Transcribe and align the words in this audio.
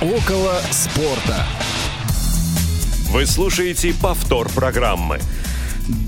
Около 0.00 0.54
спорта. 0.70 1.44
Вы 3.10 3.26
слушаете 3.26 3.92
повтор 3.92 4.48
программы. 4.48 5.20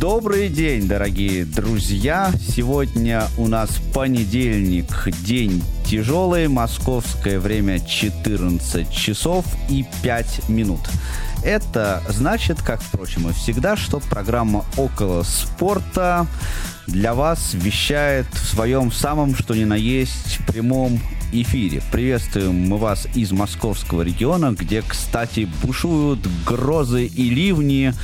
Добрый 0.00 0.49
день, 0.49 0.88
дорогие 0.88 1.45
друзья! 1.45 2.33
Сегодня 2.41 3.27
у 3.37 3.49
нас 3.49 3.69
понедельник, 3.93 4.87
день 5.23 5.63
тяжелый, 5.85 6.49
московское 6.49 7.39
время 7.39 7.81
14 7.81 8.90
часов 8.90 9.44
и 9.69 9.85
5 10.03 10.49
минут. 10.49 10.81
Это 11.45 12.03
значит, 12.09 12.63
как, 12.63 12.81
впрочем, 12.81 13.29
и 13.29 13.35
всегда, 13.35 13.77
что 13.77 14.01
программа 14.01 14.65
«Около 14.79 15.22
спорта» 15.22 16.27
для 16.87 17.12
вас 17.12 17.52
вещает 17.52 18.27
в 18.33 18.48
своем 18.48 18.91
самом, 18.91 19.37
что 19.37 19.55
ни 19.55 19.65
на 19.65 19.74
есть, 19.74 20.38
прямом 20.47 20.98
эфире. 21.33 21.83
Приветствуем 21.91 22.69
мы 22.69 22.77
вас 22.77 23.09
из 23.15 23.33
московского 23.33 24.02
региона, 24.02 24.52
где, 24.52 24.83
кстати, 24.83 25.48
бушуют 25.62 26.20
грозы 26.47 27.07
и 27.07 27.30
ливни, 27.30 27.95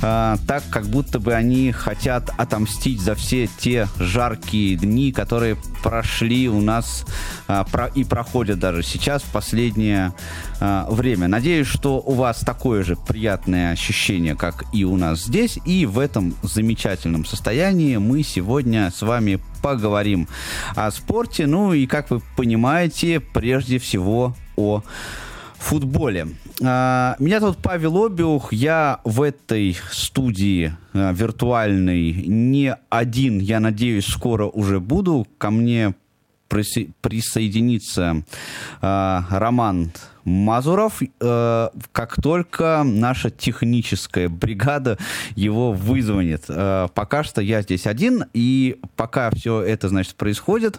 э, 0.00 0.36
так 0.46 0.62
как 0.70 0.86
будто 0.86 1.18
бы 1.18 1.34
они 1.34 1.72
хотят 1.72 2.30
отомстить 2.36 3.00
за 3.00 3.14
все 3.14 3.48
те 3.58 3.88
жаркие 3.98 4.76
дни, 4.76 5.12
которые 5.12 5.56
прошли 5.82 6.48
у 6.48 6.60
нас 6.60 7.04
э, 7.48 7.64
про, 7.70 7.86
и 7.86 8.04
проходят 8.04 8.58
даже 8.58 8.82
сейчас 8.82 9.22
в 9.22 9.32
последнее 9.32 10.12
э, 10.60 10.84
время. 10.88 11.28
Надеюсь, 11.28 11.66
что 11.66 12.00
у 12.00 12.12
вас 12.12 12.40
такое 12.40 12.82
же 12.82 12.96
приятное 12.96 13.72
ощущение, 13.72 14.34
как 14.34 14.64
и 14.72 14.84
у 14.84 14.96
нас 14.96 15.24
здесь, 15.24 15.58
и 15.64 15.86
в 15.86 15.98
этом 15.98 16.34
замечательном 16.42 17.24
состоянии 17.24 17.96
мы 17.96 18.22
сегодня 18.22 18.90
с 18.90 19.02
вами 19.02 19.40
поговорим 19.62 20.28
о 20.74 20.90
спорте. 20.90 21.46
Ну 21.46 21.72
и, 21.72 21.86
как 21.86 22.10
вы 22.10 22.20
понимаете, 22.36 23.20
прежде 23.20 23.78
всего 23.78 24.34
о 24.56 24.82
футболе. 25.58 26.28
А, 26.62 27.16
меня 27.18 27.40
зовут 27.40 27.58
Павел 27.58 28.04
Обиух. 28.04 28.52
Я 28.52 29.00
в 29.04 29.22
этой 29.22 29.76
студии 29.90 30.72
а, 30.92 31.12
виртуальной 31.12 32.12
не 32.12 32.76
один, 32.88 33.38
я 33.38 33.60
надеюсь, 33.60 34.06
скоро 34.06 34.46
уже 34.46 34.80
буду. 34.80 35.26
Ко 35.38 35.50
мне 35.50 35.94
присоединится 36.48 38.22
э, 38.80 39.20
Роман 39.30 39.92
Мазуров, 40.28 41.00
э, 41.02 41.68
как 41.92 42.22
только 42.22 42.82
наша 42.84 43.30
техническая 43.30 44.28
бригада 44.28 44.98
его 45.34 45.72
вызвонит. 45.72 46.44
Э, 46.48 46.88
пока 46.94 47.24
что 47.24 47.40
я 47.40 47.62
здесь 47.62 47.86
один, 47.86 48.24
и 48.34 48.78
пока 48.94 49.30
все 49.30 49.62
это, 49.62 49.88
значит, 49.88 50.14
происходит, 50.16 50.78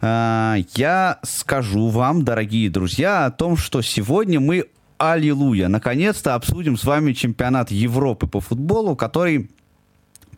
э, 0.00 0.56
я 0.74 1.18
скажу 1.22 1.88
вам, 1.88 2.24
дорогие 2.24 2.70
друзья, 2.70 3.26
о 3.26 3.30
том, 3.30 3.56
что 3.56 3.82
сегодня 3.82 4.40
мы 4.40 4.66
Аллилуйя! 5.00 5.68
Наконец-то 5.68 6.34
обсудим 6.34 6.76
с 6.76 6.84
вами 6.84 7.14
чемпионат 7.14 7.70
Европы 7.70 8.26
по 8.26 8.40
футболу, 8.40 8.96
который 8.96 9.50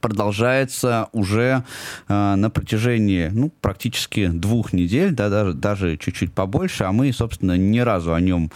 продолжается 0.03 1.09
уже 1.13 1.65
э, 2.09 2.35
на 2.35 2.51
протяжении 2.51 3.29
ну, 3.29 3.51
практически 3.61 4.27
двух 4.27 4.75
недель, 4.75 5.13
да, 5.13 5.31
даже, 5.31 5.55
даже 5.55 5.97
чуть-чуть 5.97 6.35
побольше, 6.35 6.85
а 6.85 6.93
мы, 6.93 7.13
собственно, 7.13 7.57
ни 7.57 7.79
разу 7.79 8.13
о 8.13 8.21
нем 8.21 8.51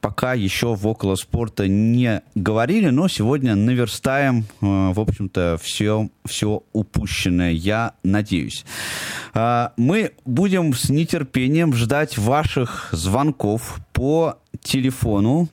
пока 0.00 0.34
еще 0.34 0.74
в 0.74 0.86
около 0.86 1.14
спорта 1.14 1.68
не 1.68 2.22
говорили, 2.34 2.88
но 2.88 3.08
сегодня 3.08 3.54
наверстаем, 3.54 4.46
э, 4.60 4.92
в 4.92 4.98
общем-то, 4.98 5.58
все, 5.62 6.08
все 6.24 6.62
упущенное, 6.72 7.52
я 7.52 7.92
надеюсь. 8.02 8.64
Э, 9.34 9.68
мы 9.76 10.12
будем 10.24 10.74
с 10.74 10.88
нетерпением 10.88 11.74
ждать 11.74 12.16
ваших 12.16 12.88
звонков 12.92 13.80
по 13.92 14.38
телефону 14.62 15.48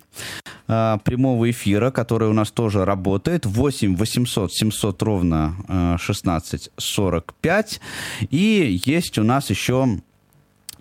э, 0.68 0.98
прямого 1.04 1.50
эфира, 1.50 1.92
который 1.92 2.30
у 2.30 2.34
нас 2.34 2.52
тоже 2.52 2.86
работает. 2.86 3.46
8 3.46 3.96
800 3.96 4.54
700 4.54 5.04
ровно 5.04 5.56
э, 5.68 5.98
16 6.00 6.72
45. 6.78 7.82
И 8.32 8.82
есть 8.86 9.18
у 9.18 9.24
нас 9.24 9.50
еще 9.50 10.00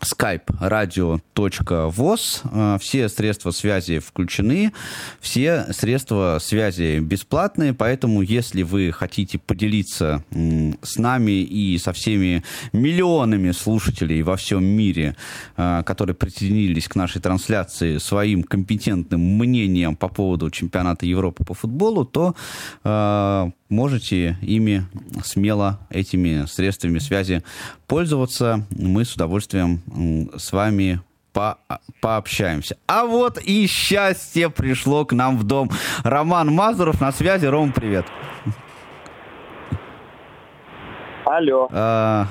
skype 0.05 0.45
radio.voz. 0.61 2.43
Э, 2.53 2.79
все 2.81 3.09
средства 3.09 3.51
связи 3.51 3.99
включены, 3.99 4.73
все 5.21 5.67
средства 5.73 6.39
связи 6.41 6.99
бесплатные, 7.01 7.75
поэтому 7.75 8.23
если 8.23 8.63
вы 8.63 8.93
хотите 8.93 9.39
поделиться 9.39 10.25
с 10.31 10.97
нами 10.97 11.43
и 11.43 11.79
со 11.79 11.93
всеми 11.93 12.45
миллионами 12.73 13.51
слушателей 13.53 14.23
во 14.23 14.37
всем 14.37 14.65
мире, 14.65 15.17
э, 15.57 15.83
которые 15.85 16.15
присоединились 16.15 16.89
к 16.89 16.95
нашей 16.95 17.21
трансляции 17.21 17.99
своим 17.99 18.43
компетентным 18.43 19.21
мнением 19.21 19.97
по 19.97 20.09
поводу 20.09 20.51
чемпионата 20.51 21.07
Европы 21.07 21.45
по 21.45 21.55
футболу, 21.55 22.05
то 22.05 22.35
э, 22.85 23.51
можете 23.69 24.37
ими 24.41 24.85
смело, 25.25 25.81
этими 25.91 26.47
средствами 26.47 26.99
связи 26.99 27.43
пользоваться. 27.87 28.67
Мы 28.71 29.05
с 29.05 29.15
удовольствием 29.15 29.83
с 30.37 30.53
вами 30.53 31.01
по 31.33 31.59
пообщаемся. 32.01 32.77
А 32.87 33.05
вот 33.05 33.39
и 33.39 33.67
счастье 33.67 34.49
пришло 34.51 35.05
к 35.05 35.13
нам 35.13 35.37
в 35.37 35.45
дом. 35.45 35.71
Роман 36.05 36.53
Мазуров 36.53 37.01
на 37.01 37.13
связи. 37.13 37.47
Ром, 37.47 37.73
привет. 37.73 38.07
Алло. 41.27 41.69
А, 41.73 42.27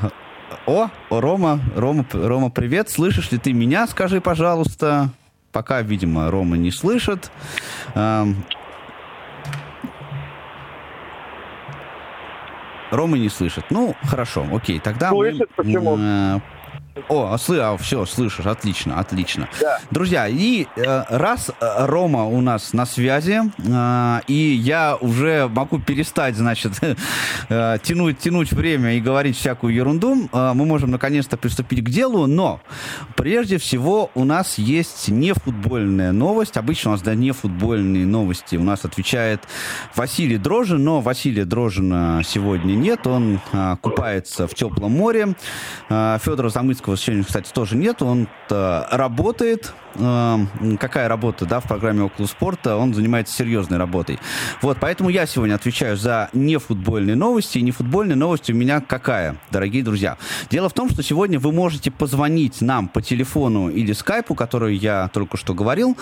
о, 0.65 0.89
Рома, 1.09 1.59
Рома, 1.75 2.05
Рома, 2.13 2.49
привет. 2.49 2.89
Слышишь 2.89 3.31
ли 3.31 3.37
ты 3.37 3.53
меня? 3.53 3.87
Скажи, 3.87 4.21
пожалуйста. 4.21 5.09
Пока, 5.51 5.81
видимо, 5.81 6.31
Рома 6.31 6.57
не 6.57 6.71
слышит. 6.71 7.29
Рома 12.93 13.17
не 13.17 13.29
слышит. 13.29 13.65
Ну, 13.71 13.95
хорошо, 14.03 14.45
окей. 14.53 14.79
Тогда 14.79 15.09
слышит, 15.09 15.49
мы... 15.57 15.63
Почему? 15.63 16.41
О, 17.09 17.31
а, 17.31 17.37
сли, 17.39 17.57
а, 17.57 17.75
все, 17.77 18.05
слышишь, 18.05 18.45
отлично, 18.45 18.99
отлично. 18.99 19.49
Да. 19.59 19.79
Друзья, 19.89 20.27
и 20.27 20.67
э, 20.75 21.03
раз 21.09 21.49
э, 21.49 21.85
Рома 21.87 22.25
у 22.25 22.39
нас 22.39 22.71
на 22.71 22.85
связи, 22.85 23.41
э, 23.57 24.19
и 24.27 24.33
я 24.33 24.95
уже 25.01 25.47
могу 25.47 25.79
перестать, 25.79 26.35
значит, 26.35 26.73
э, 27.49 27.77
тянуть, 27.81 28.19
тянуть 28.19 28.53
время 28.53 28.93
и 28.93 29.01
говорить 29.01 29.35
всякую 29.35 29.73
ерунду, 29.73 30.29
э, 30.31 30.51
мы 30.53 30.65
можем 30.65 30.91
наконец-то 30.91 31.35
приступить 31.35 31.83
к 31.83 31.89
делу, 31.89 32.27
но 32.27 32.61
прежде 33.15 33.57
всего 33.57 34.11
у 34.13 34.23
нас 34.23 34.59
есть 34.59 35.07
нефутбольная 35.07 36.11
новость. 36.11 36.57
Обычно 36.57 36.91
у 36.91 36.93
нас 36.93 37.01
да, 37.01 37.15
нефутбольные 37.15 38.05
новости 38.05 38.55
у 38.55 38.63
нас 38.63 38.85
отвечает 38.85 39.41
Василий 39.95 40.37
Дрожин, 40.37 40.83
но 40.83 41.01
Василия 41.01 41.45
Дрожина 41.45 42.21
сегодня 42.23 42.73
нет, 42.73 43.07
он 43.07 43.39
э, 43.51 43.77
купается 43.81 44.47
в 44.47 44.53
теплом 44.53 44.91
море. 44.91 45.29
Э, 45.89 46.19
Федор 46.21 46.51
Замыцкий 46.51 46.82
Зеленского 46.83 46.97
сегодня, 46.97 47.23
кстати, 47.23 47.51
тоже 47.51 47.75
нет. 47.75 48.01
Он 48.01 48.27
работает. 48.49 49.73
Какая 50.79 51.07
работа, 51.07 51.45
да, 51.45 51.59
в 51.59 51.67
программе 51.67 52.01
«Около 52.01 52.25
спорта»? 52.25 52.77
Он 52.77 52.95
занимается 52.95 53.35
серьезной 53.35 53.77
работой. 53.77 54.19
Вот, 54.61 54.77
поэтому 54.81 55.09
я 55.09 55.27
сегодня 55.27 55.53
отвечаю 55.53 55.97
за 55.97 56.29
нефутбольные 56.33 57.15
новости. 57.15 57.59
И 57.59 57.61
нефутбольные 57.61 58.15
новости 58.15 58.51
у 58.51 58.55
меня 58.55 58.81
какая, 58.81 59.35
дорогие 59.51 59.83
друзья? 59.83 60.17
Дело 60.49 60.69
в 60.69 60.73
том, 60.73 60.89
что 60.89 61.03
сегодня 61.03 61.39
вы 61.39 61.51
можете 61.51 61.91
позвонить 61.91 62.61
нам 62.61 62.87
по 62.87 63.03
телефону 63.03 63.69
или 63.69 63.93
скайпу, 63.93 64.33
который 64.33 64.75
я 64.75 65.09
только 65.13 65.37
что 65.37 65.53
говорил, 65.53 65.95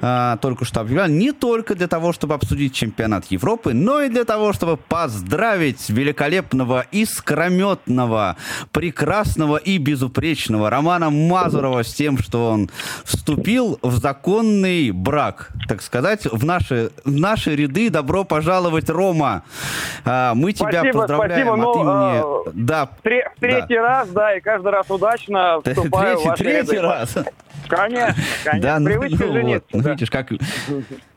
а, 0.00 0.38
только 0.38 0.64
что 0.64 0.80
объявлял, 0.80 1.08
не 1.08 1.32
только 1.32 1.74
для 1.74 1.86
того, 1.86 2.14
чтобы 2.14 2.34
обсудить 2.34 2.72
чемпионат 2.72 3.26
Европы, 3.26 3.74
но 3.74 4.00
и 4.00 4.08
для 4.08 4.24
того, 4.24 4.54
чтобы 4.54 4.78
поздравить 4.78 5.90
великолепного, 5.90 6.86
искрометного, 6.92 8.36
прекрасного 8.72 9.58
и 9.58 9.76
безупречного 9.76 10.23
безупречного 10.24 10.70
Романа 10.70 11.10
Мазурова 11.10 11.84
с 11.84 11.92
тем, 11.92 12.18
что 12.18 12.50
он 12.50 12.70
вступил 13.04 13.78
в 13.82 13.96
законный 13.98 14.90
брак, 14.90 15.50
так 15.68 15.82
сказать, 15.82 16.24
в 16.24 16.44
наши, 16.44 16.90
в 17.04 17.14
наши 17.14 17.54
ряды. 17.54 17.90
Добро 17.90 18.24
пожаловать, 18.24 18.88
Рома. 18.88 19.42
А, 20.04 20.34
мы 20.34 20.52
тебя 20.52 20.80
спасибо, 20.80 21.00
поздравляем 21.00 21.46
спасибо. 21.46 21.70
от 21.70 21.76
ну, 21.76 21.82
имени... 21.82 22.48
А, 22.48 22.50
да, 22.54 22.88
тре- 23.02 23.30
третий 23.38 23.74
да. 23.74 23.82
раз, 23.82 24.08
да, 24.08 24.34
и 24.34 24.40
каждый 24.40 24.72
раз 24.72 24.90
удачно 24.90 25.60
вступаю 25.60 26.16
третий, 26.16 26.22
в 26.22 26.30
ваши 26.30 26.42
Третий 26.42 26.72
ряды. 26.72 26.80
раз. 26.80 27.18
Конечно, 27.68 28.22
конечно. 28.44 28.62
Да, 28.62 28.78
ну, 28.78 28.86
Привычка 28.86 29.24
ну, 29.26 29.32
жениться. 29.32 29.68
Вот, 29.72 29.82
да. 29.82 29.90
Видишь, 29.90 30.10
как... 30.10 30.32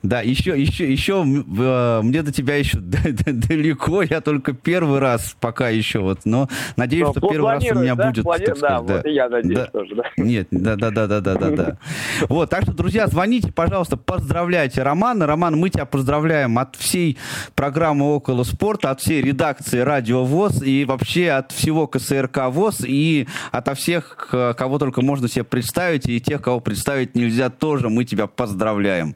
Да, 0.08 0.22
еще, 0.22 0.58
еще, 0.58 0.90
еще 0.90 1.22
э, 1.26 2.02
мне 2.02 2.22
до 2.22 2.32
тебя 2.32 2.56
еще 2.56 2.78
далеко, 2.80 4.04
я 4.04 4.22
только 4.22 4.54
первый 4.54 5.00
раз 5.00 5.36
пока 5.38 5.68
еще 5.68 6.00
вот, 6.00 6.20
но 6.24 6.48
надеюсь, 6.78 7.08
но 7.08 7.12
что 7.12 7.28
первый 7.28 7.52
раз 7.52 7.64
у 7.70 7.76
меня 7.76 7.94
да? 7.94 8.10
будет. 8.10 8.24
Плани... 8.24 8.46
Так 8.46 8.58
сказать, 8.58 8.78
да, 8.78 8.88
да, 8.88 8.96
вот 8.96 9.06
и 9.06 9.12
я 9.12 9.28
надеюсь 9.28 9.58
да. 9.58 9.66
тоже, 9.66 9.96
да. 9.96 10.04
Нет, 10.16 10.48
да, 10.50 10.78
да, 10.78 10.92
да, 10.92 11.08
да, 11.08 11.20
да, 11.20 11.36
да, 11.36 11.50
да. 11.50 11.78
Вот, 12.30 12.50
так 12.50 12.64
что, 12.64 12.72
друзья, 12.72 13.08
звоните, 13.08 13.52
пожалуйста, 13.52 13.98
поздравляйте 13.98 14.82
Романа. 14.82 15.28
Роман, 15.28 15.58
мы 15.58 15.70
тебя 15.70 15.84
поздравляем 15.84 16.58
от 16.58 16.78
всей 16.78 17.18
программы 17.56 18.16
«Около 18.16 18.46
спорта», 18.46 18.92
от 18.92 19.02
всей 19.02 19.22
редакции 19.22 19.80
«Радио 19.80 20.24
ВОЗ» 20.24 20.64
и 20.64 20.86
вообще 20.86 21.32
от 21.32 21.52
всего 21.52 21.86
КСРК 21.86 22.46
ВОЗ 22.48 22.86
и 22.88 23.28
от 23.52 23.78
всех, 23.78 24.30
кого 24.30 24.80
только 24.80 25.02
можно 25.02 25.28
себе 25.28 25.44
представить, 25.44 26.08
и 26.08 26.22
тех, 26.22 26.42
кого 26.42 26.62
представить 26.62 27.14
нельзя, 27.14 27.50
тоже 27.50 27.90
мы 27.90 28.06
тебя 28.06 28.28
поздравляем. 28.28 29.14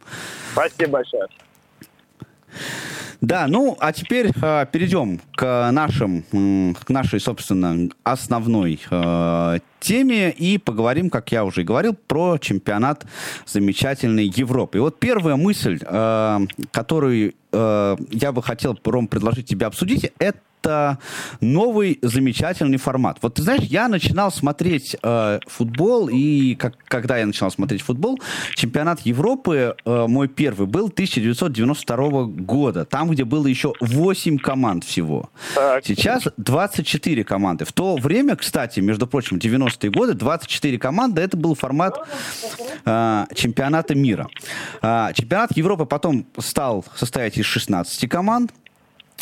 Спасибо 0.52 0.81
большое. 0.88 1.28
Да, 3.22 3.46
ну, 3.48 3.78
а 3.80 3.94
теперь 3.94 4.32
э, 4.42 4.66
перейдем 4.72 5.22
к 5.36 5.70
нашим, 5.72 6.24
к 6.84 6.90
нашей, 6.90 7.20
собственно, 7.20 7.90
основной 8.04 8.80
э, 8.90 9.60
теме 9.82 10.32
и 10.32 10.58
поговорим, 10.58 11.10
как 11.10 11.32
я 11.32 11.44
уже 11.44 11.62
и 11.62 11.64
говорил, 11.66 11.96
про 12.08 12.38
чемпионат 12.38 13.06
замечательной 13.46 14.26
Европы. 14.26 14.78
И 14.78 14.82
вот 14.82 15.00
первая 15.00 15.36
мысль, 15.36 15.80
э, 15.82 16.40
которую 16.72 17.34
э, 17.52 17.98
я 18.12 18.32
бы 18.32 18.42
хотел, 18.42 18.78
Ром, 18.86 19.08
предложить 19.08 19.48
тебе 19.48 19.66
обсудить, 19.66 20.12
это 20.20 20.40
это 20.62 21.00
новый 21.40 22.00
замечательный 22.02 22.78
формат. 22.78 23.18
Вот 23.22 23.36
ты 23.36 23.42
знаешь, 23.42 23.64
я 23.64 23.88
начинал 23.88 24.32
смотреть 24.32 24.96
э, 25.02 25.40
футбол, 25.48 26.10
и 26.10 26.56
как, 26.56 26.76
когда 26.86 27.18
я 27.18 27.26
начинал 27.26 27.52
смотреть 27.52 27.82
футбол, 27.82 28.20
чемпионат 28.56 29.02
Европы 29.02 29.76
э, 29.84 30.06
мой 30.08 30.28
первый 30.28 30.68
был 30.68 30.88
1992 30.88 32.24
года, 32.26 32.86
там, 32.86 33.10
где 33.10 33.26
было 33.26 33.48
еще 33.48 33.74
8 33.80 34.38
команд 34.38 34.84
всего. 34.84 35.30
Так. 35.56 35.86
Сейчас 35.86 36.28
24 36.38 37.24
команды. 37.24 37.66
В 37.66 37.74
то 37.74 37.96
время, 37.96 38.36
кстати, 38.36 38.80
между 38.80 39.08
прочим, 39.08 39.40
90-е 39.72 39.92
годы, 39.92 40.14
24 40.14 40.78
команды, 40.78 41.22
это 41.22 41.38
был 41.38 41.56
формат 41.56 41.98
э, 42.86 43.26
чемпионата 43.36 43.96
мира. 43.96 44.28
Э, 44.82 45.10
чемпионат 45.14 45.56
Европы 45.56 45.86
потом 45.86 46.26
стал 46.38 46.86
состоять 46.96 47.38
из 47.38 47.46
16 47.46 48.10
команд, 48.10 48.52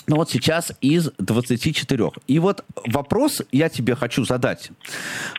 ну 0.07 0.15
вот 0.15 0.29
сейчас 0.29 0.71
из 0.81 1.11
24. 1.19 2.11
И 2.27 2.39
вот 2.39 2.63
вопрос 2.87 3.41
я 3.51 3.69
тебе 3.69 3.95
хочу 3.95 4.25
задать, 4.25 4.71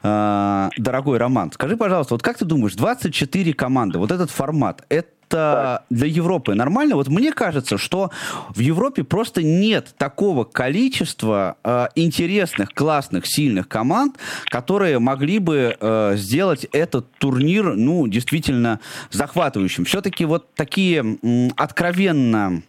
э, 0.03 0.69
дорогой 0.77 1.19
Роман. 1.19 1.53
Скажи, 1.53 1.77
пожалуйста, 1.77 2.15
вот 2.15 2.23
как 2.23 2.39
ты 2.39 2.45
думаешь, 2.45 2.75
24 2.75 3.53
команды, 3.55 3.99
вот 3.99 4.13
этот 4.13 4.31
формат, 4.31 4.85
это 4.89 5.09
это 5.31 5.85
для 5.91 6.07
Европы 6.07 6.55
нормально? 6.55 6.97
Вот 6.97 7.09
мне 7.09 7.33
кажется, 7.33 7.79
что 7.79 8.11
в 8.55 8.59
Европе 8.59 9.05
просто 9.05 9.43
нет 9.43 9.95
такого 9.97 10.45
количества 10.45 11.57
э, 11.63 11.87
интересных, 11.95 12.75
классных, 12.75 13.27
сильных 13.27 13.69
команд, 13.69 14.17
которые 14.47 14.99
могли 14.99 15.39
бы 15.39 15.77
э, 15.79 16.13
сделать 16.17 16.67
этот 16.73 17.11
турнир, 17.19 17.75
ну, 17.75 18.09
действительно 18.09 18.81
захватывающим. 19.11 19.85
Все-таки 19.85 20.25
вот 20.25 20.53
такие 20.55 21.19
э, 21.23 21.49
откровенно 21.57 22.63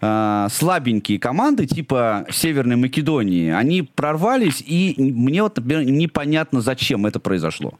э, 0.00 0.46
слабенькие 0.50 1.18
команды, 1.18 1.66
типа 1.66 2.26
Северной 2.30 2.76
Македонии, 2.76 3.50
они 3.50 3.82
прорвались, 3.82 4.62
и 4.66 4.94
мне 4.98 5.42
вот, 5.42 5.56
например, 5.56 5.84
непонятно, 5.84 6.60
зачем 6.60 7.06
это 7.06 7.20
произошло. 7.20 7.74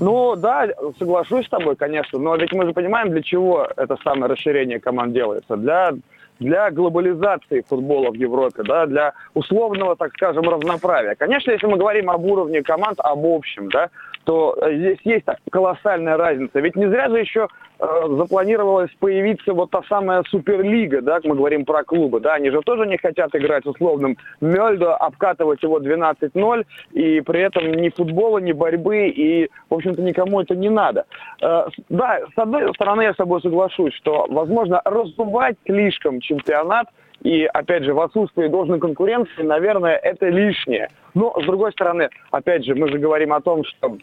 Ну 0.00 0.36
да, 0.36 0.68
соглашусь 0.98 1.46
с 1.46 1.50
тобой, 1.50 1.76
конечно, 1.76 2.18
но 2.18 2.36
ведь 2.36 2.52
мы 2.52 2.66
же 2.66 2.72
понимаем, 2.72 3.10
для 3.10 3.22
чего 3.22 3.68
это 3.76 3.96
самое 4.02 4.32
расширение 4.32 4.80
команд 4.80 5.12
делается. 5.12 5.56
Для 5.56 5.92
для 6.40 6.70
глобализации 6.70 7.64
футбола 7.68 8.10
в 8.10 8.14
Европе, 8.14 8.64
да, 8.64 8.86
для 8.86 9.12
условного, 9.34 9.94
так 9.96 10.12
скажем, 10.14 10.48
равноправия. 10.48 11.14
Конечно, 11.14 11.52
если 11.52 11.66
мы 11.66 11.76
говорим 11.76 12.10
об 12.10 12.24
уровне 12.24 12.62
команд, 12.62 12.98
об 12.98 13.24
общем, 13.24 13.68
да, 13.68 13.88
то 14.24 14.56
э, 14.60 14.74
здесь 14.76 14.98
есть 15.04 15.26
колоссальная 15.50 16.16
разница. 16.16 16.60
Ведь 16.60 16.76
не 16.76 16.88
зря 16.88 17.08
же 17.08 17.20
еще 17.20 17.48
запланировалось 17.78 18.90
появиться 19.00 19.52
вот 19.52 19.70
та 19.70 19.82
самая 19.88 20.22
Суперлига, 20.28 21.02
да, 21.02 21.20
мы 21.24 21.34
говорим 21.34 21.64
про 21.64 21.82
клубы, 21.84 22.20
да, 22.20 22.34
они 22.34 22.50
же 22.50 22.60
тоже 22.62 22.86
не 22.86 22.96
хотят 22.96 23.34
играть 23.34 23.66
условным 23.66 24.16
Мельдо, 24.40 24.94
обкатывать 24.96 25.62
его 25.62 25.80
12-0, 25.80 26.64
и 26.92 27.20
при 27.20 27.40
этом 27.40 27.72
ни 27.72 27.88
футбола, 27.88 28.38
ни 28.38 28.52
борьбы, 28.52 29.08
и, 29.08 29.50
в 29.68 29.74
общем-то, 29.74 30.02
никому 30.02 30.40
это 30.40 30.54
не 30.54 30.70
надо. 30.70 31.04
Э, 31.42 31.66
да, 31.88 32.20
с 32.34 32.38
одной 32.38 32.72
стороны, 32.74 33.02
я 33.02 33.12
с 33.12 33.16
тобой 33.16 33.40
соглашусь, 33.40 33.94
что, 33.94 34.26
возможно, 34.30 34.80
раздувать 34.84 35.56
слишком 35.66 36.20
чемпионат– 36.20 36.86
и, 37.24 37.44
опять 37.46 37.84
же, 37.84 37.94
в 37.94 38.00
отсутствии 38.00 38.48
должной 38.48 38.78
конкуренции, 38.78 39.42
наверное, 39.42 39.96
это 39.96 40.28
лишнее. 40.28 40.90
Но, 41.14 41.34
с 41.40 41.44
другой 41.44 41.72
стороны, 41.72 42.10
опять 42.30 42.66
же, 42.66 42.74
мы 42.74 42.88
же 42.88 42.98
говорим 42.98 43.32
о 43.32 43.40
том, 43.40 43.64
что 43.64 43.96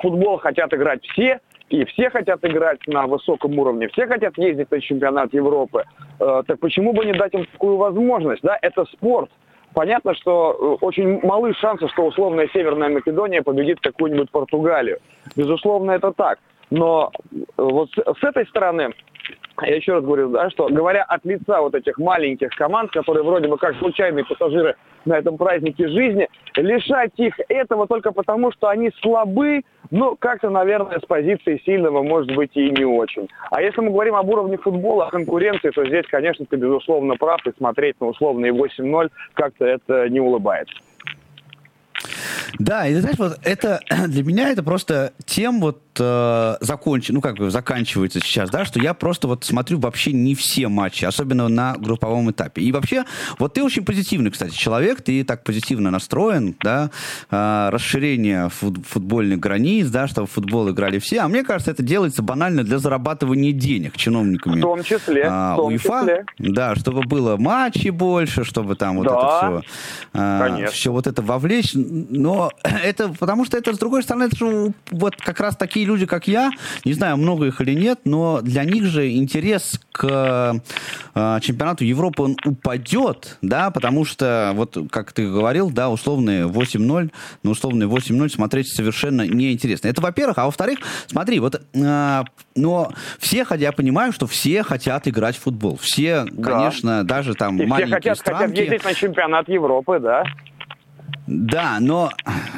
футбол 0.00 0.38
хотят 0.38 0.72
играть 0.72 1.04
все, 1.04 1.40
и 1.72 1.84
все 1.86 2.10
хотят 2.10 2.44
играть 2.44 2.86
на 2.86 3.06
высоком 3.06 3.58
уровне, 3.58 3.88
все 3.88 4.06
хотят 4.06 4.36
ездить 4.36 4.70
на 4.70 4.80
чемпионат 4.80 5.32
Европы. 5.32 5.84
Э, 6.20 6.42
так 6.46 6.60
почему 6.60 6.92
бы 6.92 7.04
не 7.06 7.14
дать 7.14 7.32
им 7.32 7.46
такую 7.46 7.78
возможность? 7.78 8.42
Да, 8.42 8.58
это 8.60 8.84
спорт. 8.84 9.30
Понятно, 9.72 10.14
что 10.14 10.78
э, 10.80 10.84
очень 10.84 11.20
малы 11.26 11.54
шансы, 11.54 11.88
что 11.88 12.04
условная 12.04 12.48
Северная 12.52 12.90
Македония 12.90 13.42
победит 13.42 13.80
какую-нибудь 13.80 14.30
Португалию. 14.30 14.98
Безусловно, 15.34 15.92
это 15.92 16.12
так. 16.12 16.38
Но 16.68 17.10
э, 17.32 17.36
вот 17.56 17.88
с 17.90 18.22
этой 18.22 18.46
стороны 18.48 18.90
я 19.60 19.76
еще 19.76 19.92
раз 19.92 20.04
говорю, 20.04 20.30
да, 20.30 20.50
что 20.50 20.68
говоря 20.68 21.02
от 21.02 21.24
лица 21.24 21.60
вот 21.60 21.74
этих 21.74 21.98
маленьких 21.98 22.50
команд, 22.50 22.90
которые 22.90 23.24
вроде 23.24 23.48
бы 23.48 23.58
как 23.58 23.76
случайные 23.76 24.24
пассажиры 24.24 24.76
на 25.04 25.18
этом 25.18 25.36
празднике 25.36 25.88
жизни, 25.88 26.28
лишать 26.56 27.12
их 27.16 27.34
этого 27.48 27.86
только 27.86 28.12
потому, 28.12 28.52
что 28.52 28.68
они 28.68 28.90
слабы, 29.02 29.62
ну, 29.90 30.16
как-то, 30.18 30.48
наверное, 30.48 30.98
с 30.98 31.04
позиции 31.04 31.60
сильного, 31.64 32.02
может 32.02 32.34
быть, 32.34 32.52
и 32.54 32.70
не 32.70 32.84
очень. 32.84 33.28
А 33.50 33.60
если 33.60 33.80
мы 33.80 33.90
говорим 33.90 34.14
об 34.14 34.28
уровне 34.28 34.56
футбола, 34.56 35.06
о 35.06 35.10
конкуренции, 35.10 35.70
то 35.70 35.84
здесь, 35.84 36.06
конечно, 36.10 36.46
ты, 36.46 36.56
безусловно, 36.56 37.16
прав, 37.16 37.44
и 37.46 37.52
смотреть 37.56 38.00
на 38.00 38.08
условные 38.08 38.52
8-0 38.52 39.10
как-то 39.34 39.66
это 39.66 40.08
не 40.08 40.20
улыбается. 40.20 40.74
Да, 42.58 42.86
и 42.86 42.94
ты 42.94 43.00
знаешь, 43.00 43.18
вот 43.18 43.38
это 43.42 43.80
для 44.08 44.22
меня 44.22 44.50
это 44.50 44.62
просто 44.62 45.12
тем 45.24 45.60
вот 45.60 45.80
э, 45.98 46.56
законч... 46.60 47.08
ну 47.08 47.20
как 47.20 47.36
бы 47.36 47.50
заканчивается 47.50 48.20
сейчас, 48.20 48.50
да, 48.50 48.64
что 48.64 48.80
я 48.80 48.94
просто 48.94 49.28
вот 49.28 49.44
смотрю 49.44 49.78
вообще 49.78 50.12
не 50.12 50.34
все 50.34 50.68
матчи, 50.68 51.04
особенно 51.04 51.48
на 51.48 51.74
групповом 51.76 52.30
этапе. 52.30 52.62
И 52.62 52.72
вообще, 52.72 53.04
вот 53.38 53.54
ты 53.54 53.62
очень 53.62 53.84
позитивный, 53.84 54.30
кстати, 54.30 54.54
человек, 54.54 55.02
ты 55.02 55.24
так 55.24 55.44
позитивно 55.44 55.90
настроен, 55.90 56.56
да, 56.62 56.90
э, 57.30 57.68
расширение 57.70 58.48
фут 58.48 58.84
футбольных 58.86 59.40
границ, 59.40 59.88
да, 59.88 60.06
чтобы 60.08 60.26
в 60.26 60.32
футбол 60.32 60.70
играли 60.70 60.98
все. 60.98 61.20
А 61.20 61.28
мне 61.28 61.42
кажется, 61.42 61.70
это 61.70 61.82
делается 61.82 62.22
банально 62.22 62.64
для 62.64 62.78
зарабатывания 62.78 63.52
денег 63.52 63.96
чиновниками. 63.96 64.58
В 64.58 64.62
том 64.62 64.82
числе. 64.82 65.22
Э, 65.22 65.52
в 65.52 65.56
том 65.56 65.66
УЕФА, 65.66 66.00
числе. 66.00 66.26
Да, 66.38 66.74
чтобы 66.76 67.02
было 67.02 67.36
матчей 67.36 67.90
больше, 67.90 68.44
чтобы 68.44 68.76
там 68.76 68.98
вот 68.98 69.06
да, 69.06 69.12
это 69.14 69.62
все, 70.12 70.62
э, 70.64 70.66
все 70.70 70.92
вот 70.92 71.06
это 71.06 71.22
вовлечь. 71.22 71.74
Но 71.92 72.50
это 72.62 73.08
потому 73.10 73.44
что 73.44 73.58
это, 73.58 73.74
с 73.74 73.78
другой 73.78 74.02
стороны, 74.02 74.24
это 74.24 74.36
же 74.36 74.72
вот 74.90 75.16
как 75.16 75.40
раз 75.40 75.56
такие 75.56 75.84
люди, 75.84 76.06
как 76.06 76.26
я, 76.26 76.50
не 76.84 76.94
знаю, 76.94 77.16
много 77.16 77.46
их 77.46 77.60
или 77.60 77.74
нет, 77.74 78.00
но 78.04 78.40
для 78.40 78.64
них 78.64 78.84
же 78.84 79.12
интерес 79.12 79.78
к 79.92 80.60
э, 81.14 81.40
чемпионату 81.40 81.84
Европы 81.84 82.22
он 82.22 82.36
упадет, 82.44 83.36
да, 83.42 83.70
потому 83.70 84.04
что, 84.04 84.52
вот 84.54 84.76
как 84.90 85.12
ты 85.12 85.28
говорил, 85.28 85.70
да, 85.70 85.90
условные 85.90 86.46
8-0, 86.46 87.10
на 87.42 87.50
условные 87.50 87.88
8-0 87.88 88.28
смотреть 88.30 88.74
совершенно 88.74 89.26
неинтересно. 89.26 89.88
Это, 89.88 90.00
во-первых, 90.00 90.38
а 90.38 90.46
во-вторых, 90.46 90.78
смотри, 91.06 91.40
вот, 91.40 91.60
э, 91.74 92.24
но 92.54 92.92
все, 93.18 93.46
я 93.56 93.72
понимаю, 93.72 94.12
что 94.12 94.26
все 94.26 94.62
хотят 94.62 95.06
играть 95.08 95.36
в 95.36 95.40
футбол. 95.40 95.78
Все, 95.80 96.24
да. 96.30 96.50
конечно, 96.50 97.04
даже 97.04 97.34
там 97.34 97.60
И 97.60 97.66
маленькие 97.66 97.86
все 98.00 98.10
хотят, 98.10 98.18
странки... 98.18 98.42
хотят 98.42 98.58
ездить 98.58 98.84
на 98.84 98.94
чемпионат 98.94 99.48
Европы, 99.48 99.98
да. 100.00 100.24
Да, 101.32 101.78
но 101.80 102.10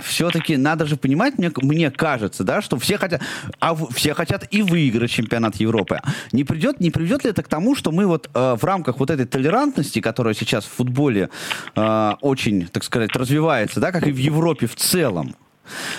все-таки 0.03 0.57
надо 0.57 0.87
же 0.87 0.97
понимать, 0.97 1.39
мне, 1.39 1.51
мне 1.63 1.91
кажется, 1.91 2.43
да, 2.43 2.61
что 2.61 2.79
все 2.79 2.99
хотят, 2.99 3.23
а 3.61 3.75
все 3.75 4.15
хотят 4.15 4.49
и 4.51 4.63
выиграть 4.63 5.11
чемпионат 5.11 5.57
Европы. 5.57 6.01
Не 6.33 6.45
придет, 6.45 6.81
не 6.81 6.91
приведет 6.91 7.25
ли 7.25 7.31
это 7.31 7.43
к 7.43 7.49
тому, 7.49 7.77
что 7.77 7.93
мы 7.93 8.07
вот 8.07 8.29
э, 8.35 8.57
в 8.61 8.65
рамках 8.65 8.99
вот 8.99 9.11
этой 9.11 9.27
толерантности, 9.27 10.01
которая 10.01 10.35
сейчас 10.35 10.65
в 10.65 10.71
футболе 10.71 11.31
э, 11.77 12.13
очень, 12.21 12.67
так 12.67 12.83
сказать, 12.83 13.15
развивается, 13.15 13.81
да, 13.81 13.93
как 13.93 14.09
и 14.09 14.13
в 14.13 14.19
Европе 14.19 14.67
в 14.67 14.75
целом, 14.75 15.37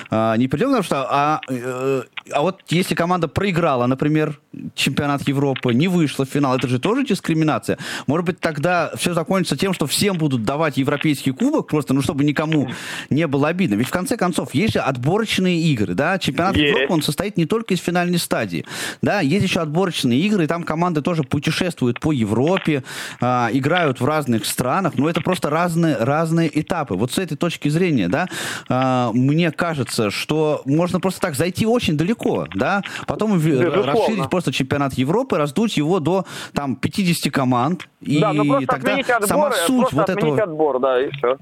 а, 0.10 0.36
не 0.38 0.48
придем, 0.48 0.68
потому 0.68 0.84
что 0.84 1.08
а, 1.10 1.42
э, 1.50 2.04
а 2.32 2.42
вот 2.42 2.62
если 2.70 2.96
команда 2.96 3.28
проиграла, 3.28 3.86
например, 3.86 4.40
чемпионат 4.74 5.28
Европы, 5.28 5.74
не 5.74 5.88
вышла 5.88 6.26
в 6.26 6.30
финал, 6.30 6.58
это 6.58 6.68
же 6.68 6.80
тоже 6.80 7.06
дискриминация. 7.06 7.78
Может 8.08 8.26
быть, 8.26 8.40
тогда 8.40 8.92
все 8.96 9.14
закончится 9.14 9.58
тем, 9.58 9.74
что 9.74 9.86
всем 9.86 10.18
будут 10.18 10.44
давать 10.44 10.78
европейский 10.78 11.32
кубок, 11.32 11.68
просто, 11.68 11.94
ну, 11.94 12.02
чтобы 12.02 12.24
никому 12.24 12.70
не 13.10 13.28
было 13.28 13.50
обидно. 13.50 13.76
Ведь 13.76 13.88
в 13.88 13.92
конце 13.92 14.18
концов, 14.18 14.56
есть 14.56 14.74
же 14.74 14.80
отборочные 14.80 15.60
игры, 15.62 15.94
да, 15.94 16.18
чемпионат 16.18 16.56
есть. 16.56 16.74
Европы, 16.74 16.94
он 16.94 17.02
состоит 17.04 17.38
не 17.38 17.46
только 17.46 17.74
из 17.74 17.80
финальной 17.80 18.18
стадии, 18.18 18.66
да, 19.02 19.22
есть 19.22 19.46
еще 19.46 19.60
отборочные 19.60 20.20
игры, 20.22 20.46
и 20.46 20.48
там 20.48 20.64
команды 20.64 21.02
тоже 21.02 21.24
путешествуют 21.24 22.00
по 22.00 22.12
Европе, 22.12 22.84
э, 23.22 23.50
играют 23.54 24.02
в 24.02 24.06
разных 24.06 24.46
странах, 24.46 24.94
но 24.96 25.10
это 25.10 25.22
просто 25.22 25.50
разные, 25.50 25.98
разные 25.98 26.60
этапы. 26.60 26.96
Вот 26.96 27.12
с 27.12 27.20
этой 27.20 27.38
точки 27.38 27.70
зрения, 27.70 28.08
да, 28.08 28.28
э, 28.68 29.12
мне 29.14 29.52
кажется, 29.56 30.12
что 30.12 30.62
можно 30.66 31.00
просто 31.00 31.22
так 31.22 31.36
зайти 31.36 31.66
очень 31.66 31.98
далеко, 31.98 32.48
да, 32.54 32.82
потом 33.08 33.40
Безусловно. 33.40 33.92
расширить 33.92 34.30
просто 34.30 34.52
чемпионат 34.52 34.94
Европы, 34.94 35.38
раздуть 35.38 35.78
его 35.78 36.00
до 36.00 36.26
там 36.54 36.76
50 36.76 37.32
команд, 37.34 37.88
и 38.02 38.20
да, 38.20 38.34
ну 38.34 38.62
тогда 38.66 38.96
отбор, 38.96 39.28
сама 39.28 39.52
суть 39.52 39.92
вот 39.92 40.10
этого... 40.10 40.42
отбор, 40.42 40.80
да, 40.80 41.02
и 41.02 41.10
все. 41.12 41.38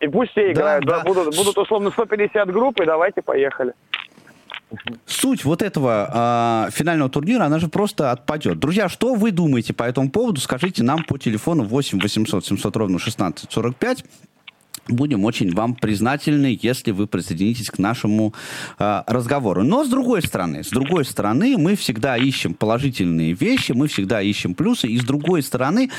И 0.00 0.08
пусть 0.08 0.32
все 0.32 0.52
играют, 0.52 0.84
да, 0.84 0.98
да. 0.98 1.02
да 1.02 1.04
будут, 1.04 1.36
будут 1.36 1.56
условно 1.56 1.90
150 1.90 2.52
групп, 2.52 2.80
и 2.80 2.84
давайте 2.84 3.22
поехали. 3.22 3.72
суть 5.06 5.44
вот 5.44 5.62
этого 5.62 6.66
э, 6.68 6.70
финального 6.72 7.08
турнира, 7.08 7.44
она 7.44 7.58
же 7.58 7.68
просто 7.68 8.10
отпадет. 8.10 8.58
Друзья, 8.58 8.88
что 8.88 9.14
вы 9.14 9.30
думаете 9.30 9.72
по 9.72 9.84
этому 9.84 10.10
поводу? 10.10 10.40
Скажите 10.40 10.82
нам 10.82 11.04
по 11.04 11.18
телефону 11.18 11.64
8 11.64 11.98
800 12.00 12.44
700 12.44 12.76
ровно 12.76 12.98
16 12.98 13.50
45. 13.50 14.04
Будем 14.88 15.24
очень 15.24 15.52
вам 15.52 15.74
признательны, 15.74 16.58
если 16.62 16.92
вы 16.92 17.06
присоединитесь 17.06 17.70
к 17.70 17.78
нашему 17.78 18.34
э, 18.78 19.02
разговору. 19.06 19.62
Но 19.62 19.84
с 19.84 19.88
другой 19.88 20.22
стороны, 20.22 20.62
с 20.62 20.68
другой 20.68 21.04
стороны, 21.04 21.56
мы 21.58 21.74
всегда 21.74 22.16
ищем 22.16 22.54
положительные 22.54 23.32
вещи, 23.32 23.72
мы 23.72 23.88
всегда 23.88 24.22
ищем 24.22 24.54
плюсы. 24.54 24.86
И 24.88 24.98
с 24.98 25.04
другой 25.04 25.42
стороны, 25.42 25.90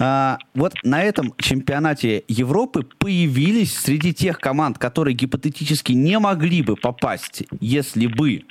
э, 0.00 0.36
вот 0.54 0.74
на 0.82 1.02
этом 1.02 1.34
чемпионате 1.38 2.24
Европы 2.26 2.86
появились 2.98 3.78
среди 3.78 4.12
тех 4.12 4.38
команд, 4.38 4.78
которые 4.78 5.14
гипотетически 5.14 5.92
не 5.92 6.18
могли 6.18 6.62
бы 6.62 6.76
попасть, 6.76 7.44
если 7.60 8.06
бы 8.06 8.42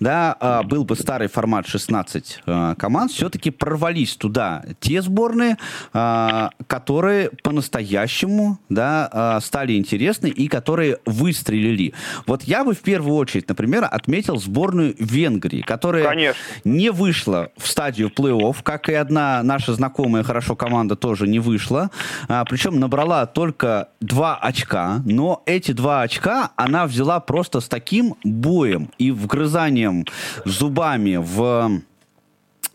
да, 0.00 0.36
э, 0.40 0.66
был 0.66 0.84
бы 0.84 0.96
старый 0.96 1.28
формат 1.28 1.66
16 1.66 2.40
э, 2.46 2.74
команд, 2.78 3.12
все-таки 3.12 3.50
прорвались 3.50 4.16
туда 4.16 4.64
те 4.80 5.02
сборные, 5.02 5.56
э, 5.92 6.48
которые 6.66 7.30
по-настоящему 7.42 8.58
да, 8.68 9.35
э, 9.35 9.35
стали 9.40 9.76
интересны 9.76 10.28
и 10.28 10.48
которые 10.48 10.98
выстрелили. 11.04 11.94
Вот 12.26 12.42
я 12.42 12.64
бы 12.64 12.74
в 12.74 12.80
первую 12.80 13.16
очередь, 13.16 13.48
например, 13.48 13.86
отметил 13.90 14.38
сборную 14.38 14.94
Венгрии, 14.98 15.62
которая 15.62 16.04
Конечно. 16.04 16.40
не 16.64 16.90
вышла 16.90 17.50
в 17.56 17.68
стадию 17.68 18.10
плей-офф, 18.14 18.56
как 18.62 18.88
и 18.88 18.94
одна 18.94 19.42
наша 19.42 19.74
знакомая 19.74 20.22
хорошо 20.22 20.56
команда 20.56 20.96
тоже 20.96 21.26
не 21.26 21.38
вышла, 21.38 21.90
а, 22.28 22.44
причем 22.44 22.80
набрала 22.80 23.26
только 23.26 23.88
два 24.00 24.36
очка, 24.36 25.02
но 25.04 25.42
эти 25.46 25.72
два 25.72 26.02
очка 26.02 26.50
она 26.56 26.86
взяла 26.86 27.20
просто 27.20 27.60
с 27.60 27.68
таким 27.68 28.14
боем 28.24 28.90
и 28.98 29.10
вгрызанием 29.10 30.04
зубами 30.44 31.16
в 31.16 31.82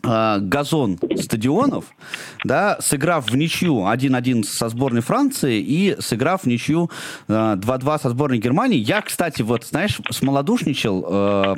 газон 0.02 0.98
стадионов, 1.16 1.84
да, 2.44 2.76
сыграв 2.80 3.30
в 3.30 3.36
ничью 3.36 3.86
1-1 3.86 4.42
со 4.44 4.68
сборной 4.68 5.00
Франции 5.00 5.60
и 5.60 5.96
сыграв 6.00 6.42
в 6.42 6.46
ничью 6.46 6.90
2-2 7.28 7.94
э, 7.94 7.98
со 7.98 8.10
сборной 8.10 8.38
Германии. 8.38 8.78
Я, 8.78 9.00
кстати, 9.02 9.42
вот, 9.42 9.64
знаешь, 9.64 10.00
смолодушничал, 10.10 11.04
э, 11.08 11.54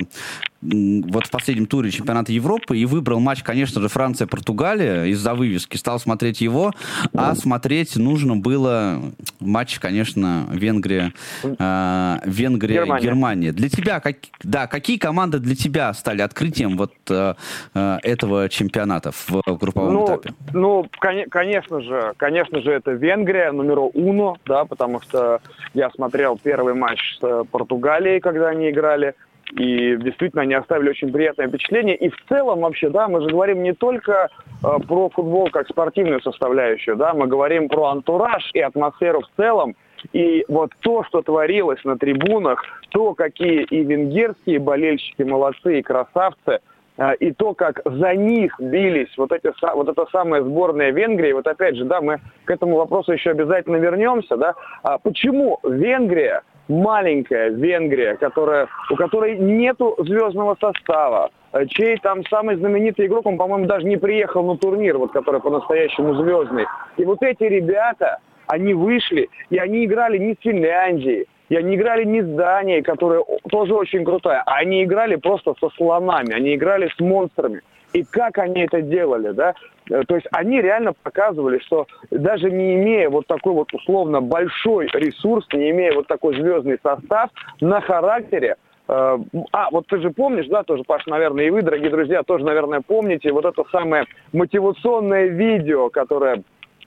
вот 0.65 1.27
в 1.27 1.31
последнем 1.31 1.65
туре 1.65 1.91
чемпионата 1.91 2.31
Европы 2.31 2.77
и 2.77 2.85
выбрал 2.85 3.19
матч, 3.19 3.43
конечно 3.43 3.81
же, 3.81 3.87
Франция-Португалия 3.87 5.05
из-за 5.05 5.33
вывески. 5.33 5.77
Стал 5.77 5.99
смотреть 5.99 6.41
его, 6.41 6.71
а 7.13 7.35
смотреть 7.35 7.95
нужно 7.95 8.35
было 8.35 9.01
матч, 9.39 9.79
конечно, 9.79 10.47
Венгрия, 10.51 11.13
э, 11.43 12.17
Венгрия, 12.25 12.75
Германия. 12.75 13.03
Германия. 13.03 13.51
Для 13.51 13.69
тебя, 13.69 13.99
как, 13.99 14.15
да, 14.43 14.67
какие 14.67 14.97
команды 14.97 15.39
для 15.39 15.55
тебя 15.55 15.93
стали 15.93 16.21
открытием 16.21 16.77
вот 16.77 16.93
э, 17.09 17.33
э 17.73 17.97
этого 18.03 18.49
чемпионата 18.49 19.11
в 19.11 19.41
групповом 19.57 19.93
ну, 19.93 20.05
этапе? 20.05 20.33
Ну, 20.53 20.85
конечно 21.29 21.81
же, 21.81 22.13
конечно 22.17 22.61
же, 22.61 22.71
это 22.71 22.91
Венгрия, 22.91 23.51
номер 23.51 23.79
уно, 23.93 24.37
да, 24.45 24.65
потому 24.65 25.01
что 25.01 25.39
я 25.73 25.89
смотрел 25.91 26.39
первый 26.41 26.73
матч 26.73 27.17
с 27.19 27.43
Португалией, 27.51 28.19
когда 28.19 28.49
они 28.49 28.69
играли. 28.69 29.15
И 29.53 29.95
действительно, 29.97 30.41
они 30.41 30.55
оставили 30.55 30.89
очень 30.89 31.11
приятное 31.11 31.47
впечатление. 31.47 31.95
И 31.95 32.09
в 32.09 32.17
целом 32.27 32.61
вообще, 32.61 32.89
да, 32.89 33.07
мы 33.07 33.21
же 33.21 33.27
говорим 33.27 33.61
не 33.61 33.73
только 33.73 34.29
э, 34.63 34.67
про 34.87 35.09
футбол 35.09 35.49
как 35.51 35.69
спортивную 35.69 36.21
составляющую, 36.21 36.95
да, 36.95 37.13
мы 37.13 37.27
говорим 37.27 37.69
про 37.69 37.85
антураж 37.85 38.49
и 38.53 38.59
атмосферу 38.59 39.21
в 39.21 39.29
целом. 39.37 39.75
И 40.13 40.45
вот 40.47 40.71
то, 40.81 41.03
что 41.03 41.21
творилось 41.21 41.83
на 41.83 41.97
трибунах, 41.97 42.63
то, 42.89 43.13
какие 43.13 43.63
и 43.63 43.83
венгерские 43.83 44.59
болельщики 44.59 45.21
молодцы 45.21 45.79
и 45.79 45.83
красавцы, 45.83 46.59
э, 46.97 47.15
и 47.19 47.31
то, 47.31 47.53
как 47.53 47.81
за 47.85 48.15
них 48.15 48.55
бились 48.59 49.15
вот, 49.15 49.31
эти, 49.31 49.53
вот 49.75 49.87
эта 49.87 50.07
самая 50.11 50.41
сборная 50.41 50.91
Венгрии, 50.91 51.33
вот 51.33 51.45
опять 51.45 51.75
же, 51.75 51.85
да, 51.85 52.01
мы 52.01 52.19
к 52.45 52.49
этому 52.49 52.77
вопросу 52.77 53.13
еще 53.13 53.29
обязательно 53.29 53.75
вернемся, 53.75 54.37
да, 54.37 54.55
а 54.81 54.97
почему 54.97 55.59
Венгрия 55.63 56.41
маленькая 56.67 57.49
Венгрия, 57.49 58.15
которая, 58.15 58.67
у 58.89 58.95
которой 58.95 59.37
нету 59.37 59.95
звездного 59.99 60.57
состава, 60.59 61.31
э, 61.53 61.65
чей 61.67 61.97
там 61.97 62.25
самый 62.25 62.55
знаменитый 62.55 63.07
игрок, 63.07 63.25
он, 63.25 63.37
по-моему, 63.37 63.65
даже 63.65 63.85
не 63.85 63.97
приехал 63.97 64.43
на 64.43 64.57
турнир, 64.57 64.97
вот, 64.97 65.11
который 65.11 65.41
по-настоящему 65.41 66.15
звездный. 66.15 66.65
И 66.97 67.05
вот 67.05 67.21
эти 67.21 67.43
ребята, 67.43 68.19
они 68.47 68.73
вышли, 68.73 69.29
и 69.49 69.57
они 69.57 69.85
играли 69.85 70.17
не 70.17 70.33
с 70.33 70.39
Финляндией, 70.39 71.27
и 71.49 71.55
они 71.55 71.75
играли 71.75 72.03
не 72.05 72.21
с 72.21 72.27
Данией, 72.27 72.81
которая 72.81 73.23
тоже 73.49 73.75
очень 73.75 74.03
крутая, 74.03 74.41
а 74.45 74.55
они 74.55 74.83
играли 74.83 75.15
просто 75.15 75.53
со 75.59 75.69
слонами, 75.75 76.33
они 76.33 76.55
играли 76.55 76.89
с 76.95 76.99
монстрами 76.99 77.61
и 77.95 78.03
как 78.03 78.37
они 78.37 78.61
это 78.61 78.81
делали, 78.81 79.31
да. 79.31 79.55
Э, 79.89 80.03
то 80.07 80.15
есть 80.15 80.27
они 80.31 80.61
реально 80.61 80.93
показывали, 80.93 81.59
что 81.59 81.87
даже 82.11 82.51
не 82.51 82.75
имея 82.75 83.09
вот 83.09 83.25
такой 83.27 83.53
вот 83.53 83.73
условно 83.73 84.21
большой 84.21 84.87
ресурс, 84.87 85.47
не 85.53 85.71
имея 85.71 85.93
вот 85.93 86.07
такой 86.07 86.35
звездный 86.35 86.77
состав, 86.83 87.29
на 87.61 87.79
характере 87.79 88.57
э, 88.87 89.17
а, 89.53 89.69
вот 89.71 89.87
ты 89.87 89.99
же 90.01 90.09
помнишь, 90.09 90.47
да, 90.47 90.63
тоже, 90.63 90.83
Паш, 90.83 91.05
наверное, 91.05 91.45
и 91.45 91.49
вы, 91.49 91.61
дорогие 91.61 91.89
друзья, 91.89 92.23
тоже, 92.23 92.43
наверное, 92.43 92.81
помните 92.85 93.31
вот 93.31 93.45
это 93.45 93.63
самое 93.71 94.05
мотивационное 94.33 95.27
видео, 95.27 95.89
которое 95.89 96.43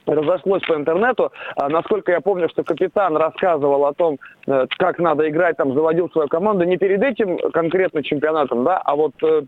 разошлось 0.09 0.63
по 0.63 0.73
интернету. 0.73 1.31
А, 1.55 1.69
насколько 1.69 2.11
я 2.11 2.21
помню, 2.21 2.49
что 2.49 2.63
капитан 2.63 3.15
рассказывал 3.15 3.85
о 3.85 3.93
том, 3.93 4.17
э, 4.47 4.65
как 4.77 4.99
надо 4.99 5.29
играть, 5.29 5.57
там 5.57 5.73
заводил 5.73 6.09
свою 6.09 6.27
команду 6.27 6.65
не 6.65 6.77
перед 6.77 7.01
этим 7.01 7.37
конкретно 7.51 8.03
чемпионатом, 8.03 8.63
да, 8.63 8.77
а 8.77 8.95
вот 8.95 9.13
э, 9.23 9.41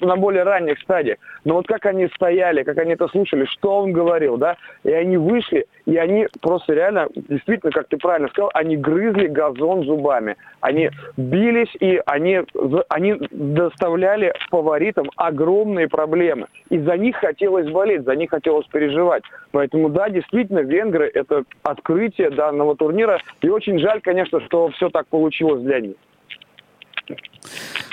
на 0.00 0.16
более 0.16 0.44
ранних 0.44 0.78
стадиях. 0.80 1.18
Но 1.44 1.54
вот 1.54 1.66
как 1.66 1.86
они 1.86 2.08
стояли, 2.14 2.62
как 2.62 2.78
они 2.78 2.92
это 2.92 3.08
слушали, 3.08 3.46
что 3.46 3.78
он 3.78 3.92
говорил, 3.92 4.36
да, 4.36 4.56
и 4.84 4.92
они 4.92 5.16
вышли, 5.16 5.66
и 5.86 5.96
они 5.96 6.28
просто 6.40 6.74
реально, 6.74 7.08
действительно, 7.14 7.72
как 7.72 7.88
ты 7.88 7.96
правильно 7.96 8.28
сказал, 8.28 8.50
они 8.54 8.76
грызли 8.76 9.26
газон 9.26 9.84
зубами. 9.84 10.36
Они 10.60 10.90
бились, 11.16 11.72
и 11.80 12.00
они, 12.06 12.40
они 12.88 13.16
доставляли 13.30 14.32
фаворитам 14.50 15.10
огромные 15.16 15.88
проблемы. 15.88 16.46
И 16.70 16.78
за 16.78 16.96
них 16.96 17.16
хотелось 17.16 17.70
болеть, 17.70 18.04
за 18.04 18.16
них 18.16 18.30
хотелось 18.30 18.66
переживать. 18.66 19.22
Поэтому, 19.52 19.88
да, 19.96 20.10
действительно, 20.10 20.58
венгры– 20.58 21.10
это 21.14 21.44
открытие 21.62 22.28
данного 22.28 22.76
турнира. 22.76 23.18
И 23.40 23.48
очень 23.48 23.78
жаль, 23.78 24.02
конечно, 24.02 24.42
что 24.42 24.68
все 24.68 24.90
так 24.90 25.06
получилось 25.06 25.62
для 25.62 25.80
них. 25.80 25.96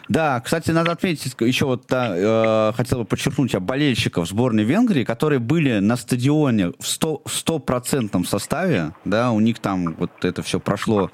Да, 0.10 0.42
кстати, 0.42 0.72
надо 0.72 0.92
отметить, 0.92 1.34
еще 1.40 1.66
вот 1.66 1.86
да, 1.88 2.14
э, 2.14 2.74
хотел 2.76 3.00
бы 3.00 3.06
подчеркнуть 3.06 3.56
о 3.56 3.60
болельщиков 3.62 4.28
сборной 4.28 4.64
Венгрии, 4.64 5.06
которые 5.06 5.40
были 5.40 5.80
на 5.80 5.96
стадионе 5.96 6.72
в 6.80 6.84
100%, 6.84 8.08
100 8.08 8.24
составе, 8.26 8.94
да, 9.06 9.32
у 9.32 9.40
них 9.40 9.60
там 9.60 9.96
вот 9.96 10.12
это 10.26 10.44
все 10.44 10.60
прошло, 10.60 11.10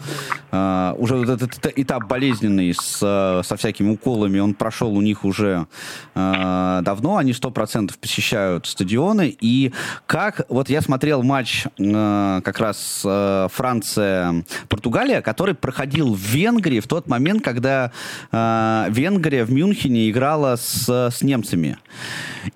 э, 0.52 0.96
уже 0.98 1.18
вот 1.18 1.30
этот 1.30 1.72
этап 1.78 2.08
болезненный 2.08 2.74
с, 2.74 2.98
со 2.98 3.56
всякими 3.58 3.92
уколами, 3.92 4.40
он 4.40 4.56
прошел 4.56 4.96
у 4.96 5.02
них 5.02 5.24
уже 5.24 5.68
э, 6.16 6.82
давно, 6.84 7.18
они 7.18 7.34
100% 7.34 7.92
посещают 8.00 8.66
стадионы, 8.66 9.36
и 9.40 9.72
как, 10.08 10.42
вот 10.50 10.70
я 10.70 10.82
смотрел 10.82 11.22
матч 11.22 11.66
э, 11.78 12.42
как 12.44 12.60
раз 12.60 13.04
э, 13.06 13.48
Франция-Португалия, 13.52 15.22
который 15.22 15.54
проходил 15.54 16.16
в 16.16 16.20
Венгрии 16.20 16.80
в 16.80 16.88
тот 16.88 17.08
момент, 17.08 17.44
когда 17.44 17.92
э, 18.32 18.79
Венгрия 18.90 19.44
в 19.44 19.52
Мюнхене 19.52 20.10
играла 20.10 20.56
с, 20.56 20.88
с 20.88 21.22
немцами. 21.22 21.78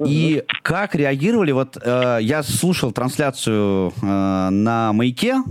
И 0.05 0.43
как 0.61 0.95
реагировали, 0.95 1.51
вот 1.51 1.77
э, 1.81 2.19
я 2.21 2.43
слушал 2.43 2.91
трансляцию 2.91 3.93
э, 4.01 4.05
на 4.49 4.93
«Маяке», 4.93 5.43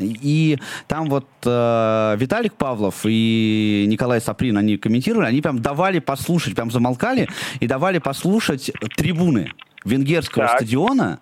и 0.00 0.58
там 0.86 1.08
вот 1.08 1.26
э, 1.44 2.16
Виталик 2.18 2.54
Павлов 2.54 3.00
и 3.04 3.84
Николай 3.88 4.20
Саприн, 4.20 4.56
они 4.56 4.76
комментировали, 4.76 5.26
они 5.26 5.40
прям 5.40 5.60
давали 5.60 5.98
послушать, 5.98 6.54
прям 6.54 6.70
замолкали 6.70 7.28
и 7.58 7.66
давали 7.66 7.98
послушать 7.98 8.70
трибуны 8.96 9.52
венгерского 9.88 10.46
так. 10.46 10.56
стадиона, 10.56 11.20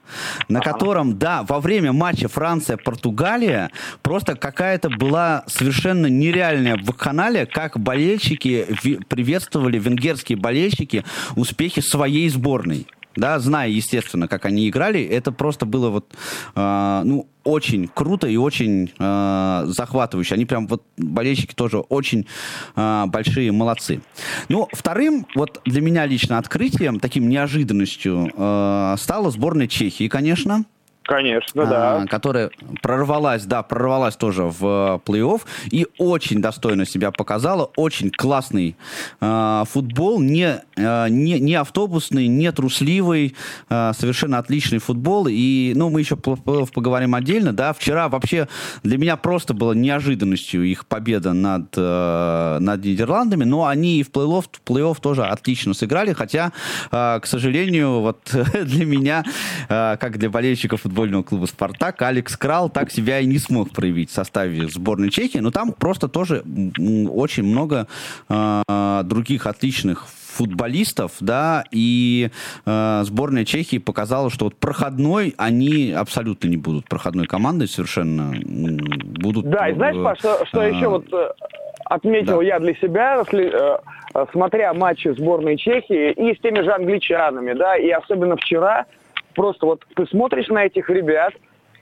на 0.48 0.60
ага. 0.60 0.72
котором, 0.72 1.18
да, 1.18 1.42
во 1.42 1.60
время 1.60 1.92
матча 1.92 2.28
Франция-Португалия 2.28 3.70
просто 4.02 4.34
какая-то 4.34 4.90
была 4.90 5.44
совершенно 5.46 6.06
нереальная 6.06 6.76
в 6.76 6.92
канале, 6.92 7.46
как 7.46 7.78
болельщики 7.78 8.66
приветствовали, 9.08 9.78
венгерские 9.78 10.38
болельщики, 10.38 11.04
успехи 11.36 11.80
своей 11.80 12.28
сборной 12.28 12.86
да, 13.16 13.38
зная, 13.38 13.68
естественно, 13.68 14.28
как 14.28 14.44
они 14.44 14.68
играли, 14.68 15.02
это 15.02 15.32
просто 15.32 15.66
было 15.66 15.90
вот, 15.90 16.14
э, 16.54 17.02
ну, 17.04 17.28
очень 17.44 17.88
круто 17.92 18.26
и 18.26 18.36
очень 18.36 18.92
э, 18.98 19.64
захватывающе. 19.66 20.34
Они 20.34 20.44
прям 20.44 20.66
вот, 20.66 20.82
болельщики 20.96 21.54
тоже 21.54 21.78
очень 21.78 22.26
э, 22.74 23.04
большие 23.06 23.52
молодцы. 23.52 24.00
Ну, 24.48 24.68
вторым, 24.72 25.26
вот 25.34 25.60
для 25.64 25.80
меня 25.80 26.06
лично 26.06 26.38
открытием, 26.38 27.00
таким 27.00 27.28
неожиданностью, 27.28 28.30
э, 28.34 28.94
стала 28.98 29.30
сборная 29.30 29.68
Чехии, 29.68 30.08
конечно. 30.08 30.64
Конечно, 31.06 31.66
да. 31.66 32.02
А, 32.02 32.06
которая 32.06 32.50
прорвалась, 32.82 33.44
да, 33.44 33.62
прорвалась 33.62 34.16
тоже 34.16 34.42
в 34.42 35.00
плей-офф 35.06 35.40
и 35.70 35.86
очень 35.98 36.42
достойно 36.42 36.84
себя 36.84 37.12
показала. 37.12 37.70
Очень 37.76 38.10
классный 38.10 38.76
э, 39.20 39.62
футбол, 39.70 40.20
не, 40.20 40.60
э, 40.76 41.08
не, 41.08 41.38
не 41.38 41.54
автобусный, 41.54 42.26
не 42.26 42.50
трусливый, 42.50 43.36
э, 43.70 43.92
совершенно 43.96 44.38
отличный 44.38 44.78
футбол. 44.78 45.28
И, 45.28 45.74
ну, 45.76 45.90
мы 45.90 46.00
еще 46.00 46.16
поговорим 46.16 47.14
отдельно, 47.14 47.52
да. 47.52 47.72
Вчера 47.72 48.08
вообще 48.08 48.48
для 48.82 48.98
меня 48.98 49.16
просто 49.16 49.54
было 49.54 49.72
неожиданностью 49.72 50.64
их 50.64 50.86
победа 50.86 51.32
над, 51.32 51.72
э, 51.76 52.58
над 52.60 52.84
Нидерландами, 52.84 53.44
но 53.44 53.66
они 53.66 54.00
и 54.00 54.02
в 54.02 54.10
плей-офф, 54.10 54.44
в 54.50 54.68
плей-офф 54.68 55.00
тоже 55.00 55.24
отлично 55.24 55.72
сыграли, 55.72 56.12
хотя, 56.12 56.52
э, 56.90 57.20
к 57.20 57.26
сожалению, 57.26 58.00
вот 58.00 58.18
для 58.64 58.84
меня, 58.84 59.24
э, 59.68 59.96
как 60.00 60.18
для 60.18 60.30
болельщиков 60.30 60.80
футбола, 60.80 60.95
футбольного 60.96 61.24
клуба 61.24 61.44
«Спартак» 61.44 62.00
Алекс 62.00 62.34
Крал 62.38 62.70
так 62.70 62.90
себя 62.90 63.20
и 63.20 63.26
не 63.26 63.36
смог 63.36 63.70
проявить 63.70 64.08
в 64.08 64.14
составе 64.14 64.66
сборной 64.68 65.10
Чехии, 65.10 65.38
но 65.38 65.50
там 65.50 65.72
просто 65.72 66.08
тоже 66.08 66.42
очень 67.10 67.42
много 67.42 67.86
э, 68.30 69.02
других 69.04 69.46
отличных 69.46 70.06
футболистов, 70.08 71.12
да, 71.20 71.64
и 71.70 72.30
э, 72.64 73.02
сборная 73.04 73.44
Чехии 73.44 73.76
показала, 73.76 74.30
что 74.30 74.46
вот 74.46 74.56
проходной 74.56 75.34
они 75.36 75.92
абсолютно 75.92 76.48
не 76.48 76.56
будут 76.56 76.88
проходной 76.88 77.26
командой 77.26 77.68
совершенно 77.68 78.34
будут. 78.34 79.50
Да, 79.50 79.68
и 79.68 79.74
знаешь, 79.74 80.02
Паш, 80.02 80.18
что, 80.18 80.46
что 80.46 80.62
э, 80.62 80.72
еще 80.72 80.88
вот 80.88 81.12
э, 81.12 81.28
отметил 81.84 82.38
да. 82.38 82.44
я 82.44 82.58
для 82.58 82.74
себя, 82.76 83.18
если, 83.18 83.52
э, 83.52 83.78
э, 84.14 84.26
смотря 84.32 84.72
матчи 84.72 85.08
сборной 85.08 85.58
Чехии 85.58 86.12
и 86.12 86.34
с 86.34 86.40
теми 86.40 86.62
же 86.62 86.72
англичанами, 86.72 87.52
да, 87.52 87.76
и 87.76 87.90
особенно 87.90 88.38
вчера, 88.38 88.86
просто 89.36 89.66
вот 89.66 89.84
ты 89.94 90.06
смотришь 90.06 90.48
на 90.48 90.64
этих 90.64 90.90
ребят, 90.90 91.32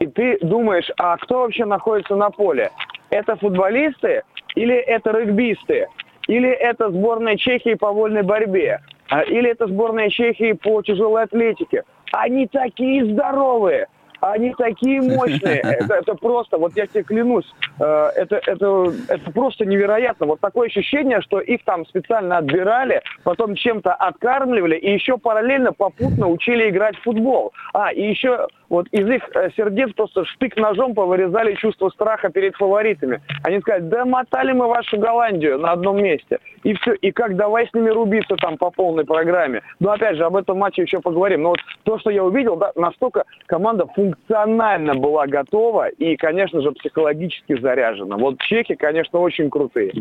и 0.00 0.06
ты 0.06 0.38
думаешь, 0.42 0.90
а 0.98 1.16
кто 1.16 1.42
вообще 1.42 1.64
находится 1.64 2.16
на 2.16 2.28
поле? 2.28 2.70
Это 3.08 3.36
футболисты 3.36 4.22
или 4.54 4.74
это 4.74 5.12
регбисты? 5.12 5.86
Или 6.26 6.50
это 6.50 6.90
сборная 6.90 7.36
Чехии 7.36 7.74
по 7.74 7.92
вольной 7.92 8.22
борьбе? 8.22 8.80
А, 9.08 9.22
или 9.22 9.50
это 9.50 9.66
сборная 9.68 10.10
Чехии 10.10 10.52
по 10.52 10.82
тяжелой 10.82 11.22
атлетике? 11.22 11.84
Они 12.12 12.46
такие 12.46 13.04
здоровые! 13.06 13.86
Они 14.32 14.54
такие 14.56 15.00
мощные. 15.02 15.60
Это, 15.64 15.94
это 15.94 16.14
просто, 16.14 16.58
вот 16.58 16.72
я 16.76 16.86
тебе 16.86 17.02
клянусь, 17.02 17.46
э, 17.78 17.84
это, 18.16 18.40
это, 18.46 18.92
это 19.08 19.30
просто 19.32 19.64
невероятно. 19.66 20.26
Вот 20.26 20.40
такое 20.40 20.68
ощущение, 20.68 21.20
что 21.20 21.40
их 21.40 21.64
там 21.64 21.86
специально 21.86 22.38
отбирали, 22.38 23.02
потом 23.24 23.54
чем-то 23.54 23.92
откармливали 23.92 24.76
и 24.76 24.92
еще 24.92 25.18
параллельно 25.18 25.72
попутно 25.72 26.28
учили 26.28 26.70
играть 26.70 26.96
в 26.96 27.02
футбол. 27.02 27.52
А, 27.72 27.92
и 27.92 28.02
еще 28.02 28.46
вот 28.68 28.88
из 28.88 29.08
их 29.08 29.22
э, 29.34 29.50
сердец 29.56 29.92
просто 29.94 30.24
штык 30.24 30.56
ножом 30.56 30.94
повырезали 30.94 31.54
чувство 31.54 31.90
страха 31.90 32.30
перед 32.30 32.56
фаворитами. 32.56 33.20
Они 33.42 33.60
сказали, 33.60 33.82
да 33.82 34.04
мотали 34.04 34.52
мы 34.52 34.66
вашу 34.66 34.98
Голландию 34.98 35.58
на 35.58 35.72
одном 35.72 36.02
месте. 36.02 36.38
И 36.62 36.74
все, 36.74 36.94
и 36.94 37.12
как 37.12 37.36
давай 37.36 37.68
с 37.68 37.74
ними 37.74 37.90
рубиться 37.90 38.36
там 38.36 38.56
по 38.56 38.70
полной 38.70 39.04
программе. 39.04 39.62
Но 39.80 39.92
опять 39.92 40.16
же, 40.16 40.24
об 40.24 40.36
этом 40.36 40.58
матче 40.58 40.82
еще 40.82 41.00
поговорим. 41.00 41.42
Но 41.42 41.50
вот 41.50 41.60
то, 41.84 41.98
что 41.98 42.10
я 42.10 42.24
увидел, 42.24 42.56
да, 42.56 42.72
настолько 42.74 43.24
команда 43.46 43.86
функционально 44.14 44.94
была 44.94 45.26
готова 45.26 45.88
и, 45.88 46.16
конечно 46.16 46.60
же, 46.60 46.72
психологически 46.72 47.60
заряжена. 47.60 48.16
Вот 48.16 48.40
чеки, 48.40 48.74
конечно, 48.74 49.18
очень 49.18 49.50
крутые. 49.50 49.92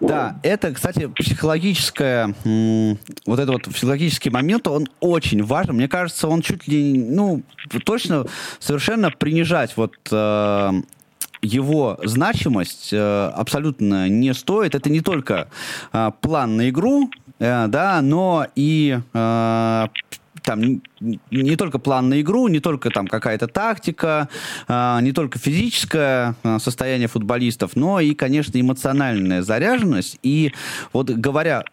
Да, 0.00 0.36
это, 0.42 0.72
кстати, 0.72 1.06
психологическое, 1.06 2.34
вот 3.26 3.38
этот 3.38 3.50
вот 3.50 3.62
психологический 3.74 4.30
момент, 4.30 4.66
он 4.66 4.86
очень 5.00 5.42
важен. 5.42 5.76
Мне 5.76 5.88
кажется, 5.88 6.28
он 6.28 6.42
чуть 6.42 6.66
ли, 6.68 6.92
ну, 6.92 7.42
точно 7.84 8.26
совершенно 8.58 9.10
принижать 9.10 9.76
вот 9.76 9.94
э, 10.10 10.70
его 11.40 11.98
значимость 12.02 12.92
э, 12.92 13.30
абсолютно 13.34 14.08
не 14.08 14.34
стоит. 14.34 14.74
Это 14.74 14.90
не 14.90 15.00
только 15.00 15.48
э, 15.92 16.10
план 16.20 16.56
на 16.56 16.68
игру, 16.70 17.10
э, 17.38 17.66
да, 17.68 18.00
но 18.02 18.46
и 18.56 18.98
э, 19.12 19.86
там 20.44 20.82
не 21.30 21.56
только 21.56 21.78
план 21.78 22.10
на 22.10 22.20
игру, 22.20 22.48
не 22.48 22.60
только 22.60 22.90
там 22.90 23.06
какая-то 23.06 23.48
тактика, 23.48 24.28
а, 24.68 25.00
не 25.00 25.12
только 25.12 25.38
физическое 25.38 26.34
а, 26.42 26.58
состояние 26.58 27.08
футболистов, 27.08 27.76
но 27.76 27.98
и, 28.00 28.14
конечно, 28.14 28.60
эмоциональная 28.60 29.42
заряженность. 29.42 30.18
И 30.22 30.52
вот 30.92 31.10
говоря 31.10 31.64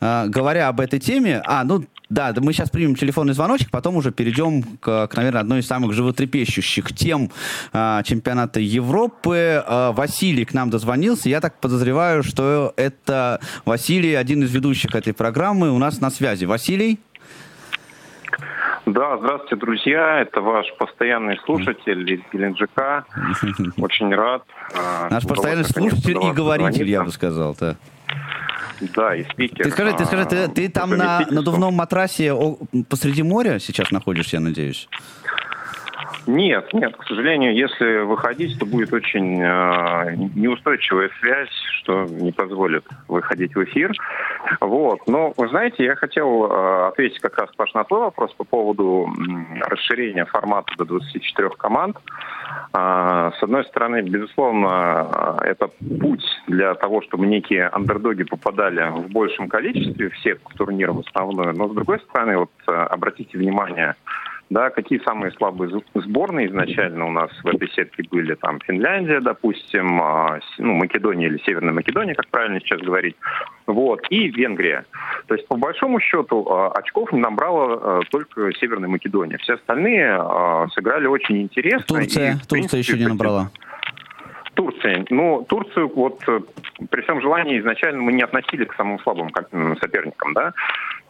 а, 0.00 0.26
говоря 0.26 0.68
об 0.68 0.80
этой 0.80 1.00
теме, 1.00 1.42
а, 1.44 1.64
ну, 1.64 1.84
да, 2.08 2.34
мы 2.38 2.52
сейчас 2.52 2.70
примем 2.70 2.94
телефонный 2.94 3.34
звоночек, 3.34 3.70
потом 3.70 3.96
уже 3.96 4.12
перейдем 4.12 4.62
к, 4.62 5.08
к 5.08 5.16
наверное, 5.16 5.42
одной 5.42 5.60
из 5.60 5.66
самых 5.66 5.92
животрепещущих 5.92 6.94
тем 6.94 7.30
а, 7.72 8.02
чемпионата 8.02 8.60
Европы. 8.60 9.62
А, 9.66 9.92
Василий 9.92 10.44
к 10.44 10.54
нам 10.54 10.70
дозвонился. 10.70 11.28
Я 11.28 11.40
так 11.40 11.60
подозреваю, 11.60 12.22
что 12.22 12.72
это 12.76 13.40
Василий, 13.64 14.14
один 14.14 14.42
из 14.42 14.52
ведущих 14.52 14.94
этой 14.94 15.12
программы, 15.12 15.70
у 15.70 15.78
нас 15.78 16.00
на 16.00 16.10
связи. 16.10 16.44
Василий? 16.44 16.98
Да, 18.92 19.18
здравствуйте, 19.18 19.56
друзья. 19.56 20.20
Это 20.20 20.40
ваш 20.40 20.66
постоянный 20.78 21.38
слушатель 21.44 22.10
из 22.10 22.20
Геленджика. 22.32 23.04
Очень 23.76 24.14
рад. 24.14 24.44
А, 24.74 25.08
Наш 25.10 25.24
постоянный 25.24 25.64
слушатель 25.64 26.16
и 26.16 26.32
говоритель, 26.32 26.88
я 26.88 27.02
бы 27.04 27.10
сказал, 27.10 27.54
да. 27.60 27.76
Да, 28.94 29.14
и 29.14 29.24
спикер. 29.24 29.64
Ты 29.64 29.70
скажи, 29.72 29.92
ты, 29.92 30.04
скажи, 30.06 30.24
ты, 30.24 30.48
ты 30.48 30.68
там 30.70 30.90
на 30.90 31.26
надувном 31.30 31.74
матрасе 31.74 32.32
посреди 32.88 33.22
моря 33.22 33.58
сейчас 33.58 33.90
находишься, 33.90 34.36
я 34.36 34.40
надеюсь? 34.40 34.88
Нет, 36.28 36.74
нет, 36.74 36.94
к 36.94 37.04
сожалению, 37.04 37.56
если 37.56 38.00
выходить, 38.00 38.58
то 38.58 38.66
будет 38.66 38.92
очень 38.92 39.42
э, 39.42 40.14
неустойчивая 40.34 41.08
связь, 41.20 41.48
что 41.80 42.04
не 42.04 42.32
позволит 42.32 42.84
выходить 43.08 43.54
в 43.54 43.64
эфир. 43.64 43.94
Вот. 44.60 45.00
Но, 45.06 45.32
вы 45.38 45.48
знаете, 45.48 45.84
я 45.84 45.94
хотел 45.94 46.44
э, 46.44 46.88
ответить 46.88 47.18
как 47.20 47.38
раз, 47.38 47.48
Паш, 47.56 47.72
на 47.72 47.84
твой 47.84 48.00
вопрос 48.00 48.34
по 48.34 48.44
поводу 48.44 49.08
расширения 49.70 50.26
формата 50.26 50.70
до 50.76 50.84
24 50.84 51.48
команд. 51.56 51.96
Э, 52.74 53.30
с 53.34 53.42
одной 53.42 53.64
стороны, 53.64 54.02
безусловно, 54.02 55.38
э, 55.40 55.46
это 55.46 55.70
путь 55.98 56.26
для 56.46 56.74
того, 56.74 57.00
чтобы 57.00 57.26
некие 57.26 57.68
андердоги 57.68 58.24
попадали 58.24 58.90
в 58.90 59.08
большем 59.08 59.48
количестве 59.48 60.10
всех 60.10 60.40
турниров 60.58 61.06
основной. 61.06 61.54
Но, 61.54 61.68
с 61.68 61.74
другой 61.74 62.00
стороны, 62.00 62.36
вот 62.36 62.50
э, 62.66 62.70
обратите 62.70 63.38
внимание, 63.38 63.94
да, 64.50 64.70
какие 64.70 65.00
самые 65.00 65.32
слабые 65.32 65.82
сборные 65.94 66.48
изначально 66.48 67.06
у 67.06 67.10
нас 67.10 67.30
в 67.42 67.48
этой 67.48 67.68
сетке 67.70 68.02
были, 68.10 68.34
там 68.34 68.60
Финляндия, 68.60 69.20
допустим, 69.20 70.00
а, 70.00 70.40
ну, 70.58 70.74
Македония 70.74 71.26
или 71.26 71.38
Северная 71.44 71.74
Македония, 71.74 72.14
как 72.14 72.28
правильно 72.28 72.60
сейчас 72.60 72.80
говорить, 72.80 73.16
вот, 73.66 74.06
и 74.10 74.28
Венгрия. 74.28 74.86
То 75.26 75.34
есть, 75.34 75.46
по 75.48 75.56
большому 75.56 76.00
счету, 76.00 76.46
а, 76.48 76.72
очков 76.72 77.12
не 77.12 77.20
набрала 77.20 77.78
а, 77.80 78.00
только 78.10 78.52
Северная 78.54 78.88
Македония. 78.88 79.36
Все 79.38 79.54
остальные 79.54 80.18
сыграли 80.74 81.06
очень 81.06 81.42
интересно. 81.42 81.84
Турция, 81.86 82.34
и, 82.34 82.48
Турция 82.48 82.78
еще 82.78 82.96
не 82.96 83.06
набрала. 83.06 83.50
Турция. 84.58 85.04
Ну, 85.08 85.46
Турцию, 85.48 85.88
вот 85.94 86.18
при 86.90 87.02
всем 87.02 87.20
желании 87.20 87.60
изначально 87.60 88.02
мы 88.02 88.12
не 88.12 88.22
относили 88.22 88.64
к 88.64 88.74
самым 88.74 88.98
слабым 88.98 89.30
соперникам, 89.80 90.34
да 90.34 90.52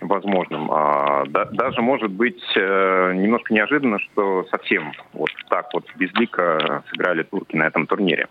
возможным. 0.02 0.70
А, 0.70 1.24
да, 1.28 1.46
даже 1.46 1.80
может 1.80 2.10
быть 2.10 2.42
э, 2.56 3.12
немножко 3.14 3.54
неожиданно, 3.54 3.98
что 4.00 4.44
совсем 4.50 4.92
вот 5.14 5.30
так 5.48 5.66
вот 5.72 5.86
безлико 5.96 6.84
сыграли 6.90 7.22
турки 7.22 7.56
на 7.56 7.64
этом 7.64 7.86
турнире. 7.86 8.28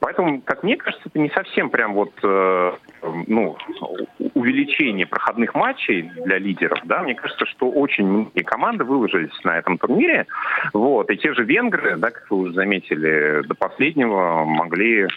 Поэтому, 0.00 0.40
как 0.40 0.62
мне 0.62 0.76
кажется, 0.76 1.08
это 1.08 1.18
не 1.18 1.28
совсем 1.28 1.68
прям 1.68 1.92
вот 1.92 2.12
э, 2.22 2.72
ну, 3.26 3.56
увеличение 4.34 5.06
проходных 5.06 5.54
матчей 5.54 6.10
для 6.24 6.38
лидеров. 6.38 6.78
Да? 6.84 7.02
Мне 7.02 7.14
кажется, 7.14 7.46
что 7.46 7.70
очень 7.70 8.06
многие 8.06 8.42
команды 8.42 8.84
выложились 8.84 9.32
на 9.44 9.58
этом 9.58 9.78
турнире. 9.78 10.26
Вот. 10.72 11.10
И 11.10 11.16
те 11.16 11.34
же 11.34 11.44
венгры, 11.44 11.96
да, 11.96 12.10
как 12.10 12.30
вы 12.30 12.38
уже 12.38 12.54
заметили, 12.54 13.42
до 13.46 13.54
последнего 13.54 14.44
могли 14.44 15.08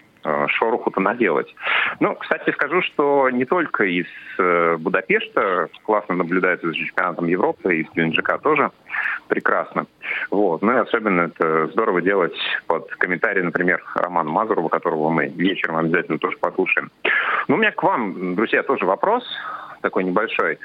шороху-то 0.48 1.00
наделать. 1.00 1.54
Ну, 2.00 2.16
кстати, 2.16 2.52
скажу, 2.52 2.82
что 2.82 3.30
не 3.30 3.46
только 3.46 3.84
из 3.84 4.08
э, 4.38 4.78
Будапешта 4.78 5.70
классно 5.84 6.16
наблюдается 6.16 6.68
за 6.68 6.74
чемпионатом 6.74 7.28
Европы, 7.28 7.78
из 7.78 7.88
Геленджика 7.94 8.38
тоже 8.38 8.72
прекрасно. 9.28 9.86
Вот. 10.32 10.62
Ну 10.62 10.74
и 10.74 10.80
особенно 10.80 11.22
это 11.22 11.68
здорово 11.68 12.02
делать 12.02 12.36
под 12.68 12.90
комментарий, 12.96 13.42
например, 13.42 13.84
Романа 13.96 14.30
Мазурова, 14.30 14.70
которого 14.70 15.10
мы 15.10 15.28
вечером 15.28 15.78
обязательно 15.78 16.18
тоже 16.20 16.38
послушаем. 16.38 16.92
Ну, 17.48 17.56
у 17.56 17.58
меня 17.58 17.72
к 17.72 17.84
вам, 17.84 18.36
друзья, 18.36 18.64
тоже 18.64 18.86
вопрос 18.86 19.24
такой 19.82 20.04
небольшой. 20.04 20.58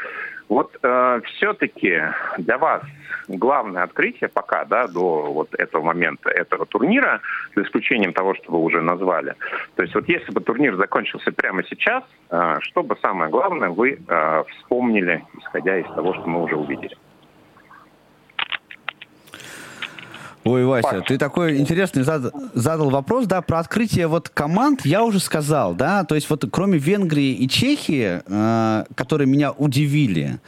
Вот 0.50 0.76
э, 0.82 1.20
все-таки 1.26 2.02
для 2.38 2.58
вас 2.58 2.82
главное 3.28 3.84
открытие 3.84 4.28
пока, 4.28 4.64
да, 4.64 4.88
до 4.88 5.32
вот 5.32 5.54
этого 5.54 5.82
момента, 5.84 6.28
этого 6.28 6.66
турнира, 6.66 7.20
за 7.54 7.62
исключением 7.62 8.12
того, 8.12 8.34
что 8.34 8.50
вы 8.50 8.58
уже 8.58 8.82
назвали. 8.82 9.36
То 9.76 9.82
есть 9.82 9.94
вот 9.94 10.08
если 10.08 10.32
бы 10.32 10.40
турнир 10.40 10.74
закончился 10.74 11.30
прямо 11.30 11.62
сейчас, 11.62 12.02
э, 12.30 12.56
что 12.62 12.82
бы 12.82 12.96
самое 13.00 13.30
главное 13.30 13.68
вы 13.68 14.00
э, 14.06 14.44
вспомнили, 14.48 15.24
исходя 15.38 15.78
из 15.78 15.86
того, 15.94 16.14
что 16.14 16.26
мы 16.26 16.42
уже 16.42 16.56
увидели? 16.56 16.96
Ой, 20.50 20.64
Вася, 20.64 21.00
ты 21.02 21.16
такой 21.16 21.58
интересный 21.58 22.02
зад, 22.02 22.32
задал 22.54 22.90
вопрос, 22.90 23.26
да, 23.26 23.40
про 23.40 23.60
открытие 23.60 24.08
вот 24.08 24.28
команд 24.28 24.84
я 24.84 25.04
уже 25.04 25.20
сказал, 25.20 25.74
да, 25.74 26.02
то 26.04 26.14
есть 26.16 26.28
вот 26.28 26.44
кроме 26.50 26.76
Венгрии 26.78 27.32
и 27.34 27.48
Чехии, 27.48 28.20
э, 28.26 28.84
которые 28.96 29.28
меня 29.28 29.52
удивили, 29.52 30.38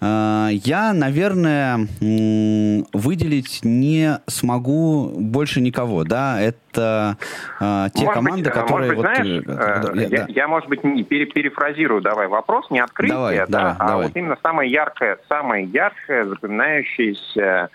э, 0.00 0.48
я, 0.52 0.92
наверное, 0.92 1.88
м, 2.00 2.86
выделить 2.92 3.60
не 3.64 4.20
смогу 4.28 5.12
больше 5.16 5.60
никого, 5.60 6.04
да, 6.04 6.40
это 6.40 7.16
э, 7.60 7.88
те 7.94 8.04
Может 8.04 8.14
команды, 8.14 8.44
быть, 8.44 8.52
которые... 8.52 8.92
Может 8.92 8.96
быть, 8.96 8.96
вот, 8.96 9.16
знаешь, 9.16 9.42
э, 9.46 9.92
э, 9.96 10.00
я- 10.02 10.02
я, 10.20 10.26
да. 10.26 10.26
я, 10.28 10.48
может 10.48 10.68
быть, 10.68 10.84
не 10.84 11.02
пере- 11.02 11.26
перефразирую 11.26 12.00
давай 12.00 12.28
вопрос, 12.28 12.70
не 12.70 12.78
открытие, 12.78 13.16
Давай, 13.16 13.36
да, 13.38 13.46
давай, 13.46 13.72
а 13.78 13.88
давай. 13.88 14.06
вот 14.06 14.16
именно 14.16 14.36
самое 14.40 14.70
яркое, 14.70 15.18
самое 15.28 15.64
яркое, 15.66 16.26
запоминающееся 16.26 17.70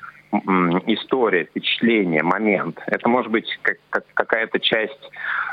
история, 0.88 1.46
впечатление, 1.46 2.24
момент. 2.24 2.82
Это 2.88 3.08
может 3.08 3.32
быть 3.32 3.48
как- 3.62 3.78
как- 3.90 4.06
какая-то 4.14 4.60
часть 4.60 5.10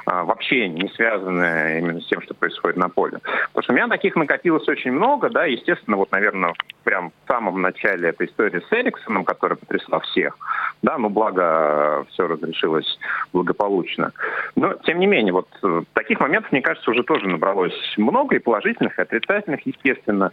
а, 0.06 0.24
вообще 0.24 0.68
не 0.68 0.88
связанная 0.88 1.78
именно 1.78 2.00
с 2.00 2.06
тем, 2.06 2.22
что 2.22 2.34
происходит 2.34 2.76
на 2.78 2.88
поле. 2.88 3.18
Потому 3.48 3.62
что 3.62 3.72
у 3.72 3.76
меня 3.76 3.88
таких 3.88 4.16
накопилось 4.16 4.66
очень 4.66 4.92
много, 4.92 5.28
да, 5.28 5.44
естественно, 5.44 5.96
вот, 5.96 6.10
наверное, 6.10 6.54
прям 6.84 7.10
в 7.10 7.28
самом 7.28 7.60
начале 7.60 8.08
этой 8.08 8.26
истории 8.26 8.60
с 8.60 8.72
Эриксоном, 8.72 9.24
которая 9.24 9.56
потрясла 9.56 10.00
всех, 10.00 10.38
да, 10.82 10.96
ну, 10.98 11.10
благо 11.10 12.06
все 12.10 12.26
разрешилось 12.26 12.98
благополучно. 13.32 14.12
Но, 14.56 14.74
тем 14.84 14.98
не 14.98 15.06
менее, 15.06 15.32
вот 15.32 15.48
э, 15.62 15.82
таких 15.92 16.18
моментов, 16.20 16.50
мне 16.52 16.62
кажется, 16.62 16.90
уже 16.90 17.02
тоже 17.02 17.28
набралось 17.28 17.94
много, 17.96 18.36
и 18.36 18.40
положительных, 18.40 18.98
и 18.98 19.02
отрицательных, 19.02 19.60
естественно. 19.66 20.30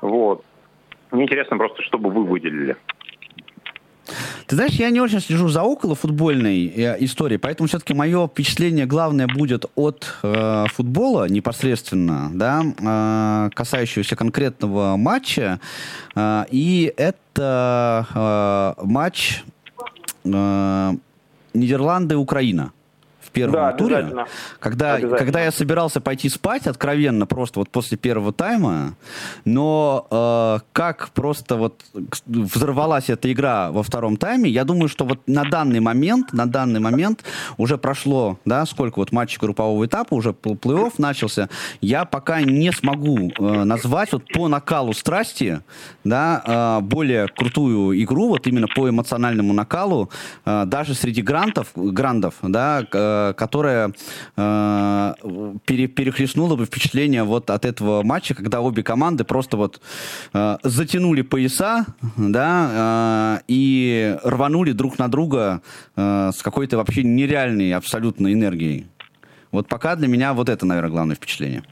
Вот. 0.00 0.44
Мне 1.10 1.24
интересно 1.24 1.56
просто, 1.56 1.82
что 1.82 1.98
бы 1.98 2.10
вы 2.10 2.24
выделили. 2.24 2.76
Ты 4.46 4.56
знаешь, 4.56 4.72
я 4.72 4.90
не 4.90 5.00
очень 5.00 5.20
слежу 5.20 5.48
за 5.48 5.62
около 5.62 5.94
футбольной 5.94 6.66
э, 6.66 6.96
историей, 7.04 7.38
поэтому 7.38 7.68
все-таки 7.68 7.94
мое 7.94 8.26
впечатление 8.26 8.86
главное 8.86 9.26
будет 9.26 9.66
от 9.74 10.14
э, 10.22 10.66
футбола 10.72 11.28
непосредственно, 11.28 12.30
да, 12.34 12.62
э, 12.62 13.50
касающегося 13.54 14.16
конкретного 14.16 14.96
матча. 14.96 15.60
Э, 16.14 16.44
и 16.50 16.92
это 16.96 18.06
э, 18.78 18.84
матч 18.84 19.44
э, 20.24 20.92
Нидерланды-Украина 21.54 22.72
в 23.30 23.32
первом 23.32 23.52
Да, 23.54 23.72
туре. 23.72 24.26
Когда, 24.58 24.98
когда 24.98 25.40
я 25.40 25.52
собирался 25.52 26.00
пойти 26.00 26.28
спать, 26.28 26.66
откровенно, 26.66 27.26
просто 27.26 27.60
вот 27.60 27.70
после 27.70 27.96
первого 27.96 28.32
тайма, 28.32 28.94
но 29.44 30.06
э, 30.10 30.58
как 30.72 31.10
просто 31.10 31.56
вот 31.56 31.84
взорвалась 32.26 33.08
эта 33.08 33.32
игра 33.32 33.70
во 33.70 33.82
втором 33.82 34.16
тайме, 34.16 34.50
я 34.50 34.64
думаю, 34.64 34.88
что 34.88 35.04
вот 35.04 35.20
на 35.26 35.44
данный 35.44 35.80
момент, 35.80 36.32
на 36.32 36.46
данный 36.46 36.80
момент 36.80 37.24
уже 37.56 37.78
прошло, 37.78 38.38
да, 38.44 38.66
сколько 38.66 38.98
вот 38.98 39.12
матчей 39.12 39.38
группового 39.40 39.86
этапа, 39.86 40.14
уже 40.14 40.30
пл- 40.30 40.58
плей-офф 40.58 40.94
начался, 40.98 41.48
я 41.80 42.04
пока 42.04 42.40
не 42.40 42.72
смогу 42.72 43.30
э, 43.38 43.64
назвать 43.64 44.12
вот 44.12 44.24
по 44.32 44.48
накалу 44.48 44.92
страсти, 44.92 45.60
да, 46.02 46.78
э, 46.80 46.80
более 46.82 47.28
крутую 47.28 48.02
игру, 48.02 48.28
вот 48.28 48.46
именно 48.48 48.66
по 48.66 48.88
эмоциональному 48.88 49.52
накалу, 49.52 50.10
э, 50.44 50.64
даже 50.66 50.94
среди 50.94 51.22
грантов, 51.22 51.68
грандов, 51.76 52.34
да, 52.42 52.84
э, 52.92 53.19
которая 53.36 53.92
э, 54.36 55.14
пере- 55.64 55.88
перехлестнула 55.88 56.56
бы 56.56 56.64
впечатление 56.66 57.24
вот 57.24 57.50
от 57.50 57.64
этого 57.64 58.02
матча, 58.02 58.34
когда 58.34 58.60
обе 58.60 58.82
команды 58.82 59.24
просто 59.24 59.56
вот 59.56 59.80
э, 60.32 60.58
затянули 60.62 61.22
пояса, 61.22 61.86
да, 62.16 63.38
э, 63.38 63.42
и 63.48 64.16
рванули 64.24 64.72
друг 64.72 64.98
на 64.98 65.08
друга 65.08 65.62
э, 65.96 66.30
с 66.34 66.42
какой-то 66.42 66.76
вообще 66.76 67.02
нереальной 67.02 67.72
абсолютно 67.74 68.32
энергией. 68.32 68.86
Вот 69.52 69.68
пока 69.68 69.96
для 69.96 70.08
меня 70.08 70.32
вот 70.32 70.48
это, 70.48 70.66
наверное, 70.66 70.90
главное 70.90 71.16
впечатление. 71.16 71.62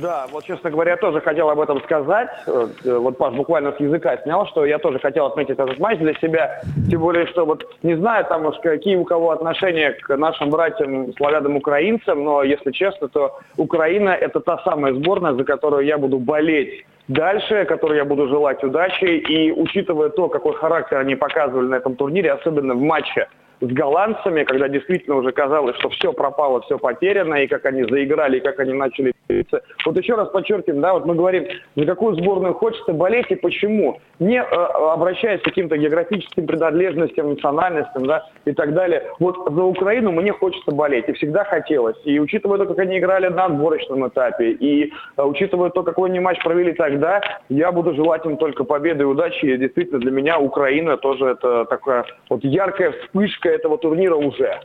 Да, 0.00 0.26
вот, 0.30 0.44
честно 0.44 0.70
говоря, 0.70 0.92
я 0.92 0.96
тоже 0.96 1.20
хотел 1.20 1.50
об 1.50 1.60
этом 1.60 1.82
сказать. 1.82 2.30
Э, 2.46 2.66
Вот 2.84 3.18
Паш 3.18 3.34
буквально 3.34 3.72
с 3.72 3.80
языка 3.80 4.16
снял, 4.22 4.46
что 4.46 4.64
я 4.64 4.78
тоже 4.78 4.98
хотел 4.98 5.26
отметить 5.26 5.58
этот 5.58 5.78
матч 5.78 5.98
для 5.98 6.14
себя. 6.14 6.62
Тем 6.90 7.00
более, 7.00 7.26
что 7.26 7.44
вот 7.44 7.66
не 7.82 7.94
знаю 7.96 8.24
там 8.24 8.46
уж 8.46 8.56
какие 8.62 8.96
у 8.96 9.04
кого 9.04 9.32
отношения 9.32 9.92
к 9.92 10.16
нашим 10.16 10.48
братьям 10.48 11.12
славянам-украинцам, 11.14 12.24
но 12.24 12.42
если 12.42 12.70
честно, 12.70 13.08
то 13.08 13.38
Украина 13.58 14.10
это 14.10 14.40
та 14.40 14.58
самая 14.64 14.94
сборная, 14.94 15.34
за 15.34 15.44
которую 15.44 15.84
я 15.84 15.98
буду 15.98 16.18
болеть 16.18 16.86
дальше, 17.08 17.66
которой 17.66 17.98
я 17.98 18.06
буду 18.06 18.28
желать 18.28 18.64
удачи. 18.64 19.04
И 19.04 19.52
учитывая 19.52 20.08
то, 20.08 20.28
какой 20.28 20.54
характер 20.54 20.98
они 20.98 21.16
показывали 21.16 21.66
на 21.66 21.74
этом 21.74 21.96
турнире, 21.96 22.32
особенно 22.32 22.74
в 22.74 22.80
матче 22.80 23.28
с 23.62 23.72
голландцами, 23.72 24.42
когда 24.42 24.68
действительно 24.68 25.16
уже 25.16 25.30
казалось, 25.30 25.76
что 25.76 25.88
все 25.90 26.12
пропало, 26.12 26.60
все 26.62 26.78
потеряно, 26.78 27.36
и 27.36 27.46
как 27.46 27.64
они 27.64 27.84
заиграли, 27.84 28.38
и 28.38 28.40
как 28.40 28.58
они 28.58 28.72
начали 28.72 29.12
биться. 29.28 29.62
Вот 29.86 29.96
еще 29.96 30.14
раз 30.14 30.30
подчеркиваем, 30.30 30.82
да, 30.82 30.94
вот 30.94 31.06
мы 31.06 31.14
говорим, 31.14 31.46
за 31.76 31.86
какую 31.86 32.16
сборную 32.16 32.54
хочется 32.54 32.92
болеть 32.92 33.30
и 33.30 33.36
почему. 33.36 34.00
Не 34.18 34.38
э, 34.38 34.44
обращаясь 34.44 35.40
к 35.40 35.44
каким-то 35.44 35.76
географическим 35.76 36.46
принадлежностям, 36.46 37.30
национальностям, 37.30 38.06
да, 38.06 38.26
и 38.44 38.52
так 38.52 38.74
далее. 38.74 39.04
Вот 39.20 39.36
за 39.48 39.62
Украину 39.62 40.10
мне 40.10 40.32
хочется 40.32 40.72
болеть, 40.72 41.08
и 41.08 41.12
всегда 41.12 41.44
хотелось. 41.44 41.96
И 42.04 42.18
учитывая 42.18 42.58
то, 42.58 42.66
как 42.66 42.78
они 42.80 42.98
играли 42.98 43.28
на 43.28 43.44
отборочном 43.44 44.08
этапе, 44.08 44.50
и 44.50 44.92
э, 45.16 45.22
учитывая 45.22 45.70
то, 45.70 45.84
какой 45.84 46.10
они 46.10 46.18
матч 46.18 46.42
провели 46.42 46.72
тогда, 46.72 47.20
я 47.48 47.70
буду 47.70 47.94
желать 47.94 48.26
им 48.26 48.36
только 48.36 48.64
победы 48.64 49.02
и 49.02 49.06
удачи. 49.06 49.44
И 49.44 49.56
действительно, 49.56 50.00
для 50.00 50.10
меня 50.10 50.40
Украина 50.40 50.96
тоже 50.96 51.26
это 51.26 51.64
такая 51.66 52.04
вот 52.28 52.42
яркая 52.42 52.92
вспышка 52.92 53.51
этого 53.52 53.78
турнира 53.78 54.14
уже. 54.16 54.60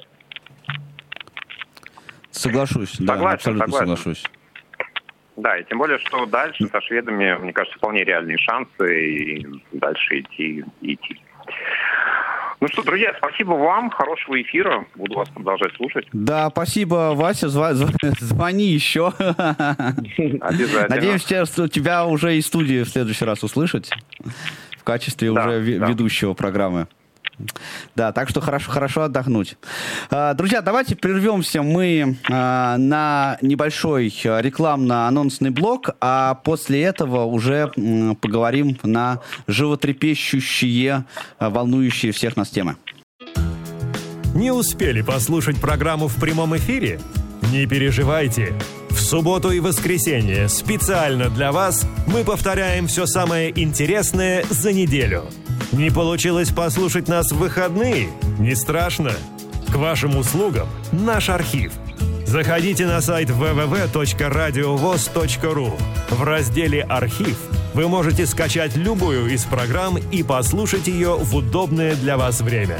Соглашусь, 2.31 2.95
да, 2.99 3.13
Согласен, 3.15 3.35
абсолютно 3.35 3.65
согласен. 3.67 3.87
соглашусь. 3.97 4.23
Да, 5.37 5.57
и 5.57 5.63
тем 5.65 5.77
более, 5.77 5.99
что 5.99 6.25
дальше 6.25 6.67
со 6.67 6.81
шведами, 6.81 7.35
мне 7.39 7.53
кажется, 7.53 7.77
вполне 7.77 8.03
реальные 8.03 8.37
шансы 8.39 9.11
и 9.13 9.47
дальше 9.71 10.19
идти 10.21 10.63
и 10.81 10.93
идти. 10.95 11.19
Ну 12.59 12.67
что, 12.69 12.81
друзья, 12.83 13.13
спасибо 13.19 13.51
вам, 13.51 13.91
хорошего 13.91 14.41
эфира, 14.41 14.85
буду 14.95 15.15
вас 15.15 15.29
продолжать 15.29 15.75
слушать. 15.75 16.07
Да, 16.11 16.49
спасибо, 16.49 17.11
Вася, 17.13 17.47
зв- 17.47 17.93
звони 18.19 18.65
еще. 18.65 19.09
Обязательно. 19.19 20.87
Надеемся, 20.89 21.45
что 21.45 21.67
тебя 21.67 22.05
уже 22.07 22.35
из 22.35 22.47
студии 22.47 22.83
в 22.83 22.89
следующий 22.89 23.25
раз 23.25 23.43
услышать 23.43 23.91
в 24.79 24.83
качестве 24.83 25.31
Да, 25.31 25.45
уже 25.45 25.77
да. 25.79 25.85
ведущего 25.87 26.33
программы. 26.33 26.87
Да, 27.95 28.11
так 28.11 28.29
что 28.29 28.41
хорошо, 28.41 28.71
хорошо 28.71 29.03
отдохнуть. 29.03 29.57
А, 30.09 30.33
Друзья, 30.33 30.61
давайте 30.61 30.95
прервемся 30.95 31.61
мы 31.61 32.17
а, 32.29 32.77
на 32.77 33.37
небольшой 33.41 34.13
а, 34.25 34.39
рекламно-анонсный 34.41 35.51
блок, 35.51 35.91
а 36.01 36.35
после 36.35 36.81
этого 36.83 37.25
уже 37.25 37.71
поговорим 38.21 38.77
на 38.83 39.19
животрепещущие, 39.47 41.05
волнующие 41.39 42.11
всех 42.11 42.35
нас 42.35 42.49
темы. 42.49 42.75
Не 44.33 44.51
успели 44.51 45.01
послушать 45.01 45.59
программу 45.59 46.07
в 46.07 46.15
прямом 46.19 46.55
эфире? 46.57 46.99
Не 47.51 47.65
переживайте. 47.65 48.53
В 48.89 48.99
субботу 48.99 49.51
и 49.51 49.59
воскресенье 49.59 50.49
специально 50.49 51.29
для 51.29 51.51
вас 51.51 51.87
мы 52.07 52.23
повторяем 52.23 52.87
все 52.87 53.05
самое 53.05 53.51
интересное 53.59 54.43
за 54.49 54.73
неделю. 54.73 55.23
Не 55.71 55.89
получилось 55.89 56.49
послушать 56.49 57.07
нас 57.07 57.31
в 57.31 57.37
выходные? 57.37 58.09
Не 58.39 58.55
страшно. 58.55 59.13
К 59.71 59.75
вашим 59.75 60.17
услугам 60.17 60.67
наш 60.91 61.29
архив. 61.29 61.71
Заходите 62.25 62.85
на 62.85 62.99
сайт 63.01 63.29
www.radiovoz.ru. 63.29 65.71
В 66.09 66.23
разделе 66.23 66.81
«Архив» 66.83 67.37
вы 67.73 67.87
можете 67.87 68.25
скачать 68.25 68.75
любую 68.75 69.33
из 69.33 69.45
программ 69.45 69.97
и 69.97 70.23
послушать 70.23 70.87
ее 70.87 71.15
в 71.15 71.33
удобное 71.35 71.95
для 71.95 72.17
вас 72.17 72.41
время. 72.41 72.79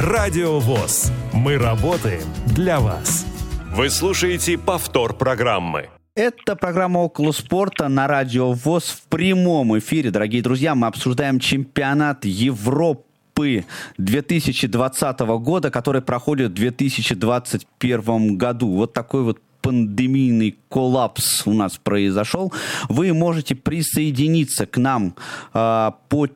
Радио 0.00 0.60
ВОЗ. 0.60 1.10
Мы 1.32 1.58
работаем 1.58 2.22
для 2.46 2.78
вас. 2.78 3.26
Вы 3.74 3.90
слушаете 3.90 4.58
повтор 4.58 5.14
программы. 5.14 5.88
Это 6.18 6.56
программа 6.56 6.98
«Около 6.98 7.30
спорта» 7.30 7.86
на 7.86 8.08
радио 8.08 8.52
ВОЗ 8.52 8.86
в 8.86 9.02
прямом 9.02 9.78
эфире. 9.78 10.10
Дорогие 10.10 10.42
друзья, 10.42 10.74
мы 10.74 10.88
обсуждаем 10.88 11.38
чемпионат 11.38 12.24
Европы 12.24 13.64
2020 13.98 15.20
года, 15.20 15.70
который 15.70 16.02
проходит 16.02 16.50
в 16.50 16.54
2021 16.54 18.36
году. 18.36 18.66
Вот 18.74 18.92
такой 18.94 19.22
вот 19.22 19.38
пандемийный 19.62 20.58
коллапс 20.68 21.46
у 21.46 21.52
нас 21.52 21.76
произошел. 21.76 22.52
Вы 22.88 23.12
можете 23.12 23.54
присоединиться 23.54 24.66
к 24.66 24.76
нам 24.76 25.14
э, 25.54 25.92
по 26.08 26.26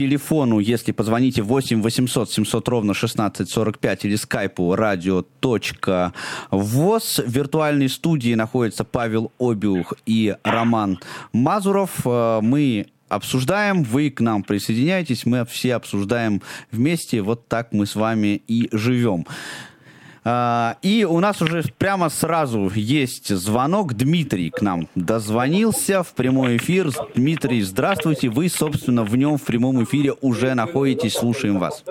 телефону, 0.00 0.60
если 0.60 0.92
позвоните 0.92 1.42
8 1.42 1.82
800 1.82 2.30
700 2.30 2.68
ровно 2.68 2.92
1645 2.92 4.04
или 4.06 4.16
скайпу 4.16 4.74
radio.voz. 4.74 6.12
В 6.50 7.30
виртуальной 7.30 7.90
студии 7.90 8.34
находятся 8.34 8.84
Павел 8.84 9.30
Обиух 9.38 9.92
и 10.06 10.34
Роман 10.42 11.00
Мазуров. 11.34 11.90
Э, 12.06 12.40
Мы 12.40 12.86
обсуждаем, 13.10 13.82
вы 13.82 14.08
к 14.08 14.22
нам 14.22 14.42
присоединяетесь, 14.42 15.26
мы 15.26 15.44
все 15.44 15.74
обсуждаем 15.74 16.40
вместе, 16.70 17.20
вот 17.20 17.46
так 17.48 17.72
мы 17.72 17.84
с 17.84 17.94
вами 17.94 18.40
и 18.48 18.70
живем. 18.72 19.26
А, 20.24 20.76
и 20.82 21.04
у 21.04 21.18
нас 21.20 21.40
уже 21.40 21.62
прямо 21.78 22.08
сразу 22.08 22.70
есть 22.74 23.28
звонок. 23.28 23.94
Дмитрий 23.94 24.50
к 24.50 24.60
нам 24.60 24.88
дозвонился 24.94 26.02
в 26.02 26.14
прямой 26.14 26.58
эфир. 26.58 26.88
Дмитрий, 27.14 27.62
здравствуйте. 27.62 28.28
Вы, 28.28 28.48
собственно, 28.48 29.04
в 29.04 29.16
нем 29.16 29.38
в 29.38 29.46
прямом 29.46 29.82
эфире 29.84 30.12
уже 30.20 30.54
находитесь. 30.54 31.14
Слушаем 31.14 31.58
вас. 31.58 31.84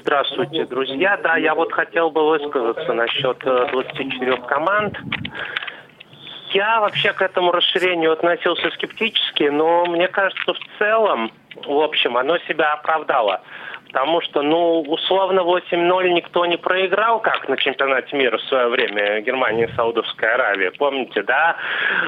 Здравствуйте, 0.00 0.66
друзья. 0.66 1.18
Да, 1.22 1.36
я 1.36 1.54
вот 1.54 1.72
хотел 1.72 2.10
бы 2.10 2.28
высказаться 2.28 2.92
насчет 2.92 3.38
24 3.38 4.32
э, 4.32 4.36
команд. 4.48 4.96
Я 6.50 6.80
вообще 6.80 7.12
к 7.12 7.22
этому 7.22 7.52
расширению 7.52 8.12
относился 8.12 8.70
скептически, 8.70 9.44
но 9.44 9.84
мне 9.86 10.08
кажется, 10.08 10.54
в 10.54 10.78
целом, 10.78 11.32
в 11.66 11.80
общем, 11.80 12.16
оно 12.16 12.38
себя 12.48 12.72
оправдало. 12.72 13.42
Потому 13.88 14.20
что, 14.20 14.42
ну, 14.42 14.80
условно 14.82 15.40
8-0 15.40 16.08
никто 16.10 16.44
не 16.46 16.56
проиграл, 16.56 17.20
как 17.20 17.48
на 17.48 17.56
чемпионате 17.56 18.16
мира 18.16 18.36
в 18.38 18.42
свое 18.42 18.68
время 18.68 19.20
Германия 19.20 19.66
и 19.66 19.72
Саудовская 19.74 20.34
Аравия. 20.34 20.70
Помните, 20.72 21.22
да? 21.22 21.56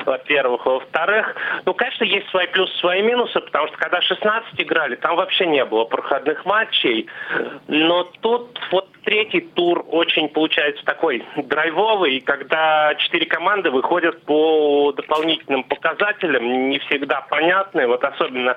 Во-первых. 0.05 0.67
Во-вторых, 0.67 1.35
ну, 1.65 1.75
конечно, 1.75 2.05
есть 2.05 2.29
свои 2.31 2.47
плюсы, 2.49 2.77
свои 2.79 3.03
минусы, 3.03 3.41
потому 3.41 3.69
что 3.69 3.77
когда 3.77 4.01
16 4.01 4.61
играли, 4.61 4.97
там 4.97 5.17
вообще 5.17 5.47
не 5.47 5.65
было 5.65 5.85
проходных 5.85 6.45
матчей. 6.45 7.09
Но 7.69 8.05
тут 8.21 8.59
вот 8.71 8.89
третий 9.05 9.41
тур 9.41 9.85
очень 9.89 10.29
получается 10.29 10.85
такой 10.85 11.25
драйвовый, 11.37 12.21
когда 12.21 12.95
четыре 12.97 13.27
команды 13.27 13.71
выходят 13.71 14.23
по 14.25 14.93
дополнительным 14.93 15.65
показателям, 15.65 16.69
не 16.69 16.79
всегда 16.81 17.23
понятные, 17.23 17.87
вот 17.87 18.05
особенно 18.05 18.57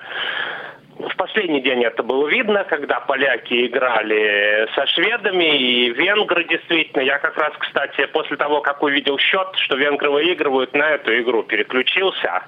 в 1.10 1.16
последний 1.16 1.62
день 1.62 1.84
это 1.84 2.04
было 2.04 2.28
видно, 2.28 2.64
когда 2.64 3.00
поляки 3.00 3.68
играли 3.68 4.68
со 4.76 4.86
шведами 4.88 5.58
и 5.58 5.90
венгры 5.92 6.44
действительно. 6.46 7.02
Я 7.02 7.20
как 7.20 7.38
раз, 7.38 7.54
кстати, 7.58 8.06
после 8.08 8.38
того, 8.38 8.62
как 8.62 8.84
увидел 8.84 9.18
счет, 9.18 9.48
что 9.56 9.76
венгры 9.76 10.10
выигрывают, 10.10 10.74
на 10.74 10.92
эту 10.92 11.18
игру 11.22 11.44
переключился. 11.44 12.44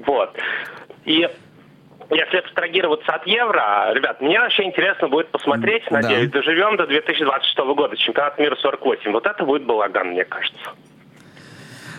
Вот. 0.00 0.36
И 1.04 1.28
если 2.10 2.36
абстрагироваться 2.38 3.12
от 3.12 3.26
евро, 3.26 3.90
ребят, 3.92 4.20
мне 4.20 4.38
вообще 4.38 4.64
интересно 4.64 5.08
будет 5.08 5.28
посмотреть, 5.28 5.90
надеюсь, 5.90 6.30
да. 6.30 6.40
доживем 6.40 6.76
до 6.76 6.86
2026 6.86 7.58
года, 7.58 7.96
чемпионат 7.96 8.38
мира 8.38 8.56
48. 8.56 9.12
Вот 9.12 9.26
это 9.26 9.44
будет 9.44 9.64
балаган, 9.64 10.08
мне 10.08 10.24
кажется. 10.24 10.72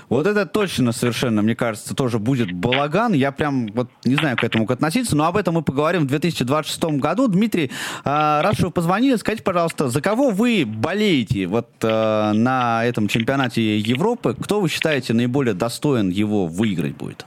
Вот 0.09 0.27
это 0.27 0.45
точно 0.45 0.91
совершенно, 0.91 1.41
мне 1.41 1.55
кажется, 1.55 1.95
тоже 1.95 2.19
будет 2.19 2.51
балаган. 2.51 3.13
Я 3.13 3.31
прям 3.31 3.67
вот 3.67 3.89
не 4.03 4.15
знаю, 4.15 4.37
к 4.37 4.43
этому 4.43 4.65
как 4.65 4.75
относиться, 4.75 5.15
но 5.15 5.25
об 5.25 5.37
этом 5.37 5.55
мы 5.55 5.63
поговорим 5.63 6.03
в 6.03 6.07
2026 6.07 6.83
году. 6.99 7.27
Дмитрий, 7.27 7.71
а, 8.03 8.41
раз 8.41 8.59
вы 8.59 8.71
позвонили, 8.71 9.15
скажите, 9.15 9.43
пожалуйста, 9.43 9.89
за 9.89 10.01
кого 10.01 10.29
вы 10.29 10.65
болеете 10.65 11.47
вот 11.47 11.69
а, 11.83 12.33
на 12.33 12.85
этом 12.85 13.07
чемпионате 13.07 13.79
Европы? 13.79 14.35
Кто 14.39 14.61
вы 14.61 14.69
считаете 14.69 15.13
наиболее 15.13 15.53
достоин 15.53 16.09
его 16.09 16.45
выиграть 16.45 16.95
будет? 16.95 17.25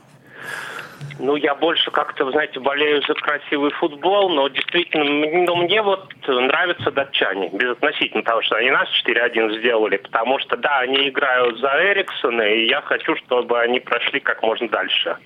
Ну, 1.18 1.34
я 1.34 1.54
больше 1.54 1.90
как-то, 1.90 2.30
знаете, 2.30 2.60
болею 2.60 3.02
за 3.02 3.14
красивый 3.14 3.72
футбол, 3.72 4.30
но 4.30 4.48
действительно, 4.48 5.04
ну, 5.44 5.56
мне 5.56 5.82
вот 5.82 6.12
нравятся 6.26 6.92
датчане, 6.92 7.50
безотносительно 7.52 8.22
того, 8.22 8.40
что 8.42 8.56
они 8.56 8.70
нас 8.70 8.88
4-1 9.04 9.58
сделали, 9.58 9.96
потому 9.96 10.38
что, 10.38 10.56
да, 10.56 10.78
они 10.78 11.08
играют 11.08 11.58
за 11.58 11.68
Эриксона, 11.92 12.42
и 12.42 12.68
я 12.68 12.80
хочу, 12.82 13.16
чтобы 13.16 13.58
они 13.60 13.80
прошли 13.80 14.20
как 14.20 14.42
можно 14.42 14.68
дальше 14.68 15.16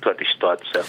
в 0.00 0.06
этой 0.06 0.26
ситуации. 0.26 0.82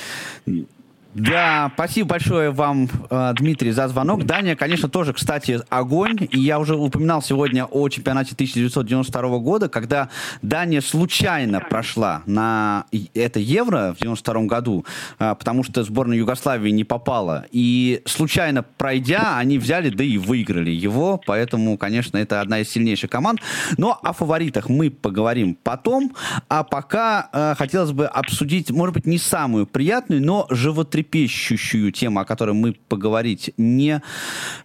Да, 1.15 1.71
спасибо 1.75 2.09
большое 2.09 2.49
вам, 2.49 2.89
э, 3.09 3.33
Дмитрий, 3.37 3.69
за 3.71 3.87
звонок. 3.87 4.25
Дания, 4.25 4.55
конечно, 4.55 4.89
тоже, 4.89 5.13
кстати, 5.13 5.59
огонь. 5.69 6.17
И 6.31 6.39
я 6.39 6.57
уже 6.59 6.75
упоминал 6.75 7.21
сегодня 7.21 7.65
о 7.65 7.87
чемпионате 7.89 8.33
1992 8.33 9.37
года, 9.37 9.69
когда 9.69 10.09
Дания 10.41 10.81
случайно 10.81 11.59
прошла 11.59 12.23
на 12.25 12.85
это 13.13 13.39
Евро 13.39 13.93
в 13.93 14.01
1992 14.01 14.47
году, 14.47 14.85
э, 15.19 15.35
потому 15.37 15.63
что 15.63 15.83
сборная 15.83 16.17
Югославии 16.17 16.71
не 16.71 16.83
попала. 16.83 17.45
И 17.51 18.01
случайно 18.05 18.63
пройдя, 18.63 19.37
они 19.37 19.59
взяли, 19.59 19.89
да 19.89 20.03
и 20.03 20.17
выиграли 20.17 20.71
его. 20.71 21.21
Поэтому, 21.27 21.77
конечно, 21.77 22.17
это 22.17 22.41
одна 22.41 22.59
из 22.59 22.71
сильнейших 22.71 23.11
команд. 23.11 23.39
Но 23.77 23.99
о 24.01 24.13
фаворитах 24.13 24.67
мы 24.67 24.89
поговорим 24.89 25.55
потом. 25.61 26.15
А 26.49 26.63
пока 26.63 27.29
э, 27.31 27.53
хотелось 27.55 27.91
бы 27.91 28.07
обсудить, 28.07 28.71
может 28.71 28.95
быть, 28.95 29.05
не 29.05 29.19
самую 29.19 29.67
приятную, 29.67 30.23
но 30.23 30.47
животрепещущую 30.49 31.02
животрепещущую 31.03 31.91
тему, 31.91 32.19
о 32.19 32.25
которой 32.25 32.53
мы 32.53 32.73
поговорить 32.73 33.53
не, 33.57 34.01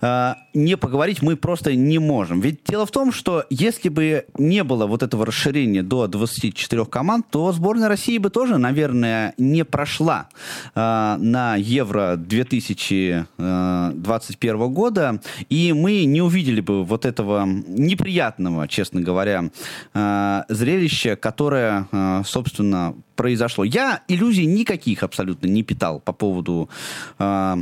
э, 0.01 0.35
не 0.55 0.77
поговорить 0.77 1.23
мы 1.23 1.37
просто 1.37 1.75
не 1.75 1.99
можем. 1.99 2.41
Ведь 2.41 2.61
дело 2.65 2.87
в 2.87 2.91
том, 2.91 3.13
что 3.13 3.45
если 3.51 3.89
бы 3.89 4.27
не 4.39 4.65
было 4.65 4.87
вот 4.87 5.03
этого 5.03 5.27
расширения 5.27 5.83
до 5.83 6.07
24 6.07 6.87
команд, 6.87 7.27
то 7.31 7.53
сборная 7.53 7.89
России 7.89 8.19
бы 8.19 8.31
тоже, 8.31 8.59
наверное, 8.59 9.35
не 9.39 9.65
прошла 9.65 10.29
э, 10.75 11.17
на 11.19 11.57
Евро 11.57 12.17
2021 12.17 13.27
э, 13.39 14.69
года, 14.69 15.21
и 15.49 15.73
мы 15.73 16.05
не 16.05 16.23
увидели 16.23 16.61
бы 16.61 16.85
вот 16.85 17.05
этого 17.05 17.47
неприятного, 17.47 18.69
честно 18.69 19.01
говоря, 19.01 19.51
э, 19.95 20.43
зрелища, 20.49 21.17
которое, 21.17 21.89
э, 21.93 22.23
собственно, 22.25 22.95
произошло. 23.19 23.65
Я 23.65 24.03
иллюзий 24.07 24.47
никаких 24.47 25.03
абсолютно 25.03 25.49
не 25.49 25.65
питал 25.65 25.99
по 25.99 26.13
поводу 26.13 26.71
э, 27.19 27.57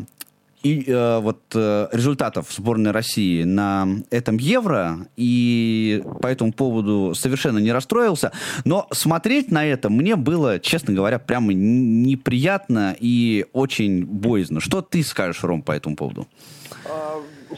и 0.63 0.85
э, 0.87 1.19
вот 1.21 1.41
э, 1.55 1.89
результатов 1.93 2.53
сборной 2.53 2.91
России 2.91 3.45
на 3.45 3.89
этом 4.11 4.37
Евро, 4.37 4.99
и 5.17 6.03
по 6.21 6.27
этому 6.27 6.53
поводу 6.53 7.15
совершенно 7.15 7.59
не 7.59 7.73
расстроился. 7.73 8.33
Но 8.65 8.87
смотреть 8.93 9.51
на 9.51 9.65
это 9.65 9.89
мне 9.89 10.17
было, 10.17 10.61
честно 10.61 10.93
говоря, 10.93 11.19
прямо 11.19 11.55
неприятно 11.55 12.95
и 13.01 13.47
очень 13.55 14.05
боязно. 14.05 14.61
Что 14.61 14.83
ты 14.83 15.03
скажешь, 15.03 15.43
Ром, 15.43 15.63
по 15.63 15.73
этому 15.73 15.97
поводу? 15.97 16.29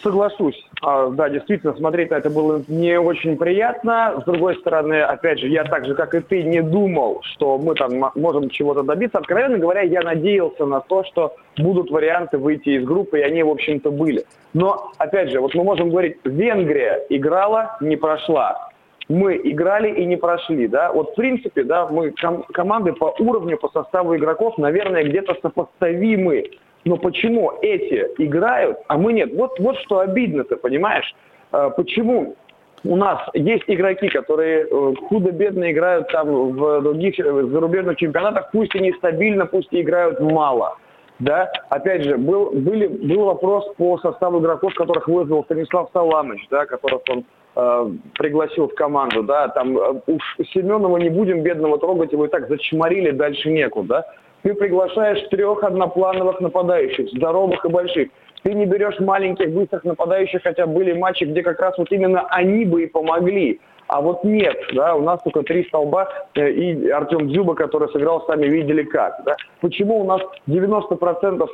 Соглашусь. 0.02 0.62
А, 0.82 1.08
да, 1.08 1.28
действительно, 1.28 1.74
смотреть 1.74 2.10
на 2.10 2.16
это 2.16 2.30
было 2.30 2.62
не 2.68 2.98
очень 2.98 3.36
приятно. 3.36 4.20
С 4.20 4.24
другой 4.24 4.56
стороны, 4.56 5.02
опять 5.02 5.38
же, 5.38 5.48
я 5.48 5.64
так 5.64 5.86
же, 5.86 5.94
как 5.94 6.14
и 6.14 6.20
ты, 6.20 6.42
не 6.42 6.62
думал, 6.62 7.20
что 7.22 7.58
мы 7.58 7.74
там 7.74 8.10
можем 8.14 8.50
чего-то 8.50 8.82
добиться. 8.82 9.18
Откровенно 9.18 9.58
говоря, 9.58 9.82
я 9.82 10.02
надеялся 10.02 10.66
на 10.66 10.80
то, 10.80 11.04
что 11.04 11.34
будут 11.58 11.90
варианты 11.90 12.38
выйти 12.38 12.70
из 12.70 12.84
группы, 12.84 13.20
и 13.20 13.22
они, 13.22 13.42
в 13.42 13.50
общем-то, 13.50 13.90
были. 13.90 14.24
Но, 14.54 14.92
опять 14.98 15.30
же, 15.30 15.40
вот 15.40 15.54
мы 15.54 15.64
можем 15.64 15.90
говорить, 15.90 16.18
Венгрия 16.24 17.04
играла, 17.08 17.76
не 17.80 17.96
прошла. 17.96 18.70
Мы 19.08 19.40
играли 19.42 19.90
и 19.90 20.04
не 20.04 20.16
прошли, 20.16 20.68
да. 20.68 20.92
Вот, 20.92 21.12
в 21.12 21.14
принципе, 21.14 21.64
да, 21.64 21.86
мы 21.86 22.10
ком- 22.10 22.44
команды 22.52 22.92
по 22.92 23.14
уровню, 23.18 23.56
по 23.56 23.68
составу 23.70 24.14
игроков, 24.14 24.58
наверное, 24.58 25.02
где-то 25.04 25.34
сопоставимы 25.40 26.50
но 26.84 26.96
почему 26.96 27.52
эти 27.62 28.06
играют, 28.18 28.78
а 28.88 28.98
мы 28.98 29.12
нет? 29.12 29.34
Вот, 29.34 29.58
вот 29.58 29.76
что 29.78 30.00
обидно-то, 30.00 30.56
понимаешь? 30.56 31.14
А, 31.50 31.70
почему 31.70 32.36
у 32.84 32.96
нас 32.96 33.20
есть 33.34 33.64
игроки, 33.66 34.08
которые 34.08 34.66
э, 34.66 34.94
худо-бедно 35.08 35.70
играют 35.70 36.10
там 36.12 36.52
в 36.52 36.82
других 36.82 37.18
э, 37.18 37.22
зарубежных 37.24 37.96
чемпионатах, 37.96 38.50
пусть 38.52 38.74
и 38.74 38.80
нестабильно, 38.80 39.46
пусть 39.46 39.72
и 39.72 39.80
играют 39.80 40.20
мало. 40.20 40.76
Да, 41.18 41.50
опять 41.68 42.04
же, 42.04 42.16
был, 42.16 42.52
были, 42.52 42.86
был 42.86 43.24
вопрос 43.24 43.66
по 43.76 43.98
составу 43.98 44.38
игроков, 44.38 44.72
которых 44.74 45.08
вызвал 45.08 45.42
Станислав 45.44 45.90
Саламович, 45.92 46.46
да, 46.48 46.64
которых 46.66 47.00
он 47.10 47.24
э, 47.56 47.90
пригласил 48.16 48.68
в 48.68 48.74
команду, 48.74 49.24
да, 49.24 49.48
там 49.48 49.76
э, 49.76 50.00
уж 50.06 50.36
Семенова 50.52 50.96
не 50.98 51.10
будем 51.10 51.42
бедного 51.42 51.78
трогать, 51.78 52.12
его 52.12 52.26
и 52.26 52.28
так 52.28 52.48
зачморили, 52.48 53.10
дальше 53.10 53.50
некуда, 53.50 53.88
да. 53.88 54.06
Ты 54.42 54.54
приглашаешь 54.54 55.26
трех 55.28 55.64
одноплановых 55.64 56.40
нападающих, 56.40 57.10
здоровых 57.10 57.64
и 57.64 57.68
больших. 57.68 58.08
Ты 58.44 58.54
не 58.54 58.66
берешь 58.66 58.98
маленьких, 59.00 59.52
быстрых 59.52 59.84
нападающих, 59.84 60.42
хотя 60.42 60.66
были 60.66 60.92
матчи, 60.92 61.24
где 61.24 61.42
как 61.42 61.60
раз 61.60 61.76
вот 61.76 61.90
именно 61.90 62.26
они 62.30 62.64
бы 62.64 62.84
и 62.84 62.86
помогли. 62.86 63.60
А 63.88 64.00
вот 64.00 64.22
нет, 64.22 64.56
да, 64.74 64.94
у 64.94 65.02
нас 65.02 65.20
только 65.22 65.42
три 65.42 65.64
столба 65.64 66.08
э, 66.34 66.50
и 66.50 66.90
Артем 66.90 67.28
Дзюба, 67.28 67.54
который 67.54 67.88
сыграл, 67.88 68.24
сами 68.26 68.46
видели 68.46 68.82
как. 68.82 69.22
Да. 69.24 69.34
Почему 69.60 70.00
у 70.00 70.04
нас 70.04 70.20
90% 70.46 71.48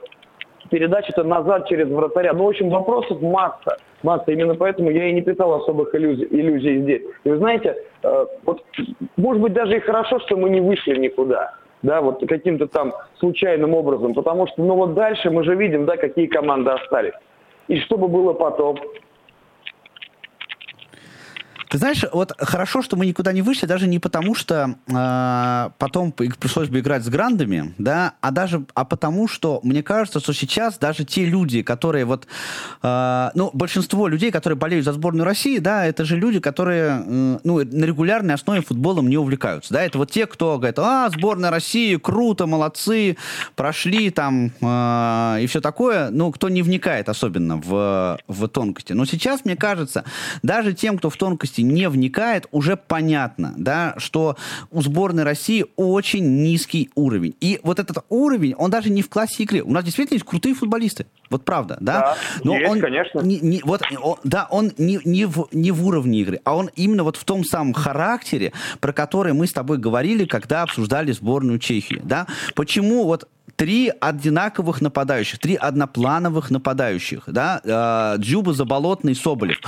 передач 0.68 1.06
это 1.08 1.22
назад 1.22 1.68
через 1.68 1.88
вратаря? 1.88 2.32
Ну, 2.32 2.44
в 2.44 2.48
общем, 2.48 2.70
вопросов 2.70 3.22
масса. 3.22 3.76
Масса. 4.02 4.32
Именно 4.32 4.56
поэтому 4.56 4.90
я 4.90 5.08
и 5.08 5.12
не 5.12 5.22
питал 5.22 5.54
особых 5.54 5.94
иллюзий, 5.94 6.26
иллюзий 6.28 6.82
здесь. 6.82 7.02
И 7.22 7.30
вы 7.30 7.38
знаете, 7.38 7.76
э, 8.02 8.26
вот, 8.44 8.64
может 9.16 9.40
быть, 9.40 9.52
даже 9.52 9.76
и 9.76 9.80
хорошо, 9.80 10.18
что 10.18 10.36
мы 10.36 10.50
не 10.50 10.60
вышли 10.60 10.96
никуда 10.96 11.54
да, 11.84 12.00
вот 12.00 12.26
каким-то 12.26 12.66
там 12.66 12.92
случайным 13.18 13.74
образом, 13.74 14.14
потому 14.14 14.46
что, 14.48 14.62
ну 14.62 14.74
вот 14.74 14.94
дальше 14.94 15.30
мы 15.30 15.44
же 15.44 15.54
видим, 15.54 15.84
да, 15.84 15.96
какие 15.96 16.26
команды 16.26 16.70
остались. 16.70 17.12
И 17.68 17.78
что 17.80 17.96
бы 17.96 18.08
было 18.08 18.32
потом? 18.32 18.78
Ты 21.74 21.78
знаешь, 21.78 22.04
вот 22.12 22.32
хорошо, 22.38 22.82
что 22.82 22.94
мы 22.94 23.04
никуда 23.04 23.32
не 23.32 23.42
вышли, 23.42 23.66
даже 23.66 23.88
не 23.88 23.98
потому, 23.98 24.36
что 24.36 24.76
э, 24.86 25.70
потом 25.76 26.12
пришлось 26.12 26.68
бы 26.68 26.78
играть 26.78 27.02
с 27.02 27.08
грандами, 27.08 27.74
да, 27.78 28.12
а 28.20 28.30
даже, 28.30 28.64
а 28.74 28.84
потому, 28.84 29.26
что 29.26 29.58
мне 29.64 29.82
кажется, 29.82 30.20
что 30.20 30.32
сейчас 30.32 30.78
даже 30.78 31.04
те 31.04 31.24
люди, 31.24 31.62
которые 31.62 32.04
вот, 32.04 32.28
э, 32.80 33.30
ну, 33.34 33.50
большинство 33.52 34.06
людей, 34.06 34.30
которые 34.30 34.56
болеют 34.56 34.84
за 34.84 34.92
сборную 34.92 35.24
России, 35.24 35.58
да, 35.58 35.84
это 35.84 36.04
же 36.04 36.16
люди, 36.16 36.38
которые, 36.38 37.02
э, 37.04 37.38
ну, 37.42 37.56
на 37.56 37.84
регулярной 37.84 38.34
основе 38.34 38.60
футболом 38.60 39.08
не 39.08 39.18
увлекаются, 39.18 39.74
да, 39.74 39.82
это 39.82 39.98
вот 39.98 40.12
те, 40.12 40.28
кто 40.28 40.58
говорит, 40.58 40.78
а, 40.78 41.10
сборная 41.10 41.50
России, 41.50 41.96
круто, 41.96 42.46
молодцы, 42.46 43.16
прошли 43.56 44.10
там 44.10 44.52
э, 44.60 45.38
и 45.42 45.46
все 45.48 45.60
такое, 45.60 46.10
ну, 46.10 46.30
кто 46.30 46.48
не 46.48 46.62
вникает 46.62 47.08
особенно 47.08 47.56
в, 47.56 48.20
в 48.28 48.46
тонкости. 48.46 48.92
Но 48.92 49.06
сейчас, 49.06 49.44
мне 49.44 49.56
кажется, 49.56 50.04
даже 50.44 50.72
тем, 50.72 50.98
кто 50.98 51.10
в 51.10 51.16
тонкости 51.16 51.63
не 51.68 51.88
вникает, 51.88 52.46
уже 52.50 52.76
понятно, 52.76 53.54
да, 53.56 53.94
что 53.98 54.36
у 54.70 54.82
сборной 54.82 55.22
России 55.22 55.66
очень 55.76 56.42
низкий 56.42 56.90
уровень. 56.94 57.34
И 57.40 57.60
вот 57.62 57.78
этот 57.78 58.04
уровень, 58.08 58.54
он 58.54 58.70
даже 58.70 58.90
не 58.90 59.02
в 59.02 59.08
классе 59.08 59.42
игры. 59.42 59.62
У 59.62 59.72
нас 59.72 59.84
действительно 59.84 60.16
есть 60.16 60.26
крутые 60.26 60.54
футболисты. 60.54 61.06
Вот 61.30 61.44
правда, 61.44 61.76
да? 61.80 62.00
Да, 62.00 62.16
Но 62.44 62.56
есть, 62.56 62.70
он, 62.70 62.80
конечно. 62.80 63.20
Не, 63.20 63.40
не, 63.40 63.60
вот, 63.64 63.82
он, 64.00 64.16
да, 64.24 64.46
он 64.50 64.72
не, 64.78 65.00
не, 65.04 65.24
в, 65.24 65.48
не 65.52 65.70
в 65.70 65.86
уровне 65.86 66.20
игры, 66.20 66.40
а 66.44 66.56
он 66.56 66.70
именно 66.76 67.02
вот 67.02 67.16
в 67.16 67.24
том 67.24 67.44
самом 67.44 67.72
характере, 67.72 68.52
про 68.80 68.92
который 68.92 69.32
мы 69.32 69.46
с 69.46 69.52
тобой 69.52 69.78
говорили, 69.78 70.26
когда 70.26 70.62
обсуждали 70.62 71.12
сборную 71.12 71.58
Чехии, 71.58 72.00
да? 72.04 72.26
Почему 72.54 73.04
вот 73.04 73.28
три 73.56 73.92
одинаковых 74.00 74.80
нападающих, 74.80 75.38
три 75.38 75.54
одноплановых 75.54 76.50
нападающих, 76.50 77.24
да, 77.26 77.60
э, 77.64 78.18
Дзюба, 78.18 78.52
Заболотный, 78.52 79.14
Соболев 79.14 79.60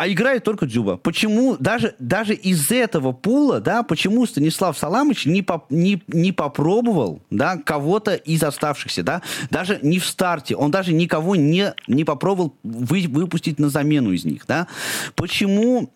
а 0.00 0.08
играет 0.08 0.44
только 0.44 0.64
Дзюба. 0.64 0.96
Почему 0.96 1.58
даже, 1.58 1.94
даже 1.98 2.32
из 2.32 2.70
этого 2.70 3.12
пула, 3.12 3.60
да, 3.60 3.82
почему 3.82 4.24
Станислав 4.24 4.78
Саламович 4.78 5.26
не, 5.26 5.42
по, 5.42 5.66
не, 5.68 6.02
не 6.08 6.32
попробовал, 6.32 7.20
да, 7.28 7.58
кого-то 7.58 8.14
из 8.14 8.42
оставшихся, 8.42 9.02
да, 9.02 9.20
даже 9.50 9.78
не 9.82 9.98
в 9.98 10.06
старте, 10.06 10.56
он 10.56 10.70
даже 10.70 10.94
никого 10.94 11.36
не, 11.36 11.74
не 11.86 12.04
попробовал 12.04 12.54
вы, 12.62 13.08
выпустить 13.08 13.58
на 13.58 13.68
замену 13.68 14.12
из 14.12 14.24
них, 14.24 14.46
да. 14.48 14.68
Почему 15.16 15.90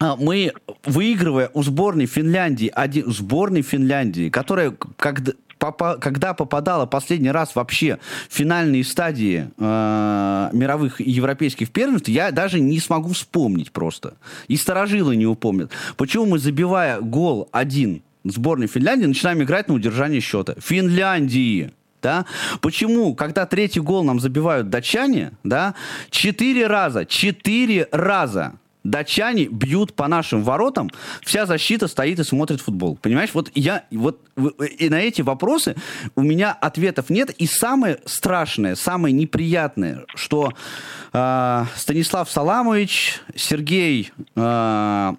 а, 0.00 0.16
мы, 0.16 0.52
выигрывая 0.84 1.52
у 1.54 1.62
сборной 1.62 2.06
Финляндии, 2.06 2.68
один, 2.74 3.12
сборной 3.12 3.62
Финляндии, 3.62 4.28
которая 4.28 4.74
когда, 4.96 5.34
когда 6.00 6.34
попадала 6.34 6.86
последний 6.86 7.30
раз 7.30 7.54
вообще 7.54 7.98
в 8.28 8.34
финальные 8.34 8.84
стадии 8.84 9.50
э, 9.58 10.50
мировых 10.52 11.00
и 11.00 11.10
европейских 11.10 11.70
первенств, 11.70 12.08
я 12.08 12.30
даже 12.30 12.60
не 12.60 12.80
смогу 12.80 13.12
вспомнить 13.12 13.72
просто. 13.72 14.14
И 14.48 14.56
старожилы 14.56 15.16
не 15.16 15.26
упомнят. 15.26 15.70
Почему 15.96 16.26
мы, 16.26 16.38
забивая 16.38 17.00
гол 17.00 17.48
один 17.52 18.02
сборной 18.24 18.66
Финляндии, 18.66 19.06
начинаем 19.06 19.42
играть 19.42 19.68
на 19.68 19.74
удержание 19.74 20.20
счета? 20.20 20.54
Финляндии! 20.58 21.72
Да? 22.02 22.24
Почему, 22.62 23.14
когда 23.14 23.44
третий 23.44 23.80
гол 23.80 24.04
нам 24.04 24.20
забивают 24.20 24.70
датчане, 24.70 25.32
да, 25.44 25.74
четыре 26.08 26.66
раза, 26.66 27.04
четыре 27.04 27.88
раза 27.92 28.54
датчане 28.84 29.46
бьют 29.46 29.94
по 29.94 30.08
нашим 30.08 30.42
воротам, 30.42 30.90
вся 31.22 31.46
защита 31.46 31.88
стоит 31.88 32.18
и 32.18 32.24
смотрит 32.24 32.60
футбол. 32.60 32.96
Понимаешь, 33.00 33.30
вот 33.34 33.50
я, 33.54 33.84
вот 33.90 34.20
и 34.78 34.88
на 34.88 35.00
эти 35.00 35.22
вопросы 35.22 35.76
у 36.16 36.22
меня 36.22 36.52
ответов 36.52 37.10
нет. 37.10 37.30
И 37.30 37.46
самое 37.46 37.98
страшное, 38.06 38.74
самое 38.74 39.14
неприятное, 39.14 40.04
что 40.14 40.52
э, 41.12 41.64
Станислав 41.76 42.30
Саламович, 42.30 43.20
Сергей 43.34 44.12
э, 44.36 45.12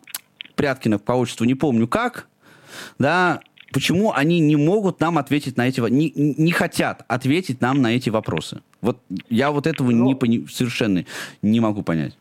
Пряткинов 0.55 1.03
по 1.03 1.13
отчеству, 1.13 1.45
не 1.45 1.55
помню 1.55 1.87
как, 1.87 2.27
да, 2.99 3.41
почему 3.71 4.13
они 4.13 4.39
не 4.39 4.55
могут 4.55 4.99
нам 4.99 5.17
ответить 5.17 5.57
на 5.57 5.67
эти, 5.67 5.79
не, 5.89 6.11
не 6.15 6.51
хотят 6.51 7.03
ответить 7.07 7.61
нам 7.61 7.81
на 7.81 7.95
эти 7.95 8.09
вопросы. 8.09 8.61
Вот 8.81 8.99
я 9.29 9.51
вот 9.51 9.67
этого 9.67 9.91
ну, 9.91 10.17
не, 10.23 10.47
совершенно 10.47 11.05
не 11.41 11.59
могу 11.59 11.83
понять. 11.83 12.15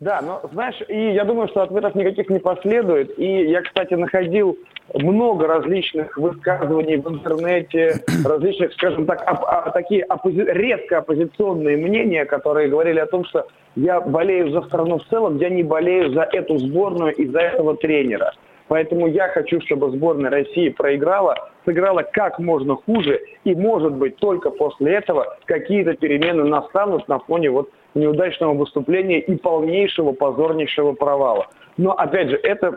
Да, 0.00 0.22
но 0.22 0.40
знаешь, 0.50 0.76
и 0.88 1.12
я 1.12 1.24
думаю, 1.24 1.48
что 1.48 1.60
ответов 1.60 1.94
никаких 1.94 2.30
не 2.30 2.38
последует. 2.38 3.18
И 3.18 3.50
я, 3.50 3.60
кстати, 3.60 3.92
находил 3.92 4.56
много 4.94 5.46
различных 5.46 6.16
высказываний 6.16 6.96
в 6.96 7.06
интернете, 7.06 8.00
различных, 8.24 8.72
скажем 8.72 9.04
так, 9.04 9.20
оп- 9.30 9.44
а, 9.46 9.70
такие 9.70 10.06
оппози- 10.08 10.50
редко 10.50 10.98
оппозиционные 10.98 11.76
мнения, 11.76 12.24
которые 12.24 12.68
говорили 12.68 12.98
о 12.98 13.06
том, 13.06 13.26
что 13.26 13.46
я 13.76 14.00
болею 14.00 14.50
за 14.50 14.62
страну 14.62 14.98
в 14.98 15.04
целом, 15.04 15.36
я 15.36 15.50
не 15.50 15.62
болею 15.62 16.12
за 16.14 16.22
эту 16.22 16.56
сборную 16.56 17.14
и 17.14 17.26
за 17.26 17.40
этого 17.40 17.76
тренера. 17.76 18.32
Поэтому 18.70 19.08
я 19.08 19.26
хочу, 19.26 19.60
чтобы 19.62 19.90
сборная 19.90 20.30
России 20.30 20.68
проиграла, 20.68 21.50
сыграла 21.64 22.04
как 22.04 22.38
можно 22.38 22.76
хуже, 22.76 23.20
и, 23.42 23.52
может 23.52 23.94
быть, 23.94 24.14
только 24.18 24.50
после 24.50 24.94
этого 24.94 25.36
какие-то 25.46 25.94
перемены 25.94 26.44
настанут 26.44 27.08
на 27.08 27.18
фоне 27.18 27.50
вот 27.50 27.68
неудачного 27.94 28.54
выступления 28.54 29.18
и 29.18 29.34
полнейшего, 29.34 30.12
позорнейшего 30.12 30.92
провала. 30.92 31.48
Но, 31.78 31.94
опять 31.94 32.30
же, 32.30 32.36
это, 32.36 32.76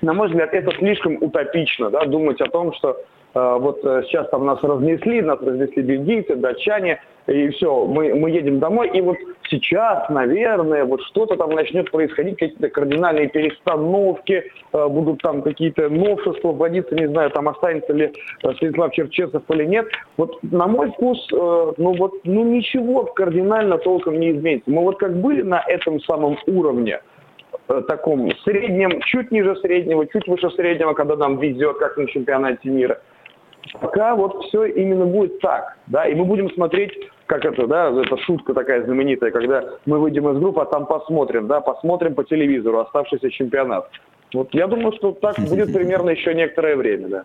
на 0.00 0.14
мой 0.14 0.28
взгляд, 0.28 0.54
это 0.54 0.74
слишком 0.78 1.18
утопично, 1.22 1.90
да, 1.90 2.06
думать 2.06 2.40
о 2.40 2.48
том, 2.48 2.72
что 2.72 2.96
вот 3.36 3.84
э, 3.84 4.02
сейчас 4.06 4.28
там 4.30 4.46
нас 4.46 4.62
разнесли, 4.62 5.20
нас 5.20 5.38
разнесли 5.42 5.82
бельгийцы, 5.82 6.36
датчане, 6.36 7.00
и 7.26 7.48
все, 7.50 7.84
мы, 7.84 8.14
мы 8.14 8.30
едем 8.30 8.60
домой, 8.60 8.88
и 8.94 9.00
вот 9.00 9.16
сейчас, 9.50 10.08
наверное, 10.08 10.84
вот 10.84 11.02
что-то 11.02 11.36
там 11.36 11.50
начнет 11.50 11.90
происходить, 11.90 12.38
какие-то 12.38 12.70
кардинальные 12.70 13.28
перестановки, 13.28 14.44
э, 14.72 14.88
будут 14.88 15.22
там 15.22 15.42
какие-то 15.42 15.88
новшества 15.88 16.52
вводиться, 16.52 16.94
не 16.94 17.08
знаю, 17.08 17.30
там 17.30 17.48
останется 17.48 17.92
ли 17.92 18.12
э, 18.42 18.52
Станислав 18.54 18.92
Черчесов 18.92 19.42
или 19.50 19.64
нет. 19.64 19.86
Вот 20.16 20.42
на 20.42 20.66
мой 20.66 20.90
вкус, 20.92 21.18
э, 21.32 21.72
ну 21.76 21.94
вот, 21.96 22.12
ну 22.24 22.44
ничего 22.44 23.04
кардинально 23.04 23.78
толком 23.78 24.20
не 24.20 24.30
изменится. 24.30 24.70
Мы 24.70 24.82
вот 24.82 24.98
как 24.98 25.16
были 25.20 25.42
на 25.42 25.62
этом 25.66 26.00
самом 26.00 26.38
уровне, 26.46 27.00
э, 27.68 27.82
таком 27.88 28.30
среднем, 28.44 29.00
чуть 29.02 29.32
ниже 29.32 29.56
среднего, 29.56 30.06
чуть 30.06 30.28
выше 30.28 30.48
среднего, 30.50 30.94
когда 30.94 31.16
нам 31.16 31.38
везет, 31.38 31.78
как 31.78 31.96
на 31.96 32.06
чемпионате 32.06 32.68
мира. 32.68 33.00
Пока 33.80 34.14
вот 34.14 34.44
все 34.44 34.66
именно 34.66 35.06
будет 35.06 35.40
так, 35.40 35.76
да, 35.86 36.06
и 36.06 36.14
мы 36.14 36.24
будем 36.24 36.50
смотреть 36.50 36.92
как 37.26 37.44
это, 37.44 37.66
да, 37.66 37.90
это 37.90 38.16
шутка 38.18 38.54
такая 38.54 38.84
знаменитая, 38.84 39.30
когда 39.30 39.64
мы 39.84 39.98
выйдем 39.98 40.28
из 40.28 40.38
группы, 40.38 40.60
а 40.60 40.64
там 40.64 40.86
посмотрим, 40.86 41.48
да, 41.48 41.60
посмотрим 41.60 42.14
по 42.14 42.24
телевизору 42.24 42.78
оставшийся 42.78 43.30
чемпионат. 43.30 43.90
Вот 44.32 44.52
я 44.54 44.66
думаю, 44.66 44.92
что 44.96 45.12
так 45.12 45.38
будет 45.38 45.72
примерно 45.72 46.10
еще 46.10 46.34
некоторое 46.34 46.76
время, 46.76 47.08
да. 47.08 47.24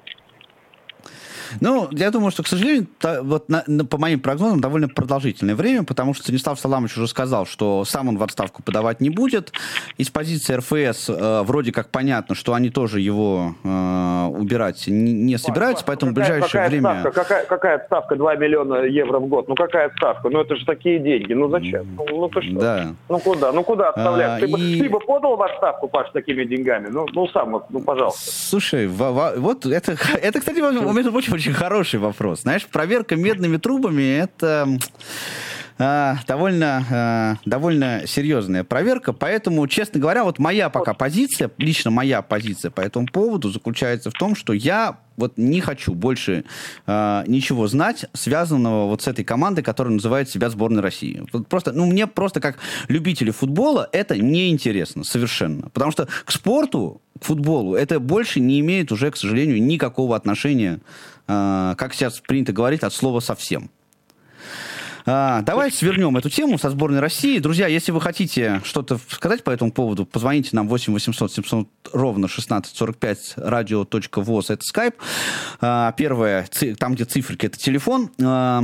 Ну, 1.59 1.89
я 1.91 2.11
думаю, 2.11 2.31
что, 2.31 2.43
к 2.43 2.47
сожалению, 2.47 2.87
та, 2.99 3.21
вот 3.21 3.49
на, 3.49 3.63
на, 3.67 3.85
по 3.85 3.97
моим 3.97 4.19
прогнозам, 4.19 4.61
довольно 4.61 4.87
продолжительное 4.87 5.55
время, 5.55 5.83
потому 5.83 6.13
что 6.13 6.23
Станислав 6.23 6.59
Саламович 6.59 6.97
уже 6.97 7.07
сказал, 7.07 7.45
что 7.45 7.83
сам 7.85 8.07
он 8.07 8.17
в 8.17 8.23
отставку 8.23 8.63
подавать 8.63 9.01
не 9.01 9.09
будет. 9.09 9.51
Из 9.97 10.09
позиции 10.09 10.55
РФС 10.55 11.09
э, 11.09 11.41
вроде 11.43 11.71
как 11.71 11.89
понятно, 11.89 12.35
что 12.35 12.53
они 12.53 12.69
тоже 12.69 13.01
его 13.01 13.55
э, 13.63 14.25
убирать 14.29 14.87
не, 14.87 15.13
не 15.13 15.37
собираются, 15.37 15.83
поэтому 15.85 16.13
какая, 16.13 16.25
в 16.25 16.27
ближайшее 16.29 16.51
какая 16.51 16.69
время... 16.69 16.99
Ставка, 17.01 17.11
какая, 17.11 17.45
какая 17.45 17.85
ставка 17.85 18.15
2 18.15 18.35
миллиона 18.35 18.83
евро 18.83 19.19
в 19.19 19.27
год? 19.27 19.47
Ну, 19.47 19.55
какая 19.55 19.91
ставка? 19.97 20.29
Ну, 20.29 20.41
это 20.41 20.55
же 20.55 20.65
такие 20.65 20.99
деньги. 20.99 21.33
Ну, 21.33 21.49
зачем? 21.49 21.87
Ну, 21.97 22.05
ну 22.07 22.29
ты 22.29 22.41
что? 22.41 22.59
Да. 22.59 22.95
Ну, 23.09 23.19
куда? 23.19 23.51
Ну, 23.51 23.63
куда 23.63 23.89
отставлять? 23.89 24.29
А, 24.31 24.39
ты, 24.39 24.45
и... 24.45 24.51
бы, 24.51 24.57
ты 24.57 24.89
бы 24.89 24.99
подал 24.99 25.35
в 25.35 25.41
отставку, 25.41 25.87
Паш, 25.87 26.11
такими 26.11 26.43
деньгами? 26.45 26.87
Ну, 26.87 27.05
ну 27.13 27.27
сам, 27.29 27.61
ну, 27.69 27.81
пожалуйста. 27.81 28.31
Слушай, 28.31 28.87
вот 28.87 29.65
это, 29.65 29.91
это 30.21 30.39
кстати, 30.39 30.59
между 30.59 31.11
прочим, 31.11 31.33
очень 31.41 31.53
хороший 31.53 31.99
вопрос. 31.99 32.41
Знаешь, 32.41 32.67
проверка 32.67 33.15
медными 33.15 33.57
трубами 33.57 34.19
это 34.19 34.77
э, 35.79 36.15
довольно, 36.27 36.85
э, 37.43 37.49
довольно 37.49 38.03
серьезная 38.05 38.63
проверка. 38.63 39.11
Поэтому, 39.11 39.67
честно 39.67 39.99
говоря, 39.99 40.23
вот 40.23 40.37
моя 40.37 40.69
пока 40.69 40.93
позиция, 40.93 41.49
лично 41.57 41.89
моя 41.89 42.21
позиция 42.21 42.69
по 42.69 42.81
этому 42.81 43.07
поводу 43.07 43.49
заключается 43.49 44.11
в 44.11 44.13
том, 44.13 44.35
что 44.35 44.53
я 44.53 44.99
вот 45.17 45.37
не 45.37 45.61
хочу 45.61 45.95
больше 45.95 46.43
э, 46.85 47.23
ничего 47.25 47.67
знать, 47.67 48.05
связанного 48.13 48.87
вот 48.87 49.01
с 49.01 49.07
этой 49.07 49.25
командой, 49.25 49.63
которая 49.63 49.93
называет 49.93 50.29
себя 50.29 50.51
сборной 50.51 50.83
России. 50.83 51.25
Вот 51.33 51.47
просто, 51.47 51.71
ну, 51.71 51.87
мне 51.87 52.05
просто 52.05 52.39
как 52.39 52.57
любителю 52.87 53.33
футбола 53.33 53.89
это 53.91 54.15
неинтересно 54.15 55.03
совершенно. 55.03 55.69
Потому 55.69 55.91
что 55.91 56.07
к 56.25 56.31
спорту, 56.31 57.01
к 57.19 57.25
футболу, 57.25 57.75
это 57.75 57.99
больше 57.99 58.39
не 58.39 58.59
имеет 58.59 58.91
уже, 58.91 59.09
к 59.09 59.17
сожалению, 59.17 59.61
никакого 59.63 60.15
отношения 60.15 60.79
как 61.77 61.93
сейчас 61.93 62.19
принято 62.19 62.53
говорить, 62.53 62.83
от 62.83 62.93
слова 62.93 63.19
совсем. 63.19 63.69
А, 65.05 65.41
давайте 65.41 65.77
свернем 65.77 66.15
эту 66.17 66.29
тему 66.29 66.57
со 66.57 66.69
сборной 66.69 66.99
России. 66.99 67.39
Друзья, 67.39 67.67
если 67.67 67.91
вы 67.91 68.01
хотите 68.01 68.61
что-то 68.63 68.99
сказать 69.09 69.43
по 69.43 69.49
этому 69.49 69.71
поводу, 69.71 70.05
позвоните 70.05 70.49
нам 70.53 70.67
8 70.67 70.93
800 70.93 71.33
700 71.33 71.67
ровно 71.93 72.25
1645 72.25 73.33
radio.voz, 73.37 74.45
это 74.49 74.63
скайп. 74.63 74.95
А, 75.59 75.91
первое, 75.93 76.47
там, 76.77 76.93
где 76.95 77.05
циферки, 77.05 77.47
это 77.47 77.57
телефон. 77.57 78.11
А, 78.21 78.63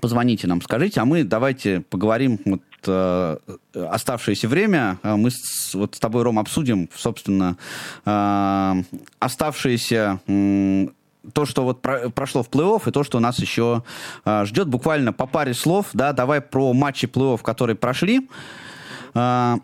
позвоните 0.00 0.46
нам, 0.46 0.62
скажите, 0.62 1.00
а 1.00 1.04
мы 1.04 1.24
давайте 1.24 1.80
поговорим 1.80 2.40
вот 2.44 2.62
э, 2.86 3.36
оставшееся 3.74 4.48
время. 4.48 4.98
Мы 5.02 5.30
с, 5.30 5.74
вот 5.74 5.94
с 5.94 5.98
тобой, 6.00 6.22
Ром, 6.24 6.38
обсудим, 6.38 6.90
собственно, 6.94 7.56
э, 8.04 8.82
оставшиеся 9.20 10.20
э, 10.26 10.88
то, 11.32 11.46
что 11.46 11.64
вот 11.64 11.82
про, 11.82 12.10
прошло 12.10 12.42
в 12.42 12.50
плей-офф, 12.50 12.88
и 12.88 12.92
то, 12.92 13.04
что 13.04 13.20
нас 13.20 13.38
еще 13.38 13.82
э, 14.24 14.44
ждет. 14.44 14.68
Буквально 14.68 15.12
по 15.12 15.26
паре 15.26 15.54
слов, 15.54 15.86
да, 15.92 16.12
давай 16.12 16.40
про 16.40 16.72
матчи 16.72 17.06
плей-офф, 17.06 17.42
которые 17.42 17.76
прошли. 17.76 18.28
Э, 19.14 19.56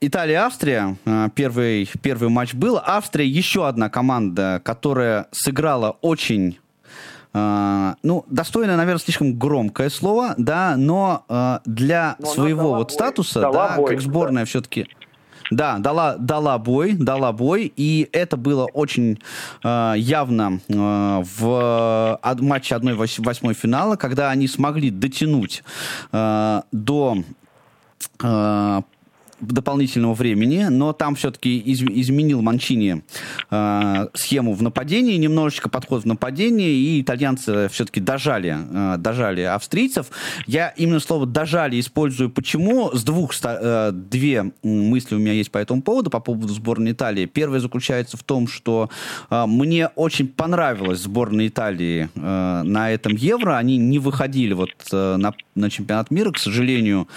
Италия-Австрия, 0.00 0.96
первый, 1.34 1.88
первый 2.02 2.28
матч 2.28 2.52
был. 2.52 2.78
Австрия 2.84 3.26
еще 3.26 3.66
одна 3.66 3.88
команда, 3.88 4.60
которая 4.62 5.28
сыграла 5.32 5.96
очень 6.02 6.58
Uh, 7.34 7.96
ну, 8.04 8.24
достойное, 8.28 8.76
наверное, 8.76 9.00
слишком 9.00 9.36
громкое 9.36 9.90
слово, 9.90 10.34
да, 10.38 10.76
но 10.76 11.24
uh, 11.28 11.60
для 11.64 12.14
но 12.20 12.26
своего 12.26 12.74
вот 12.74 12.90
бой. 12.90 12.94
статуса, 12.94 13.40
да, 13.40 13.74
бой, 13.76 13.90
как 13.90 14.00
сборная 14.00 14.44
да. 14.44 14.46
все-таки... 14.46 14.86
Да, 15.50 15.78
дала, 15.78 16.16
дала 16.18 16.58
бой, 16.58 16.94
дала 16.94 17.32
бой, 17.32 17.72
и 17.76 18.08
это 18.12 18.36
было 18.36 18.64
очень 18.64 19.18
э, 19.62 19.94
явно 19.96 20.60
э, 20.68 21.22
в 21.38 22.18
э, 22.22 22.34
матче 22.40 22.74
1-8 22.74 23.54
финала, 23.54 23.96
когда 23.96 24.30
они 24.30 24.48
смогли 24.48 24.90
дотянуть 24.90 25.62
э, 26.12 26.62
до 26.72 27.18
э, 28.22 28.82
дополнительного 29.46 30.14
времени, 30.14 30.66
но 30.70 30.92
там 30.92 31.14
все-таки 31.14 31.58
из, 31.58 31.82
изменил 31.82 32.42
Манчини 32.42 33.02
э, 33.50 34.06
схему 34.14 34.54
в 34.54 34.62
нападении, 34.62 35.16
немножечко 35.16 35.68
подход 35.68 36.04
в 36.04 36.06
нападении, 36.06 36.72
и 36.72 37.02
итальянцы 37.02 37.68
все-таки 37.70 38.00
дожали, 38.00 38.56
э, 38.70 38.96
дожали 38.98 39.42
австрийцев. 39.42 40.06
Я 40.46 40.68
именно 40.70 41.00
слово 41.00 41.26
«дожали» 41.26 41.78
использую 41.80 42.30
почему? 42.30 42.90
С 42.92 43.04
двух, 43.04 43.32
э, 43.42 43.90
две 43.92 44.52
мысли 44.62 45.14
у 45.14 45.18
меня 45.18 45.32
есть 45.32 45.50
по 45.50 45.58
этому 45.58 45.82
поводу, 45.82 46.10
по 46.10 46.20
поводу 46.20 46.52
сборной 46.52 46.92
Италии. 46.92 47.26
Первое 47.26 47.60
заключается 47.60 48.16
в 48.16 48.22
том, 48.22 48.48
что 48.48 48.90
э, 49.30 49.44
мне 49.46 49.88
очень 49.88 50.28
понравилась 50.28 51.00
сборная 51.00 51.48
Италии 51.48 52.08
э, 52.14 52.62
на 52.64 52.90
этом 52.90 53.14
Евро. 53.14 53.56
Они 53.56 53.76
не 53.76 53.98
выходили 53.98 54.52
вот 54.52 54.70
э, 54.92 55.16
на, 55.16 55.34
на 55.54 55.70
чемпионат 55.70 56.10
мира, 56.10 56.30
к 56.32 56.38
сожалению. 56.38 57.08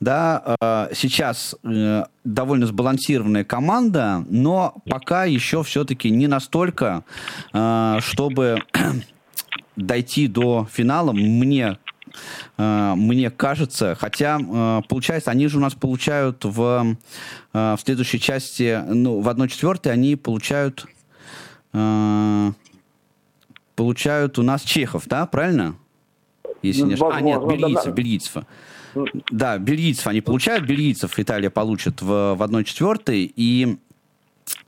Да, 0.00 0.56
э, 0.60 0.88
сейчас 0.94 1.56
Э, 1.74 2.04
довольно 2.24 2.66
сбалансированная 2.66 3.44
команда, 3.44 4.24
но 4.30 4.76
пока 4.88 5.24
еще 5.24 5.62
все-таки 5.62 6.08
не 6.08 6.26
настолько, 6.26 7.04
э, 7.52 7.98
чтобы 8.00 8.62
дойти 9.76 10.28
до 10.28 10.66
финала. 10.70 11.12
Мне 11.12 11.78
э, 12.56 12.94
мне 12.96 13.30
кажется, 13.30 13.96
хотя 13.98 14.38
получается, 14.88 15.32
они 15.32 15.48
же 15.48 15.58
у 15.58 15.60
нас 15.60 15.74
получают 15.74 16.44
в, 16.44 16.96
в 17.52 17.78
следующей 17.84 18.20
части, 18.20 18.82
ну, 18.88 19.20
в 19.20 19.28
1-4 19.28 19.90
они 19.90 20.16
получают 20.16 20.86
получают 23.74 24.38
у 24.38 24.42
нас 24.42 24.62
чехов, 24.62 25.04
да, 25.06 25.26
правильно? 25.26 25.74
Если 26.68 26.82
не 26.82 26.94
ошибаюсь. 26.94 27.16
А, 27.16 27.20
нет, 27.20 27.46
бельгийцев, 27.46 27.94
бельгийцев. 27.94 28.44
Да, 29.30 29.58
бельгийцев 29.58 30.06
они 30.06 30.20
получают, 30.20 30.64
бельгийцев 30.64 31.18
Италия 31.18 31.50
получит 31.50 32.00
в, 32.00 32.34
в 32.34 32.42
1-4, 32.42 33.32
и 33.36 33.76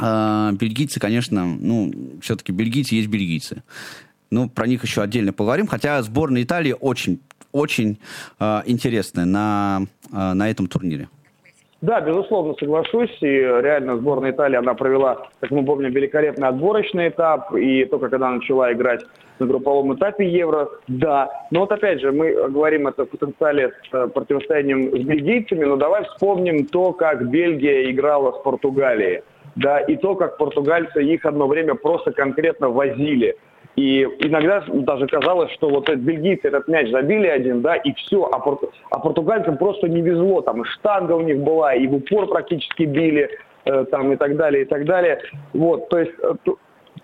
э, 0.01 0.53
бельгийцы, 0.53 1.01
конечно, 1.01 1.45
ну, 1.45 1.93
все-таки 2.21 2.53
бельгийцы 2.53 2.97
есть 2.97 3.09
бельгийцы. 3.09 3.63
Ну, 4.31 4.49
про 4.49 4.67
них 4.67 4.83
еще 4.83 5.03
отдельно 5.03 5.33
поговорим, 5.33 5.67
хотя 5.67 6.03
сборная 6.03 6.43
Италии 6.43 6.75
очень, 6.79 7.21
очень 7.53 7.99
э, 8.41 8.63
интересная 8.67 9.25
на, 9.25 9.83
э, 10.13 10.33
на 10.33 10.51
этом 10.51 10.67
турнире. 10.67 11.09
Да, 11.83 12.01
безусловно, 12.01 12.55
соглашусь. 12.59 13.17
И 13.21 13.27
реально 13.27 13.99
сборная 13.99 14.33
Италии, 14.33 14.57
она 14.57 14.75
провела, 14.75 15.29
как 15.41 15.51
мы 15.51 15.65
помним, 15.65 15.93
великолепный 15.93 16.49
отборочный 16.49 17.11
этап. 17.11 17.55
И 17.55 17.85
только 17.85 18.09
когда 18.09 18.31
начала 18.31 18.73
играть 18.73 19.05
на 19.39 19.47
групповом 19.47 19.95
этапе 19.95 20.29
Евро, 20.29 20.69
да. 20.89 21.29
Но 21.51 21.61
вот 21.61 21.73
опять 21.73 22.01
же, 22.01 22.13
мы 22.13 22.33
говорим 22.49 22.87
это 22.89 23.05
в 23.05 23.11
потенциале 23.11 23.73
с 23.91 23.95
э, 23.95 24.09
противостоянием 24.09 24.91
с 24.91 25.05
бельгийцами, 25.05 25.65
но 25.65 25.77
давай 25.77 26.05
вспомним 26.05 26.67
то, 26.67 26.93
как 26.93 27.29
Бельгия 27.29 27.91
играла 27.91 28.33
с 28.33 28.43
Португалией. 28.43 29.23
Да, 29.57 29.81
и 29.81 29.97
то, 29.97 30.15
как 30.17 30.37
португальцы 30.37 31.03
их 31.03 31.25
одно 31.25 31.47
время 31.47 31.75
просто 31.75 32.13
конкретно 32.13 32.69
возили. 32.69 33.37
И 33.77 34.03
иногда 34.21 34.65
даже 34.69 35.07
казалось, 35.07 35.53
что 35.53 35.69
вот 35.69 35.89
этот 35.89 36.01
бельгийцы 36.01 36.49
этот 36.49 36.67
мяч 36.67 36.91
забили 36.91 37.27
один, 37.27 37.61
да, 37.61 37.77
и 37.77 37.93
все, 37.95 38.25
а, 38.33 38.39
пор, 38.39 38.59
а 38.91 38.99
португальцам 38.99 39.59
просто 39.59 39.89
не 39.89 40.01
везло, 40.01 40.41
там 40.41 40.63
и 40.63 40.65
штанга 40.65 41.13
у 41.13 41.21
них 41.21 41.39
была, 41.39 41.75
и 41.75 41.87
в 41.87 41.97
упор 41.97 42.27
практически 42.27 42.85
били, 42.85 43.31
э, 43.67 43.85
там 43.91 44.13
и 44.13 44.17
так 44.17 44.37
далее, 44.37 44.63
и 44.63 44.65
так 44.65 44.87
далее. 44.87 45.21
Вот, 45.53 45.91
то 45.91 45.99
есть 45.99 46.13
э, 46.23 46.35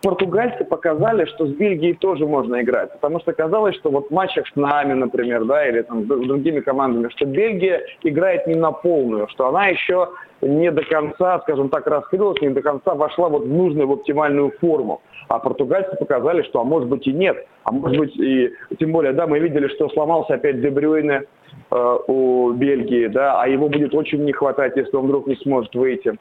португальцы 0.02 0.64
показали, 0.64 1.24
что 1.26 1.46
с 1.46 1.50
Бельгией 1.50 1.94
тоже 1.94 2.26
можно 2.26 2.60
играть. 2.60 2.92
Потому 2.92 3.20
что 3.20 3.32
казалось, 3.32 3.76
что 3.76 3.90
вот 3.90 4.08
в 4.08 4.10
матчах 4.10 4.46
с 4.48 4.56
нами, 4.56 4.94
например, 4.94 5.44
да, 5.44 5.66
или 5.66 5.82
там 5.82 6.02
с 6.02 6.06
другими 6.06 6.60
командами, 6.60 7.08
что 7.10 7.24
Бельгия 7.24 7.82
играет 8.02 8.46
не 8.46 8.54
на 8.54 8.72
полную, 8.72 9.28
что 9.28 9.48
она 9.48 9.68
еще 9.68 10.08
не 10.42 10.70
до 10.72 10.82
конца, 10.82 11.38
скажем 11.40 11.68
так, 11.68 11.86
раскрылась, 11.86 12.40
не 12.42 12.50
до 12.50 12.62
конца 12.62 12.94
вошла 12.94 13.28
вот 13.28 13.44
в 13.44 13.48
нужную, 13.48 13.86
в 13.86 13.92
оптимальную 13.92 14.52
форму. 14.60 15.00
А 15.28 15.38
португальцы 15.38 15.96
показали, 15.96 16.42
что, 16.42 16.60
а 16.60 16.64
может 16.64 16.88
быть 16.88 17.06
и 17.06 17.12
нет. 17.12 17.46
А 17.62 17.72
может 17.72 17.96
быть 17.96 18.16
и, 18.16 18.52
тем 18.78 18.92
более, 18.92 19.12
да, 19.12 19.26
мы 19.26 19.38
видели, 19.38 19.68
что 19.68 19.88
сломался 19.90 20.34
опять 20.34 20.60
Дебрюйне 20.60 21.22
э, 21.70 21.98
у 22.08 22.52
Бельгии, 22.52 23.06
да, 23.06 23.40
а 23.40 23.46
его 23.46 23.68
будет 23.68 23.94
очень 23.94 24.24
не 24.24 24.32
хватать, 24.32 24.76
если 24.76 24.96
он 24.96 25.06
вдруг 25.06 25.28
не 25.28 25.36
сможет 25.36 25.72
выйти. 25.74 26.18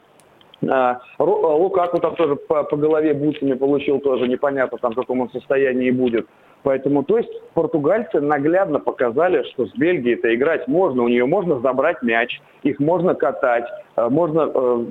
А, 0.68 1.00
а, 1.18 1.24
Лукаку 1.24 1.98
там 1.98 2.14
тоже 2.14 2.36
по, 2.36 2.64
по 2.64 2.76
голове 2.76 3.14
бутсами 3.14 3.54
получил 3.54 3.98
тоже 4.00 4.28
непонятно 4.28 4.78
там 4.78 4.92
в 4.92 4.96
каком 4.96 5.20
он 5.20 5.30
состоянии 5.30 5.90
будет. 5.90 6.26
Поэтому, 6.62 7.02
то 7.02 7.18
есть, 7.18 7.30
португальцы 7.54 8.20
наглядно 8.20 8.78
показали, 8.78 9.42
что 9.50 9.66
с 9.66 9.72
Бельгией 9.72 10.14
это 10.14 10.32
играть 10.34 10.68
можно, 10.68 11.02
у 11.02 11.08
нее 11.08 11.26
можно 11.26 11.58
забрать 11.60 12.02
мяч, 12.02 12.40
их 12.62 12.78
можно 12.78 13.14
катать, 13.14 13.64
э, 13.96 14.08
можно, 14.08 14.50
э, 14.54 14.84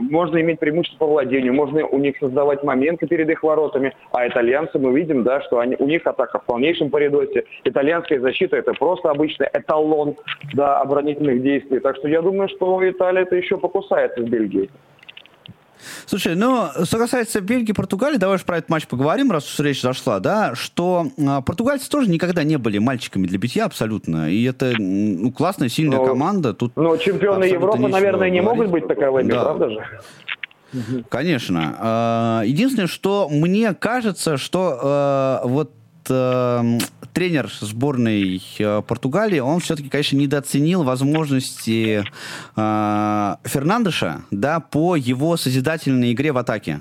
можно 0.00 0.40
иметь 0.40 0.60
преимущество 0.60 1.06
по 1.06 1.06
владению, 1.06 1.54
можно 1.54 1.84
у 1.86 1.98
них 1.98 2.16
создавать 2.18 2.62
моменты 2.62 3.08
перед 3.08 3.28
их 3.28 3.42
воротами, 3.42 3.92
а 4.12 4.28
итальянцы 4.28 4.78
мы 4.78 4.92
видим, 4.94 5.24
да, 5.24 5.40
что 5.42 5.58
они, 5.58 5.74
у 5.78 5.86
них 5.86 6.06
атака 6.06 6.38
в 6.38 6.44
полнейшем 6.44 6.90
паридосе, 6.90 7.44
итальянская 7.64 8.20
защита 8.20 8.56
это 8.56 8.72
просто 8.74 9.10
обычный 9.10 9.48
эталон 9.52 10.14
да, 10.54 10.80
оборонительных 10.80 11.42
действий, 11.42 11.80
так 11.80 11.96
что 11.96 12.06
я 12.06 12.22
думаю, 12.22 12.48
что 12.48 12.88
Италия 12.88 13.22
это 13.22 13.34
еще 13.34 13.58
покусается 13.58 14.22
с 14.22 14.28
Бельгией. 14.28 14.70
Слушай, 16.06 16.34
ну, 16.34 16.68
что 16.84 16.98
касается 16.98 17.40
Бельгии, 17.40 17.72
Португалии, 17.72 18.16
давай 18.16 18.36
уж 18.36 18.42
про 18.42 18.58
этот 18.58 18.70
матч 18.70 18.86
поговорим, 18.86 19.30
раз 19.30 19.52
уж 19.52 19.58
речь 19.64 19.80
зашла, 19.80 20.20
да, 20.20 20.54
что 20.54 21.08
а, 21.18 21.40
португальцы 21.40 21.88
тоже 21.88 22.10
никогда 22.10 22.44
не 22.44 22.56
были 22.56 22.78
мальчиками 22.78 23.26
для 23.26 23.38
битья 23.38 23.64
абсолютно, 23.64 24.30
и 24.30 24.44
это 24.44 24.74
ну, 24.78 25.30
классная, 25.32 25.68
сильная 25.68 25.98
ну, 25.98 26.06
команда. 26.06 26.54
Тут 26.54 26.72
ну, 26.76 26.96
чемпионы 26.96 27.44
Европы, 27.44 27.88
наверное, 27.88 28.30
не 28.30 28.40
могут 28.40 28.68
быть 28.68 28.86
таковыми, 28.86 29.30
да. 29.30 29.44
правда 29.44 29.70
же? 29.70 30.00
Конечно. 31.08 31.76
А, 31.78 32.42
единственное, 32.44 32.86
что 32.86 33.28
мне 33.30 33.74
кажется, 33.74 34.36
что 34.36 34.78
а, 34.82 35.42
вот 35.44 35.72
э, 36.08 36.78
тренер 37.12 37.50
сборной 37.60 38.42
э, 38.58 38.82
Португалии, 38.86 39.38
он 39.38 39.60
все-таки, 39.60 39.88
конечно, 39.88 40.16
недооценил 40.16 40.82
возможности 40.82 42.04
э, 42.56 43.36
Фернандеша, 43.44 44.22
да, 44.30 44.60
по 44.60 44.96
его 44.96 45.36
созидательной 45.36 46.12
игре 46.12 46.32
в 46.32 46.38
атаке 46.38 46.80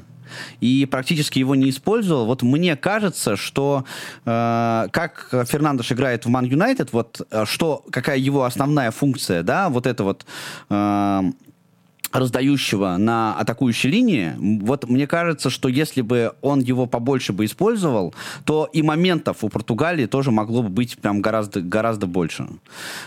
и 0.60 0.88
практически 0.90 1.40
его 1.40 1.56
не 1.56 1.70
использовал. 1.70 2.26
Вот 2.26 2.42
мне 2.42 2.76
кажется, 2.76 3.36
что 3.36 3.86
э, 4.26 4.88
как 4.92 5.28
Фернандеш 5.48 5.92
играет 5.92 6.26
в 6.26 6.30
Ман 6.30 6.46
Юнайтед, 6.46 6.94
вот 6.94 7.22
э, 7.30 7.46
что 7.46 7.84
какая 7.92 8.18
его 8.18 8.44
основная 8.44 8.92
функция, 8.92 9.44
да, 9.44 9.70
вот 9.70 9.86
это 9.86 10.04
вот 10.04 10.26
э, 10.70 11.22
раздающего 12.12 12.98
на 12.98 13.36
атакующей 13.36 13.90
линии, 13.90 14.34
вот 14.62 14.90
мне 14.90 15.08
кажется, 15.08 15.50
что 15.50 15.70
если 15.70 16.02
бы 16.02 16.34
он 16.42 16.60
его 16.60 16.86
побольше 16.86 17.34
бы 17.34 17.46
использовал, 17.46 18.14
то 18.46 18.70
и 18.72 18.82
моментов 18.82 19.44
у 19.44 19.50
Португалии 19.50 20.06
тоже 20.06 20.32
могло 20.32 20.64
бы 20.64 20.70
быть 20.70 20.98
прям 20.98 21.22
гораздо, 21.22 21.62
гораздо 21.62 22.08
больше. 22.08 22.48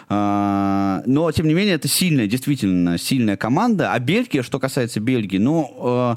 А, 0.09 1.03
но, 1.07 1.31
тем 1.33 1.47
не 1.49 1.55
менее, 1.55 1.75
это 1.75 1.89
сильная, 1.89 2.27
действительно 2.27 2.99
сильная 2.99 3.37
команда. 3.37 3.93
А 3.93 3.99
Бельгия, 3.99 4.43
что 4.43 4.59
касается 4.59 5.01
Бельгии, 5.01 5.39
ну, 5.39 6.17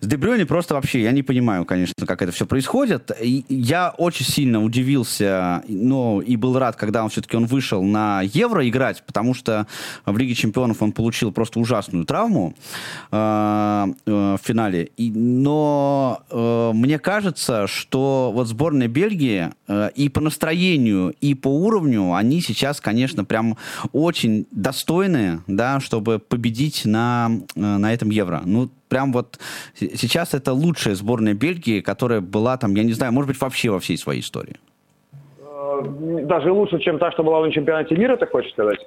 с 0.00 0.06
Дебрёни 0.06 0.44
просто 0.44 0.74
вообще, 0.74 1.02
я 1.02 1.12
не 1.12 1.22
понимаю, 1.22 1.64
конечно, 1.64 2.06
как 2.06 2.22
это 2.22 2.32
все 2.32 2.46
происходит. 2.46 3.10
Я 3.20 3.90
очень 3.96 4.26
сильно 4.26 4.62
удивился, 4.62 5.62
но 5.68 6.20
и 6.20 6.36
был 6.36 6.58
рад, 6.58 6.76
когда 6.76 7.02
он 7.02 7.10
все-таки 7.10 7.36
он 7.36 7.46
вышел 7.46 7.82
на 7.82 8.22
Евро 8.22 8.68
играть, 8.68 9.02
потому 9.06 9.34
что 9.34 9.66
в 10.04 10.16
Лиге 10.16 10.34
Чемпионов 10.34 10.82
он 10.82 10.92
получил 10.92 11.32
просто 11.32 11.60
ужасную 11.60 12.04
травму, 12.04 12.17
травму 12.18 12.54
э, 13.12 13.86
э, 14.06 14.10
в 14.10 14.38
финале. 14.42 14.88
И, 14.96 15.10
но 15.10 16.20
э, 16.30 16.70
мне 16.74 16.98
кажется, 16.98 17.66
что 17.66 18.30
вот 18.34 18.46
сборная 18.48 18.88
Бельгии 18.88 19.50
э, 19.68 19.90
и 19.94 20.08
по 20.08 20.20
настроению, 20.20 21.14
и 21.20 21.34
по 21.34 21.48
уровню, 21.48 22.14
они 22.14 22.40
сейчас, 22.40 22.80
конечно, 22.80 23.24
прям 23.24 23.56
очень 23.92 24.46
достойные, 24.50 25.40
да, 25.46 25.80
чтобы 25.80 26.18
победить 26.18 26.84
на, 26.84 27.30
э, 27.56 27.60
на 27.60 27.92
этом 27.92 28.10
Евро. 28.10 28.42
Ну, 28.44 28.68
прям 28.88 29.12
вот 29.12 29.38
сейчас 29.74 30.34
это 30.34 30.52
лучшая 30.52 30.94
сборная 30.94 31.34
Бельгии, 31.34 31.80
которая 31.80 32.20
была 32.20 32.56
там, 32.56 32.74
я 32.74 32.82
не 32.82 32.92
знаю, 32.92 33.12
может 33.12 33.28
быть, 33.28 33.40
вообще 33.40 33.70
во 33.70 33.78
всей 33.78 33.96
своей 33.96 34.20
истории. 34.20 34.56
Э, 35.40 35.82
даже 36.24 36.50
лучше, 36.50 36.80
чем 36.80 36.98
та, 36.98 37.12
что 37.12 37.22
была 37.22 37.46
на 37.46 37.52
чемпионате 37.52 37.96
мира, 37.96 38.16
ты 38.16 38.26
хочешь 38.26 38.52
сказать? 38.52 38.78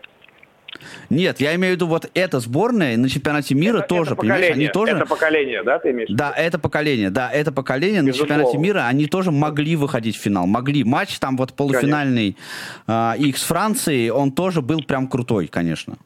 Нет, 1.10 1.40
я 1.42 1.56
имею 1.56 1.74
в 1.74 1.76
виду 1.76 1.88
вот 1.88 2.10
эта 2.14 2.40
сборная 2.40 2.98
на 2.98 3.10
чемпионате 3.10 3.56
мира 3.56 3.80
это, 3.80 3.88
тоже, 3.88 4.12
это 4.12 4.22
понимаешь, 4.22 4.52
они 4.52 4.68
тоже... 4.68 4.94
Это 4.94 5.06
поколение, 5.06 5.64
да, 5.64 5.80
ты 5.80 5.92
имеешь? 5.92 6.10
Да, 6.10 6.32
это 6.32 6.60
поколение, 6.60 7.10
да, 7.10 7.30
это 7.30 7.52
поколение 7.52 8.02
Безусловно. 8.02 8.36
на 8.36 8.40
чемпионате 8.44 8.58
мира, 8.58 8.88
они 8.88 9.08
тоже 9.08 9.32
могли 9.32 9.76
выходить 9.76 10.16
в 10.16 10.20
финал, 10.20 10.48
могли. 10.48 10.84
Матч 10.84 11.20
там 11.20 11.38
вот 11.38 11.54
полуфинальный 11.54 12.38
э, 12.88 13.14
их 13.18 13.38
с 13.38 13.44
Францией, 13.44 14.10
он 14.10 14.32
тоже 14.32 14.62
был 14.62 14.84
прям 14.84 15.08
крутой, 15.08 15.48
конечно. 15.48 15.98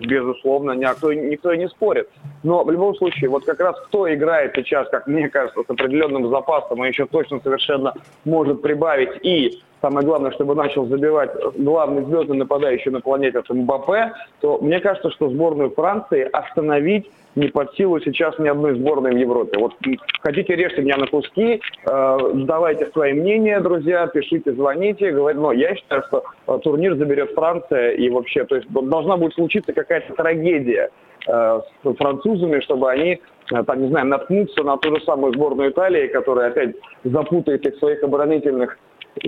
Безусловно, 0.00 0.72
никто, 0.72 1.12
никто 1.12 1.52
и 1.52 1.58
не 1.58 1.68
спорит. 1.68 2.08
Но 2.42 2.64
в 2.64 2.70
любом 2.70 2.94
случае, 2.96 3.30
вот 3.30 3.44
как 3.44 3.60
раз 3.60 3.78
кто 3.86 4.12
играет 4.12 4.52
сейчас, 4.56 4.88
как 4.88 5.06
мне 5.06 5.28
кажется, 5.28 5.62
с 5.62 5.70
определенным 5.70 6.28
запасом, 6.28 6.84
и 6.84 6.88
еще 6.88 7.06
точно 7.06 7.40
совершенно 7.40 7.94
может 8.24 8.60
прибавить 8.60 9.10
и 9.22 9.60
самое 9.80 10.06
главное, 10.06 10.32
чтобы 10.32 10.54
начал 10.54 10.86
забивать 10.86 11.30
главный 11.58 12.04
звездный 12.04 12.38
нападающий 12.38 12.90
на 12.90 13.00
планете, 13.00 13.38
это 13.38 13.54
Мбаппе, 13.54 14.12
то 14.40 14.58
мне 14.60 14.80
кажется, 14.80 15.10
что 15.10 15.28
сборную 15.28 15.70
Франции 15.70 16.28
остановить 16.32 17.10
не 17.34 17.48
под 17.48 17.74
силу 17.74 18.00
сейчас 18.00 18.38
ни 18.38 18.48
одной 18.48 18.74
сборной 18.76 19.12
в 19.12 19.18
Европе. 19.18 19.58
Вот 19.58 19.72
хотите, 20.20 20.54
режьте 20.54 20.82
меня 20.82 20.96
на 20.96 21.06
куски, 21.06 21.60
э, 21.86 22.18
давайте 22.34 22.86
свои 22.86 23.12
мнения, 23.12 23.60
друзья, 23.60 24.06
пишите, 24.06 24.52
звоните. 24.52 25.10
Говорите, 25.10 25.40
но 25.40 25.52
я 25.52 25.74
считаю, 25.74 26.02
что 26.08 26.24
э, 26.46 26.58
турнир 26.62 26.96
заберет 26.96 27.32
Франция 27.34 27.92
и 27.92 28.08
вообще, 28.08 28.44
то 28.44 28.56
есть 28.56 28.68
должна 28.70 29.16
будет 29.16 29.34
случиться 29.34 29.72
какая-то 29.72 30.14
трагедия 30.14 30.90
э, 31.26 31.60
с 31.82 31.94
французами, 31.96 32.60
чтобы 32.60 32.90
они 32.90 33.20
э, 33.52 33.62
там, 33.64 33.82
не 33.82 33.88
знаю, 33.88 34.06
наткнуться 34.06 34.62
на 34.62 34.76
ту 34.76 34.94
же 34.94 35.02
самую 35.04 35.32
сборную 35.32 35.70
Италии, 35.70 36.06
которая 36.08 36.50
опять 36.50 36.76
запутает 37.02 37.66
их 37.66 37.74
в 37.74 37.78
своих 37.78 38.02
оборонительных 38.02 38.78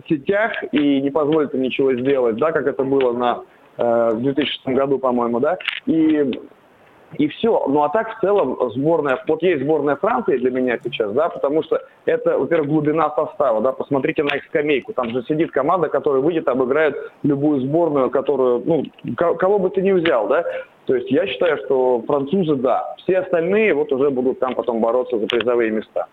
сетях 0.08 0.52
и 0.72 1.00
не 1.00 1.10
позволит 1.10 1.54
им 1.54 1.62
ничего 1.62 1.92
сделать, 1.94 2.36
да, 2.36 2.52
как 2.52 2.66
это 2.66 2.82
было 2.82 3.12
на 3.12 3.42
в 3.78 4.22
2006 4.22 4.68
году, 4.68 4.98
по-моему, 4.98 5.38
да, 5.38 5.58
и 5.84 6.24
и 7.14 7.28
все. 7.28 7.66
Ну 7.68 7.82
а 7.82 7.88
так 7.88 8.16
в 8.16 8.20
целом 8.20 8.58
сборная, 8.74 9.22
вот 9.26 9.42
есть 9.42 9.62
сборная 9.62 9.96
Франции 9.96 10.38
для 10.38 10.50
меня 10.50 10.78
сейчас, 10.82 11.12
да, 11.12 11.28
потому 11.28 11.62
что 11.62 11.80
это, 12.04 12.38
во-первых, 12.38 12.68
глубина 12.68 13.10
состава, 13.14 13.60
да, 13.60 13.72
посмотрите 13.72 14.22
на 14.22 14.36
их 14.36 14.44
скамейку, 14.46 14.92
там 14.92 15.10
же 15.10 15.24
сидит 15.28 15.50
команда, 15.52 15.88
которая 15.88 16.22
выйдет, 16.22 16.48
обыграет 16.48 16.96
любую 17.22 17.60
сборную, 17.60 18.10
которую, 18.10 18.62
ну, 18.64 18.84
кого 19.16 19.58
бы 19.58 19.70
ты 19.70 19.82
ни 19.82 19.92
взял, 19.92 20.28
да, 20.28 20.44
то 20.86 20.94
есть 20.94 21.10
я 21.10 21.26
считаю, 21.26 21.58
что 21.64 22.02
французы, 22.06 22.56
да, 22.56 22.94
все 22.98 23.18
остальные 23.18 23.74
вот 23.74 23.92
уже 23.92 24.10
будут 24.10 24.38
там 24.38 24.54
потом 24.54 24.80
бороться 24.80 25.18
за 25.18 25.26
призовые 25.26 25.70
места. 25.70 26.06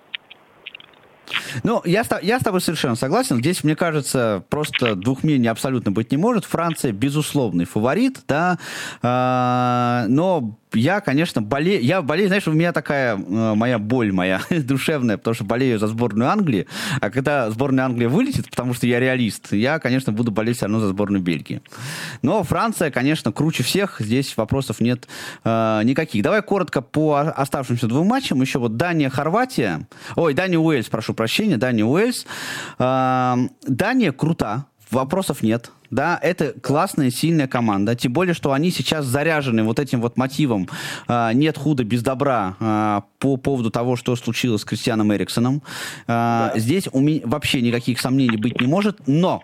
Ну, 1.64 1.82
я, 1.86 2.04
я 2.22 2.40
с 2.40 2.44
тобой 2.44 2.62
совершенно 2.62 2.96
согласен. 2.96 3.38
Здесь, 3.38 3.64
мне 3.64 3.76
кажется, 3.76 4.44
просто 4.50 4.96
двух 4.96 5.24
мнений 5.24 5.48
абсолютно 5.48 5.92
быть 5.92 6.12
не 6.12 6.18
может. 6.18 6.46
Франция 6.46 6.92
безусловный 6.92 7.66
фаворит, 7.66 8.20
да, 8.28 8.58
э, 9.02 10.08
но 10.10 10.56
я, 10.74 11.02
конечно, 11.02 11.42
болею, 11.42 11.84
я 11.84 12.02
болею, 12.02 12.28
знаешь, 12.28 12.48
у 12.48 12.52
меня 12.52 12.72
такая 12.72 13.16
э, 13.16 13.54
моя 13.56 13.80
боль 13.80 14.12
моя 14.12 14.42
душевная, 14.50 15.18
потому 15.18 15.36
что 15.36 15.44
болею 15.44 15.80
за 15.80 15.88
сборную 15.88 16.30
Англии, 16.30 16.68
а 17.02 17.10
когда 17.10 17.50
сборная 17.52 17.86
Англии 17.86 18.06
вылетит, 18.06 18.50
потому 18.50 18.74
что 18.74 18.88
я 18.88 19.00
реалист, 19.00 19.54
я, 19.54 19.80
конечно, 19.80 20.12
буду 20.12 20.32
болеть 20.32 20.58
все 20.58 20.66
равно 20.66 20.80
за 20.80 20.90
сборную 20.90 21.22
Бельгии. 21.22 21.62
Но 22.22 22.44
Франция, 22.44 22.92
конечно, 22.92 23.32
круче 23.32 23.64
всех, 23.64 23.98
здесь 24.00 24.36
вопросов 24.38 24.80
нет 24.80 25.08
э, 25.44 25.82
никаких. 25.84 26.24
Давай 26.24 26.42
коротко 26.42 26.82
по 26.82 27.18
оставшимся 27.18 27.88
двум 27.88 28.08
матчам, 28.08 28.42
еще 28.42 28.60
вот 28.60 28.78
Дания-Хорватия, 28.78 29.88
ой, 30.16 30.34
Дания-Уэльс, 30.34 30.90
прошу 30.90 31.14
прощения, 31.14 31.58
Дания-Уэльс. 31.58 32.26
Э, 32.80 33.36
Дания 33.68 34.12
крута, 34.12 34.66
вопросов 34.94 35.44
нет. 35.44 35.72
Да, 35.90 36.20
это 36.22 36.54
классная, 36.62 37.12
сильная 37.12 37.48
команда. 37.48 37.96
Тем 37.96 38.14
более, 38.14 38.34
что 38.34 38.52
они 38.52 38.72
сейчас 38.72 39.06
заряжены 39.06 39.64
вот 39.64 39.80
этим 39.80 40.02
вот 40.02 40.18
мотивом 40.18 40.68
э, 41.08 41.34
«нет 41.34 41.58
худа 41.58 41.84
без 41.84 42.02
добра» 42.02 42.56
э, 42.60 43.02
по 43.20 43.38
поводу 43.38 43.70
того, 43.70 43.96
что 43.96 44.16
случилось 44.16 44.62
с 44.62 44.66
Кристианом 44.66 45.14
Эриксоном. 45.14 45.62
Э, 46.08 46.08
да. 46.08 46.54
Здесь 46.56 46.88
у 46.92 47.00
меня 47.00 47.22
вообще 47.26 47.62
никаких 47.62 48.00
сомнений 48.00 48.38
быть 48.38 48.60
не 48.60 48.68
может. 48.68 49.08
Но 49.08 49.44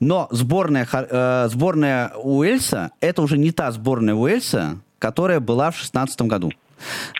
но 0.00 0.28
сборная, 0.30 0.86
э, 0.92 1.48
сборная 1.50 2.12
Уэльса 2.22 2.92
это 3.00 3.22
уже 3.22 3.36
не 3.36 3.50
та 3.50 3.72
сборная 3.72 4.14
Уэльса, 4.14 4.78
которая 4.98 5.40
была 5.40 5.70
в 5.70 5.74
2016 5.74 6.22
году. 6.22 6.52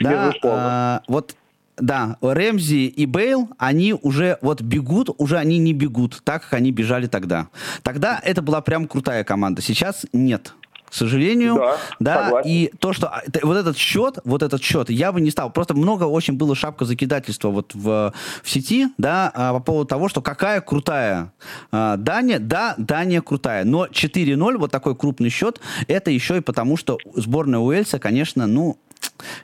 Да, 0.00 0.32
э, 0.42 1.00
вот 1.08 1.34
да, 1.80 2.16
Рэмзи 2.20 2.86
и 2.86 3.06
Бейл, 3.06 3.48
они 3.58 3.94
уже 3.94 4.38
вот 4.42 4.62
бегут, 4.62 5.10
уже 5.18 5.38
они 5.38 5.58
не 5.58 5.72
бегут 5.72 6.20
так, 6.24 6.42
как 6.42 6.54
они 6.54 6.72
бежали 6.72 7.06
тогда. 7.06 7.48
Тогда 7.82 8.20
это 8.22 8.42
была 8.42 8.60
прям 8.60 8.86
крутая 8.86 9.24
команда, 9.24 9.62
сейчас 9.62 10.06
нет. 10.12 10.54
К 10.90 10.94
сожалению, 10.94 11.56
да, 11.56 11.76
да 12.00 12.24
согласен. 12.24 12.50
и 12.50 12.72
то, 12.78 12.92
что 12.94 13.08
а, 13.08 13.22
вот 13.42 13.56
этот 13.56 13.76
счет, 13.76 14.18
вот 14.24 14.42
этот 14.42 14.62
счет, 14.62 14.88
я 14.88 15.12
бы 15.12 15.20
не 15.20 15.30
стал. 15.30 15.50
Просто 15.50 15.74
много 15.74 16.04
очень 16.04 16.34
было 16.34 16.54
шапка 16.54 16.86
закидательства 16.86 17.48
вот 17.50 17.74
в, 17.74 18.14
в 18.42 18.50
сети, 18.50 18.88
да, 18.96 19.30
а, 19.34 19.52
по 19.54 19.60
поводу 19.60 19.86
того, 19.86 20.08
что 20.08 20.22
какая 20.22 20.62
крутая 20.62 21.32
а, 21.70 21.96
Дания, 21.98 22.38
да, 22.38 22.74
Дания 22.78 23.20
крутая, 23.20 23.64
но 23.64 23.86
4-0, 23.86 24.56
вот 24.56 24.70
такой 24.70 24.96
крупный 24.96 25.28
счет, 25.28 25.60
это 25.88 26.10
еще 26.10 26.38
и 26.38 26.40
потому, 26.40 26.78
что 26.78 26.98
сборная 27.14 27.60
Уэльса, 27.60 27.98
конечно, 27.98 28.46
ну, 28.46 28.78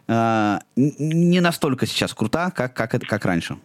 э, 0.09 0.59
не 0.77 1.41
настолько 1.41 1.87
сейчас 1.87 2.15
крута, 2.15 2.51
как, 2.55 2.75
как, 2.75 2.95
это, 2.95 3.07
как 3.07 3.25
раньше. 3.25 3.57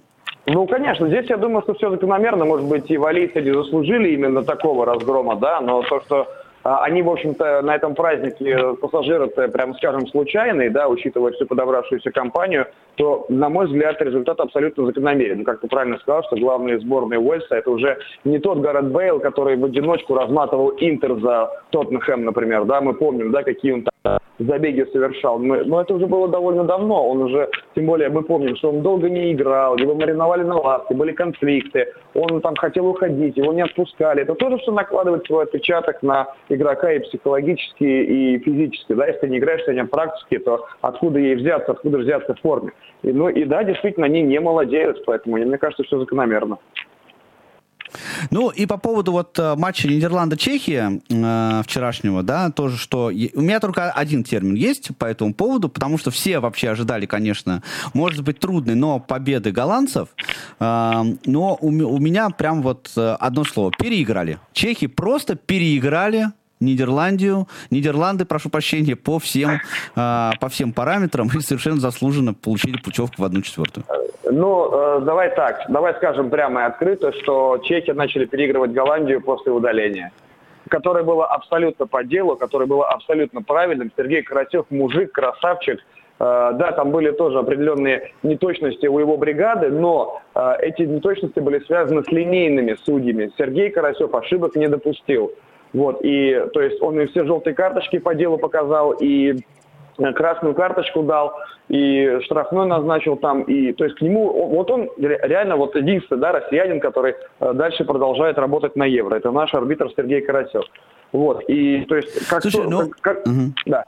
Ну, 0.46 0.66
конечно, 0.66 1.08
здесь 1.08 1.30
я 1.30 1.38
думаю, 1.38 1.62
что 1.62 1.76
все 1.76 1.92
закономерно. 1.92 2.46
Может 2.46 2.68
быть, 2.68 2.90
и 2.90 2.98
валийцы 2.98 3.42
не 3.42 3.54
заслужили 3.54 4.10
именно 4.10 4.44
такого 4.44 4.86
разгрома, 4.86 5.36
да, 5.36 5.62
но 5.62 5.84
то, 5.84 6.02
что 6.02 6.28
а, 6.64 6.84
они, 6.84 7.02
в 7.02 7.10
общем-то, 7.10 7.62
на 7.62 7.76
этом 7.76 7.96
празднике 7.96 8.74
пассажиры-то, 8.82 9.48
прямо 9.48 9.74
скажем, 9.76 10.08
случайные, 10.08 10.70
да, 10.70 10.88
учитывая 10.88 11.32
всю 11.34 11.46
подобравшуюся 11.46 12.12
компанию, 12.12 12.68
то, 12.96 13.26
на 13.30 13.50
мой 13.50 13.68
взгляд, 13.68 14.02
результат 14.02 14.40
абсолютно 14.40 14.86
закономерен. 14.86 15.46
Как 15.46 15.62
ты 15.62 15.68
правильно 15.68 15.98
сказал, 16.00 16.24
что 16.24 16.36
главные 16.36 16.80
сборные 16.80 17.20
Уэльса 17.20 17.56
это 17.56 17.72
уже 17.72 17.98
не 18.26 18.40
тот 18.40 18.60
Гаррет 18.60 18.92
Бейл, 18.92 19.20
который 19.20 19.56
в 19.56 19.66
одиночку 19.66 20.16
разматывал 20.16 20.74
Интер 20.80 21.20
за 21.20 21.50
Тоттенхэм, 21.70 22.26
например, 22.26 22.66
да, 22.66 22.82
мы 22.82 22.94
помним, 22.94 23.32
да, 23.32 23.44
какие 23.44 23.72
он 23.72 23.84
там 23.84 24.20
забеги 24.40 24.86
совершал. 24.92 25.38
Мы, 25.40 25.64
но 25.66 25.82
это 25.82 25.94
уже 25.94 26.08
было 26.08 26.28
довольно 26.28 26.64
давно. 26.64 27.10
Он 27.10 27.24
уже, 27.24 27.50
тем 27.76 27.86
более 27.86 28.10
мы 28.10 28.24
помним, 28.24 28.56
что 28.56 28.70
он 28.70 28.82
долго 28.82 29.10
не 29.10 29.34
играл, 29.34 29.78
его 29.78 29.94
мариновали 29.94 30.44
на 30.44 30.56
лавке, 30.56 30.96
были 30.96 31.12
конфликты, 31.12 31.88
он 32.14 32.42
там 32.42 32.56
хотел 32.56 32.88
уходить, 32.88 33.38
его 33.38 33.54
не 33.54 33.62
отпускали. 33.62 34.22
Это 34.22 34.36
тоже 34.36 34.58
все 34.58 34.72
накладывает 34.72 35.26
свой 35.26 35.44
отпечаток 35.44 36.02
на 36.02 36.28
игрока 36.48 36.92
и 36.94 37.00
психологически, 37.00 37.84
и 37.84 38.40
физически. 38.40 38.94
Да? 38.94 39.06
Если 39.06 39.22
ты 39.22 39.30
не 39.30 39.38
играешь 39.38 39.62
сегодня 39.64 39.86
практически, 39.86 40.40
то 40.40 40.66
откуда 40.82 41.20
ей 41.20 41.36
взяться, 41.36 41.72
откуда 41.72 41.98
взяться 41.98 42.34
в 42.34 42.42
форме. 42.42 42.72
И, 43.04 43.12
ну 43.12 43.30
и 43.30 43.46
да, 43.46 43.64
действительно, 43.64 44.06
они 44.06 44.22
не 44.22 44.40
молодеют, 44.40 45.04
поэтому 45.06 45.38
мне 45.38 45.58
кажется, 45.58 45.84
все 45.84 46.00
закономерно. 46.00 46.58
Ну 48.32 48.50
и 48.50 48.66
по 48.66 48.78
поводу 48.78 49.12
вот 49.12 49.38
э, 49.40 49.56
матча 49.56 49.88
Нидерланда-Чехия 49.88 51.02
э, 51.10 51.62
вчерашнего, 51.64 52.24
да, 52.24 52.52
тоже 52.52 52.78
что... 52.78 53.06
У 53.08 53.42
меня 53.42 53.60
только 53.60 53.92
один 53.92 54.24
термин 54.24 54.56
есть 54.56 54.96
по 54.98 55.06
этому 55.06 55.34
поводу, 55.34 55.70
потому 55.70 55.98
что 55.98 56.12
все 56.12 56.40
вообще 56.40 56.70
ожидали, 56.70 57.06
конечно, 57.06 57.64
может 57.94 58.24
быть 58.24 58.40
трудный, 58.40 58.76
но 58.76 59.00
победы 59.00 59.52
голландцев. 59.52 60.10
Э, 60.60 61.04
но 61.26 61.58
у, 61.60 61.68
у 61.68 62.00
меня 62.00 62.30
прям 62.30 62.62
вот 62.62 62.92
э, 62.96 63.16
одно 63.20 63.44
слово. 63.44 63.72
Переиграли. 63.78 64.40
Чехи 64.54 64.88
просто 64.88 65.36
переиграли 65.36 66.28
Нидерландию, 66.60 67.47
Нидерланды, 67.72 68.26
прошу 68.26 68.49
прощения, 68.49 68.95
по 68.95 69.20
всем, 69.20 69.60
э, 69.95 70.32
по 70.39 70.49
всем 70.49 70.74
параметрам 70.74 71.28
и 71.28 71.39
совершенно 71.39 71.80
заслуженно 71.80 72.34
получили 72.34 72.78
путевку 72.78 73.22
в 73.22 73.26
одну 73.26 73.41
четвертую. 73.41 73.86
Ну, 74.32 74.70
э, 74.72 75.01
давай 75.01 75.34
так, 75.36 75.66
давай 75.70 75.93
скажем 75.95 76.30
прямо 76.30 76.62
и 76.62 76.64
открыто, 76.66 77.12
что 77.14 77.57
чехи 77.64 77.91
начали 77.91 78.26
переигрывать 78.26 78.72
Голландию 78.72 79.22
после 79.22 79.51
удаления 79.51 80.12
которое 80.70 81.03
было 81.03 81.26
абсолютно 81.26 81.88
по 81.88 82.03
делу, 82.03 82.36
которое 82.36 82.66
было 82.66 82.88
абсолютно 82.88 83.41
правильным. 83.41 83.91
Сергей 83.97 84.22
Карасев 84.22 84.66
мужик, 84.70 85.12
красавчик. 85.12 85.80
Э, 86.20 86.51
да, 86.53 86.72
там 86.74 86.91
были 86.91 87.12
тоже 87.12 87.39
определенные 87.39 88.12
неточности 88.24 88.86
у 88.86 88.99
его 88.99 89.18
бригады, 89.18 89.70
но 89.70 90.22
э, 90.36 90.53
эти 90.62 90.84
неточности 90.84 91.39
были 91.39 91.60
связаны 91.66 92.03
с 92.03 92.07
линейными 92.10 92.78
судьями. 92.86 93.32
Сергей 93.38 93.70
Карасев 93.70 94.14
ошибок 94.14 94.55
не 94.55 94.68
допустил. 94.68 95.32
Вот, 95.74 96.00
и, 96.04 96.46
то 96.54 96.62
есть 96.62 96.82
он 96.82 97.00
и 97.00 97.06
все 97.08 97.26
желтые 97.26 97.54
карточки 97.54 98.00
по 98.00 98.16
делу 98.16 98.38
показал, 98.38 98.92
и 98.94 99.36
красную 100.16 100.56
карточку 100.56 101.04
дал, 101.04 101.34
и 101.68 102.20
штрафной 102.24 102.66
назначил 102.66 103.18
там, 103.18 103.44
и 103.44 103.74
то 103.74 103.84
есть 103.84 103.98
к 103.98 104.02
нему, 104.02 104.48
вот 104.48 104.72
он 104.72 104.90
реально 104.98 105.58
вот 105.58 105.76
единственный, 105.76 106.20
да, 106.20 106.32
россиянин, 106.32 106.80
который 106.80 107.16
э, 107.40 107.54
дальше 107.54 107.84
продолжает 107.84 108.38
работать 108.38 108.76
на 108.76 108.86
Евро. 108.86 109.16
Это 109.16 109.30
наш 109.30 109.54
арбитр 109.54 109.90
Сергей 109.96 110.22
Карасев. 110.22 110.64
Вот, 111.12 111.44
и 111.48 111.82
то 111.86 111.96
есть 111.96 112.28
как... 112.28 112.42
Слушай, 112.42 112.64
то, 112.64 112.70
ну... 112.70 112.90
как, 112.90 113.02
как 113.02 113.28
угу. 113.28 113.54
Да. 113.66 113.84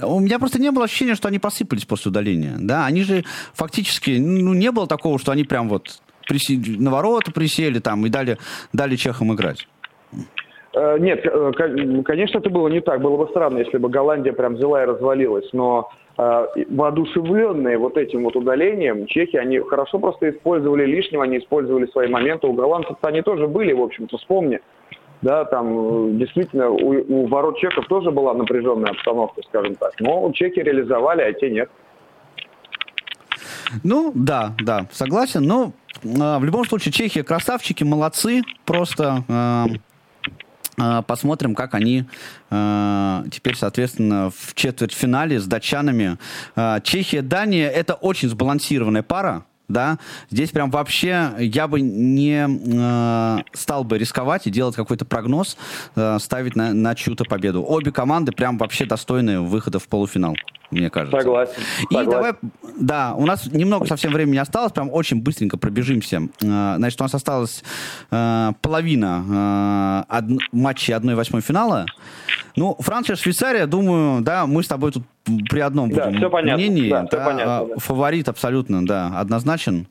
У 0.00 0.20
меня 0.20 0.38
просто 0.38 0.60
не 0.60 0.70
было 0.70 0.84
ощущения, 0.84 1.14
что 1.14 1.28
они 1.28 1.38
посыпались 1.38 1.84
после 1.84 2.10
удаления. 2.10 2.54
Да, 2.58 2.86
они 2.86 3.02
же 3.02 3.24
фактически, 3.52 4.18
ну, 4.18 4.54
не 4.54 4.70
было 4.70 4.86
такого, 4.86 5.18
что 5.18 5.32
они 5.32 5.44
прям 5.44 5.68
вот 5.68 6.00
присели, 6.28 6.76
на 6.78 6.90
ворота 6.90 7.32
присели 7.32 7.78
там 7.78 8.06
и 8.06 8.08
дали, 8.08 8.38
дали 8.72 8.96
чехам 8.96 9.34
играть. 9.34 9.66
Э, 10.74 10.96
нет, 10.98 11.20
э, 11.24 11.52
конечно, 12.04 12.38
это 12.38 12.50
было 12.50 12.68
не 12.68 12.80
так. 12.80 13.00
Было 13.00 13.16
бы 13.16 13.28
странно, 13.30 13.58
если 13.58 13.78
бы 13.78 13.88
Голландия 13.88 14.32
прям 14.32 14.54
взяла 14.54 14.82
и 14.82 14.86
развалилась. 14.86 15.48
Но 15.52 15.90
э, 16.16 16.46
воодушевленные 16.70 17.76
вот 17.78 17.96
этим 17.96 18.24
вот 18.24 18.36
удалением, 18.36 19.06
чехи, 19.06 19.36
они 19.36 19.58
хорошо 19.60 19.98
просто 19.98 20.30
использовали 20.30 20.86
лишнего, 20.86 21.24
они 21.24 21.38
использовали 21.38 21.86
свои 21.86 22.08
моменты. 22.08 22.46
У 22.46 22.54
голландцев 22.54 22.96
они 23.02 23.22
тоже 23.22 23.46
были, 23.48 23.72
в 23.72 23.82
общем-то, 23.82 24.16
вспомни. 24.16 24.60
Да, 25.20 25.44
там 25.44 26.18
действительно 26.18 26.70
у, 26.70 27.22
у 27.22 27.26
ворот 27.26 27.58
чехов 27.58 27.86
тоже 27.86 28.10
была 28.10 28.34
напряженная 28.34 28.90
обстановка, 28.90 29.40
скажем 29.48 29.76
так. 29.76 29.92
Но 30.00 30.32
чехи 30.32 30.58
реализовали, 30.60 31.22
а 31.22 31.32
те 31.32 31.50
нет. 31.50 31.70
Ну, 33.84 34.10
да, 34.14 34.54
да, 34.62 34.86
согласен. 34.90 35.42
Но 35.42 35.72
э, 36.02 36.38
в 36.38 36.44
любом 36.44 36.64
случае 36.64 36.92
Чехия 36.92 37.22
красавчики, 37.22 37.84
молодцы. 37.84 38.42
Просто 38.64 39.22
посмотрим, 40.76 41.54
как 41.54 41.74
они 41.74 42.04
э, 42.50 43.24
теперь, 43.30 43.56
соответственно, 43.56 44.30
в 44.30 44.54
четвертьфинале 44.54 45.38
с 45.38 45.46
датчанами. 45.46 46.18
Э, 46.56 46.80
Чехия, 46.82 47.22
Дания– 47.22 47.68
это 47.70 47.94
очень 47.94 48.28
сбалансированная 48.28 49.02
пара 49.02 49.44
да, 49.72 49.98
здесь 50.30 50.50
прям 50.50 50.70
вообще 50.70 51.32
я 51.38 51.66
бы 51.66 51.80
не 51.80 52.46
э, 52.48 53.42
стал 53.52 53.84
бы 53.84 53.98
рисковать 53.98 54.46
и 54.46 54.50
делать 54.50 54.76
какой-то 54.76 55.04
прогноз, 55.04 55.56
э, 55.96 56.18
ставить 56.20 56.56
на, 56.56 56.72
на 56.72 56.94
чью-то 56.94 57.24
победу. 57.24 57.64
Обе 57.66 57.90
команды 57.90 58.32
прям 58.32 58.58
вообще 58.58 58.84
достойны 58.84 59.40
выхода 59.40 59.78
в 59.78 59.88
полуфинал 59.88 60.36
мне 60.72 60.90
кажется. 60.90 61.20
Согласен. 61.20 61.62
И 61.90 61.94
Согласен. 61.94 62.10
давай, 62.10 62.32
да, 62.78 63.14
у 63.14 63.26
нас 63.26 63.46
немного 63.46 63.86
совсем 63.86 64.12
времени 64.12 64.38
осталось, 64.38 64.72
прям 64.72 64.90
очень 64.90 65.20
быстренько 65.20 65.56
пробежимся. 65.56 66.28
Э, 66.42 66.74
значит, 66.78 67.00
у 67.00 67.04
нас 67.04 67.14
осталась 67.14 67.62
э, 68.10 68.52
половина 68.60 70.06
э, 70.08 70.36
матчей 70.52 70.94
1-8 70.94 71.40
финала. 71.40 71.86
Ну, 72.56 72.76
Франция, 72.80 73.16
Швейцария, 73.16 73.66
думаю, 73.66 74.22
да, 74.22 74.46
мы 74.46 74.62
с 74.62 74.68
тобой 74.68 74.92
тут 74.92 75.04
при 75.48 75.60
одном 75.60 75.90
да, 75.90 76.10
все 76.10 76.30
понятно. 76.30 76.56
мнении. 76.56 76.90
Да, 76.90 77.02
да, 77.02 77.06
все 77.08 77.24
понятно, 77.24 77.66
да. 77.68 77.74
Фаворит 77.78 78.28
абсолютно, 78.28 78.84
да, 78.86 79.18
однозначен. 79.18 79.86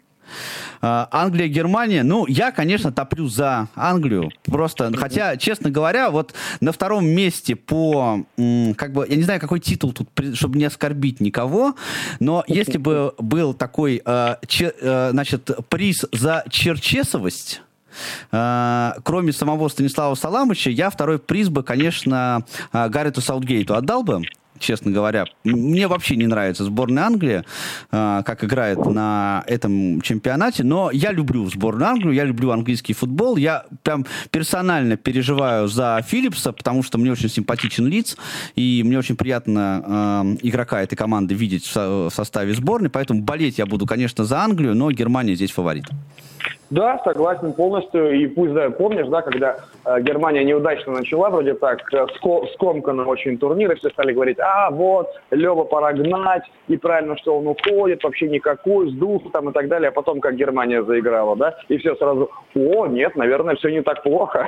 А, 0.82 1.08
Англия, 1.12 1.48
Германия. 1.48 2.04
Ну, 2.04 2.26
я, 2.28 2.52
конечно, 2.52 2.92
топлю 2.92 3.28
за 3.28 3.68
Англию. 3.76 4.32
Просто, 4.46 4.92
хотя, 4.96 5.38
честно 5.38 5.70
говоря, 5.70 6.10
вот 6.10 6.34
на 6.60 6.72
втором 6.72 7.06
месте 7.06 7.56
по, 7.56 8.26
как 8.76 8.94
бы, 8.94 9.06
я 9.08 9.16
не 9.16 9.24
знаю, 9.24 9.40
какой 9.40 9.60
титул 9.60 9.94
тут, 9.94 10.10
чтобы 10.34 10.58
не 10.58 10.66
оскорбить 10.66 11.20
никого, 11.20 11.76
но 12.20 12.44
если 12.48 12.78
бы 12.78 13.14
был 13.18 13.54
такой, 13.54 14.02
э, 14.04 14.36
значит, 15.12 15.52
приз 15.70 16.06
за 16.12 16.44
черчесовость, 16.50 17.62
Uh, 18.32 19.00
кроме 19.04 19.34
самого 19.34 19.68
Станислава 19.68 20.16
Саламыча, 20.16 20.70
я 20.70 20.90
второй 20.90 21.20
приз 21.20 21.50
бы, 21.50 21.64
конечно, 21.64 22.46
Гарриту 22.72 23.22
Саутгейту 23.22 23.76
отдал 23.76 24.04
бы 24.04 24.24
честно 24.62 24.92
говоря. 24.92 25.26
Мне 25.44 25.88
вообще 25.88 26.16
не 26.16 26.28
нравится 26.28 26.64
сборная 26.64 27.04
Англии, 27.04 27.44
э, 27.92 28.22
как 28.26 28.44
играет 28.44 28.78
на 28.86 29.44
этом 29.48 30.02
чемпионате, 30.02 30.64
но 30.64 30.92
я 30.92 31.12
люблю 31.12 31.50
сборную 31.50 31.90
Англию, 31.90 32.14
я 32.14 32.24
люблю 32.24 32.52
английский 32.52 32.94
футбол, 32.94 33.38
я 33.38 33.66
прям 33.84 34.06
персонально 34.30 34.96
переживаю 34.98 35.68
за 35.68 36.02
Филлипса, 36.08 36.54
потому 36.54 36.84
что 36.84 36.98
мне 36.98 37.12
очень 37.12 37.30
симпатичен 37.30 37.88
лиц, 37.88 38.18
и 38.56 38.84
мне 38.86 38.98
очень 38.98 39.16
приятно 39.16 40.38
игрока 40.42 40.82
этой 40.82 40.96
команды 40.96 41.34
видеть 41.34 41.66
в 41.74 42.10
составе 42.14 42.54
сборной, 42.54 42.90
поэтому 42.90 43.22
болеть 43.22 43.58
я 43.58 43.66
буду, 43.66 43.86
конечно, 43.86 44.24
за 44.24 44.40
Англию, 44.42 44.76
но 44.76 44.92
Германия 44.92 45.36
здесь 45.36 45.52
фаворит. 45.52 45.86
Да, 46.72 47.02
согласен 47.04 47.52
полностью. 47.52 48.14
И 48.18 48.28
пусть, 48.28 48.54
да, 48.54 48.70
помнишь, 48.70 49.08
да, 49.08 49.22
когда 49.22 49.58
э, 49.86 50.02
Германия 50.02 50.46
неудачно 50.46 50.94
начала, 50.94 51.30
вроде 51.30 51.54
так, 51.54 51.82
э, 51.94 52.06
скомканно 52.54 53.06
очень 53.06 53.38
турниры, 53.38 53.76
все 53.76 53.90
стали 53.90 54.14
говорить, 54.14 54.40
а, 54.40 54.72
вот, 54.72 55.10
Лева 55.32 55.66
пора 55.66 55.92
гнать, 55.92 56.44
и 56.70 56.78
правильно, 56.78 57.18
что 57.18 57.38
он 57.38 57.48
уходит, 57.48 58.04
вообще 58.06 58.30
никакой, 58.30 58.90
с 58.90 58.94
духу 58.94 59.30
там 59.32 59.50
и 59.50 59.54
так 59.54 59.68
далее. 59.68 59.90
А 59.90 59.92
потом, 59.92 60.22
как 60.22 60.36
Германия 60.36 60.82
заиграла, 60.82 61.36
да, 61.36 61.58
и 61.68 61.78
все 61.78 61.94
сразу, 61.96 62.32
о, 62.56 62.88
нет, 62.88 63.18
наверное, 63.18 63.56
все 63.56 63.70
не 63.70 63.82
так 63.82 64.02
плохо. 64.02 64.48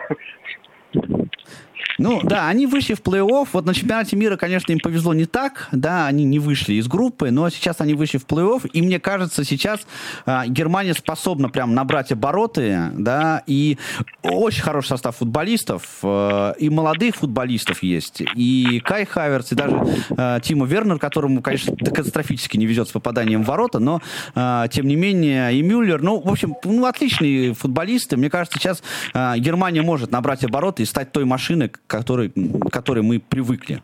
Ну, 1.98 2.22
да, 2.24 2.48
они 2.48 2.68
вышли 2.68 2.94
в 2.94 3.02
плей-офф. 3.02 3.50
Вот 3.54 3.66
на 3.66 3.74
чемпионате 3.74 4.16
мира, 4.16 4.38
конечно, 4.38 4.72
им 4.72 4.80
повезло 4.80 5.14
не 5.14 5.26
так. 5.26 5.68
Да, 5.72 6.08
они 6.08 6.24
не 6.24 6.40
вышли 6.40 6.76
из 6.76 6.88
группы, 6.88 7.32
но 7.32 7.50
сейчас 7.50 7.82
они 7.82 7.94
вышли 7.94 8.18
в 8.18 8.26
плей-офф. 8.26 8.70
И 8.72 8.82
мне 8.82 9.00
кажется, 9.00 9.44
сейчас 9.44 9.82
э, 10.26 10.48
Германия 10.48 10.94
способна 10.94 11.50
прям 11.50 11.74
набрать 11.74 12.12
обороты, 12.12 12.92
да, 12.94 13.44
и 13.48 13.78
очень 14.24 14.64
хороший 14.64 14.90
состав 14.90 15.18
футболистов, 15.18 16.00
э, 16.04 16.54
и 16.60 16.70
молодых 16.70 17.16
футболистов 17.16 17.84
есть, 17.84 18.22
и 18.36 18.82
Кай 18.84 19.06
Хаверс, 19.06 19.52
и 19.52 19.56
даже 19.56 19.86
э, 20.10 20.40
Тима 20.44 20.66
Вернер, 20.66 21.00
которому, 21.00 21.42
конечно, 21.42 21.76
катастрофически 21.76 22.58
не 22.58 22.66
везет 22.66 22.90
с 22.90 22.92
попаданием 22.92 23.44
в 23.44 23.48
ворота, 23.48 23.80
но, 23.80 24.02
э, 24.36 24.66
тем 24.72 24.88
не 24.88 24.96
менее, 24.96 25.56
и 25.56 25.62
Мюллер, 25.62 26.02
ну, 26.02 26.20
в 26.20 26.30
общем, 26.30 26.56
ну, 26.64 26.86
отличные 26.86 27.54
футболисты. 27.54 28.18
Мне 28.18 28.30
кажется, 28.30 28.60
сейчас 28.60 28.84
э, 29.14 29.38
Германия 29.38 29.82
может 29.82 30.12
набрать 30.12 30.44
обороты 30.44 30.84
и 30.84 30.86
стать 30.86 31.12
той 31.12 31.26
машиной, 31.26 31.72
который, 31.88 32.30
к 32.30 32.70
которой 32.70 33.04
мы 33.04 33.20
привыкли. 33.20 33.82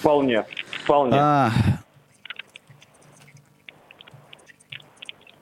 Вполне, 0.00 0.44
вполне. 0.84 1.16
А, 1.18 1.50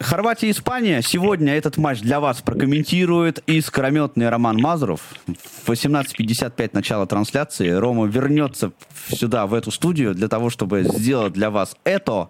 Хорватия 0.04 0.48
и 0.48 0.50
Испания. 0.50 1.00
Сегодня 1.02 1.56
этот 1.56 1.76
матч 1.76 2.00
для 2.00 2.20
вас 2.20 2.42
прокомментирует 2.42 3.42
искрометный 3.46 4.28
Роман 4.28 4.58
Мазуров. 4.60 5.00
В 5.26 5.70
18.55 5.70 6.70
начало 6.72 7.06
трансляции. 7.06 7.70
Рома 7.70 8.06
вернется 8.06 8.72
сюда, 9.08 9.46
в 9.46 9.54
эту 9.54 9.70
студию, 9.70 10.14
для 10.14 10.28
того, 10.28 10.50
чтобы 10.50 10.82
сделать 10.82 11.32
для 11.32 11.50
вас 11.50 11.76
это. 11.84 12.28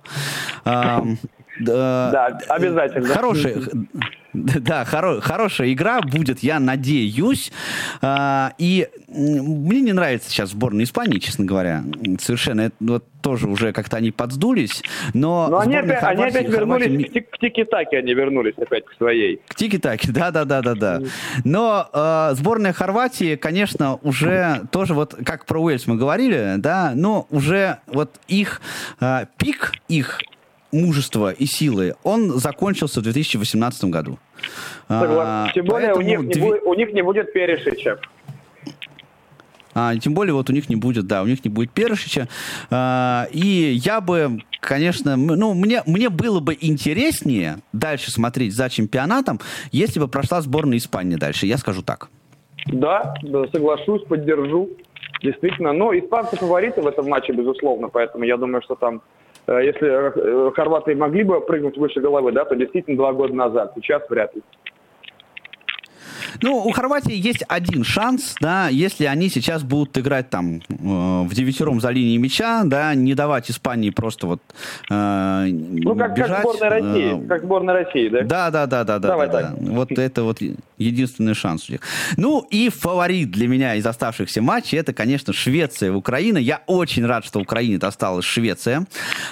Да, 0.65 2.39
обязательно. 2.49 3.09
Хороший, 3.09 3.57
да, 4.61 4.85
хоро, 4.85 5.21
хорошая 5.21 5.73
игра 5.73 6.01
будет, 6.01 6.41
я 6.41 6.59
надеюсь. 6.59 7.53
А, 8.03 8.53
и 8.59 8.89
мне 9.09 9.81
не 9.81 9.93
нравится 9.93 10.29
сейчас 10.29 10.51
сборная 10.51 10.85
Испании, 10.85 11.21
честно 11.21 11.45
говоря. 11.45 11.85
Совершенно. 12.21 12.63
Это, 12.63 12.75
вот 12.81 13.05
тоже 13.23 13.49
уже 13.49 13.73
как-то 13.73 13.97
они 13.97 14.11
подсдулись. 14.11 14.83
Но, 15.15 15.49
но 15.49 15.61
они, 15.61 15.77
опять, 15.77 16.01
Хорватии, 16.01 16.23
они 16.23 16.31
опять 16.31 16.49
вернулись 16.49 16.87
Хорватии... 16.87 17.21
к 17.21 17.39
тики-таке, 17.39 17.99
они 17.99 18.13
вернулись 18.13 18.55
опять 18.59 18.85
к 18.85 18.93
своей. 18.99 19.41
К 19.47 19.55
тики-таке, 19.55 20.11
да-да-да-да-да. 20.13 21.01
Но 21.45 21.89
э, 21.93 22.35
сборная 22.35 22.73
Хорватии, 22.73 23.37
конечно, 23.37 23.97
уже 24.03 24.63
тоже 24.73 24.95
вот, 24.95 25.15
как 25.25 25.47
про 25.47 25.61
Уэльс 25.63 25.87
мы 25.87 25.97
говорили, 25.97 26.55
да, 26.59 26.93
но 26.95 27.27
уже 27.31 27.79
вот 27.87 28.11
их 28.27 28.61
э, 29.01 29.27
пик, 29.39 29.73
их 29.89 30.21
мужества 30.75 31.31
и 31.31 31.47
силы, 31.47 31.95
он 32.03 32.39
закончился 32.39 33.01
в 33.01 33.05
2018 33.05 33.85
году. 33.85 34.19
Согласен. 34.89 35.55
Тем 35.55 35.65
более 35.67 35.95
Поэтому... 35.95 36.05
у, 36.05 36.09
них 36.09 36.37
не 36.37 36.41
будет, 36.41 36.63
у 36.65 36.75
них 36.75 36.93
не 36.93 37.03
будет 37.03 37.33
Перешича. 37.33 37.99
А, 39.75 39.97
тем 39.97 40.15
более 40.15 40.35
вот 40.35 40.49
у 40.51 40.53
них 40.53 40.69
не 40.69 40.77
будет, 40.77 41.07
да, 41.07 41.23
у 41.23 41.27
них 41.27 41.45
не 41.45 41.51
будет 41.51 41.73
Першича. 41.73 42.29
А, 42.71 43.27
и 43.33 43.39
я 43.39 44.01
бы, 44.01 44.39
конечно, 44.61 45.17
ну, 45.17 45.53
мне, 45.55 45.83
мне 45.87 46.09
было 46.11 46.41
бы 46.41 46.57
интереснее 46.61 47.59
дальше 47.73 48.11
смотреть 48.11 48.55
за 48.55 48.71
чемпионатом, 48.71 49.41
если 49.73 49.99
бы 49.99 50.09
прошла 50.09 50.41
сборная 50.41 50.79
Испании 50.79 51.17
дальше, 51.17 51.47
я 51.47 51.59
скажу 51.59 51.83
так. 51.83 52.09
Да, 52.67 53.15
да 53.23 53.47
соглашусь, 53.53 54.05
поддержу. 54.05 54.71
Действительно, 55.23 55.73
но 55.73 55.97
испанцы 55.99 56.37
фавориты 56.37 56.83
в 56.83 56.87
этом 56.87 57.09
матче, 57.09 57.33
безусловно, 57.33 57.89
поэтому 57.89 58.25
я 58.25 58.37
думаю, 58.37 58.63
что 58.63 58.75
там 58.75 59.03
если 59.47 59.89
э, 59.89 60.51
хорваты 60.53 60.95
могли 60.95 61.23
бы 61.23 61.41
прыгнуть 61.41 61.77
выше 61.77 62.01
головы, 62.01 62.33
да, 62.33 62.45
то 62.45 62.55
действительно 62.55 62.97
два 62.97 63.13
года 63.13 63.35
назад. 63.35 63.73
Сейчас 63.75 64.03
вряд 64.09 64.35
ли. 64.35 64.43
Ну, 66.43 66.59
у 66.65 66.71
Хорватии 66.73 67.15
есть 67.15 67.45
один 67.49 67.85
шанс, 67.85 68.35
да, 68.41 68.69
если 68.69 69.05
они 69.05 69.29
сейчас 69.29 69.63
будут 69.63 69.97
играть 69.99 70.31
там 70.31 70.57
э, 70.57 70.63
в 70.69 71.35
девятером 71.35 71.81
за 71.81 71.91
линией 71.91 72.19
мяча, 72.19 72.63
да, 72.65 72.95
не 72.95 73.15
давать 73.15 73.51
Испании 73.51 73.91
просто 73.91 74.27
вот 74.27 74.41
э, 74.91 75.47
Ну, 75.51 75.97
как, 75.97 76.15
бежать. 76.15 76.31
как 76.31 76.41
сборная 76.41 76.71
России, 76.71 77.25
э, 77.25 77.29
как 77.29 77.43
сборная 77.43 77.75
России, 77.75 78.09
да? 78.09 78.23
Да, 78.23 78.51
да, 78.51 78.67
да, 78.67 78.85
да, 78.85 78.99
Давай 78.99 79.29
да, 79.29 79.41
так. 79.41 79.59
да. 79.59 79.73
Вот 79.73 79.93
это 79.93 80.23
вот 80.23 80.41
единственный 80.79 81.35
шанс 81.35 81.69
у 81.69 81.73
них. 81.73 81.81
Ну, 82.17 82.47
и 82.51 82.69
фаворит 82.69 83.31
для 83.31 83.49
меня 83.49 83.75
из 83.75 83.87
оставшихся 83.87 84.43
матчей, 84.43 84.79
это, 84.79 84.93
конечно, 84.93 85.33
Швеция 85.33 85.89
и 85.89 85.93
Украина. 85.93 86.39
Я 86.39 86.63
очень 86.67 87.07
рад, 87.07 87.25
что 87.25 87.41
Украине 87.41 87.79
досталась 87.79 88.25
Швеция, 88.25 88.87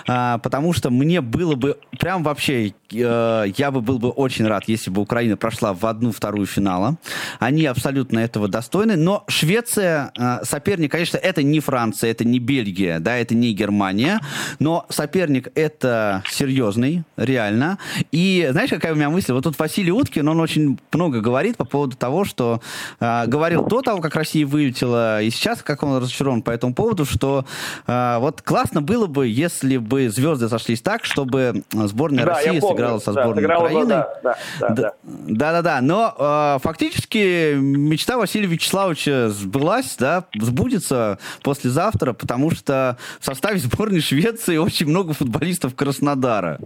э, 0.09 0.39
потому 0.43 0.73
что 0.73 0.91
мне 0.91 1.21
было 1.21 1.55
бы 1.55 1.77
прям 1.99 2.23
вообще, 2.23 2.75
э, 2.93 3.45
я 3.57 3.71
бы 3.71 3.81
был 3.81 3.99
бы 3.99 4.11
очень 4.11 4.47
рад, 4.47 4.65
если 4.67 4.91
бы 4.91 5.03
Украина 5.03 5.37
прошла 5.37 5.73
в 5.73 5.85
одну-вторую 5.87 6.47
финала. 6.73 6.97
Они 7.39 7.67
абсолютно 7.67 8.19
этого 8.19 8.49
достойны. 8.49 8.97
Но 8.97 9.25
Швеция, 9.29 10.13
э, 10.19 10.45
соперник, 10.45 10.93
конечно, 10.93 11.19
это 11.19 11.43
не 11.43 11.61
Франция, 11.61 12.11
это 12.11 12.25
не 12.25 12.39
Бельгия, 12.39 12.99
да, 12.99 13.17
это 13.17 13.35
не 13.35 13.53
Германия. 13.53 14.21
Но 14.59 14.87
соперник 14.89 15.49
это 15.55 16.23
серьезный, 16.29 17.05
реально. 17.17 17.79
И 18.13 18.49
знаешь, 18.51 18.71
какая 18.71 18.93
у 18.93 18.97
меня 18.97 19.11
мысль? 19.11 19.33
Вот 19.33 19.45
тут 19.45 19.59
Василий 19.59 19.93
Уткин, 19.93 20.29
он 20.29 20.41
очень 20.41 20.79
много 20.93 21.21
говорит 21.21 21.57
по 21.57 21.65
поводу 21.65 21.97
того, 21.97 22.25
что 22.25 22.61
э, 23.01 23.27
говорил 23.27 23.65
до 23.65 23.83
того, 23.83 24.01
как 24.01 24.15
Россия 24.15 24.47
вылетела, 24.47 25.23
и 25.23 25.31
сейчас, 25.31 25.63
как 25.63 25.83
он 25.83 25.99
разочарован 25.99 26.43
по 26.43 26.51
этому 26.51 26.75
поводу, 26.75 27.05
что 27.05 27.45
э, 27.87 28.19
вот 28.19 28.43
классно 28.43 28.83
было 28.83 29.07
бы, 29.07 29.27
если 29.27 29.77
бы 29.77 30.09
звезды 30.09 30.49
сошлись 30.49 30.81
так, 30.81 31.05
чтобы 31.05 31.65
сборная 31.73 32.25
да, 32.25 32.35
России 32.35 32.61
сыграла 32.61 32.99
со 32.99 33.13
сборной 33.13 33.47
да, 33.47 33.59
Украины. 33.59 33.87
Да, 33.87 34.09
да, 34.23 34.37
да, 34.61 34.69
да. 34.69 34.93
да, 35.03 35.53
да, 35.53 35.63
да. 35.63 35.81
Но 35.81 36.15
э, 36.19 36.59
фактически 36.63 37.55
мечта 37.55 38.17
Василия 38.17 38.47
Вячеславовича 38.47 39.31
сбылась, 39.31 39.97
да, 39.99 40.25
сбудется 40.35 41.19
послезавтра, 41.43 42.13
потому 42.13 42.51
что 42.51 42.97
в 43.21 43.25
составе 43.25 43.59
сборной 43.59 44.01
Швеции 44.01 44.57
очень 44.57 44.87
много 44.87 45.13
футболистов 45.13 45.75
Краснодара. 45.75 46.59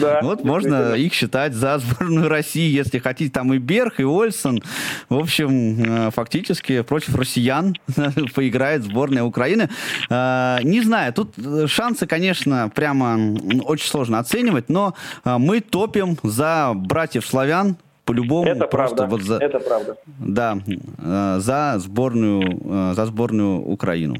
Да, 0.00 0.20
вот 0.22 0.44
можно 0.44 0.94
их 0.94 1.14
считать 1.14 1.54
за 1.54 1.78
сборную 1.78 2.28
России, 2.28 2.70
если 2.70 2.98
хотите. 2.98 3.30
Там 3.30 3.52
и 3.54 3.58
Берг, 3.58 4.00
и 4.00 4.04
Ольсон. 4.04 4.62
В 5.08 5.18
общем, 5.18 5.82
э, 5.82 6.10
фактически 6.10 6.82
против 6.82 7.14
россиян 7.16 7.74
поиграет 8.34 8.84
сборная 8.84 9.24
Украины. 9.24 9.70
Э, 10.10 10.58
не 10.62 10.82
знаю, 10.82 11.12
тут 11.12 11.34
шансы, 11.66 12.06
конечно, 12.06 12.70
прямо 12.74 13.18
очень 13.64 13.88
сложно 13.88 14.18
оценивать, 14.18 14.68
но 14.68 14.94
э, 15.24 15.38
мы 15.38 15.60
топим 15.60 16.18
за 16.22 16.72
братьев 16.74 17.26
славян, 17.26 17.76
по-любому 18.04 18.46
это 18.48 18.66
просто 18.66 18.96
правда. 18.96 19.16
вот 19.16 19.24
за 19.24 19.38
это 19.38 19.60
правда 19.60 19.96
да 20.06 20.58
э, 20.66 21.36
за 21.40 21.74
сборную 21.78 22.42
э, 22.42 22.94
за 22.94 23.06
сборную 23.06 23.60
Украину 23.60 24.16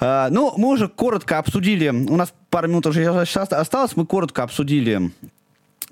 э, 0.00 0.28
ну 0.30 0.54
мы 0.56 0.68
уже 0.68 0.88
коротко 0.88 1.38
обсудили 1.38 1.88
у 1.88 2.16
нас 2.16 2.32
пару 2.50 2.68
минут 2.68 2.86
уже 2.86 3.06
осталось 3.08 3.96
мы 3.96 4.06
коротко 4.06 4.42
обсудили 4.42 5.10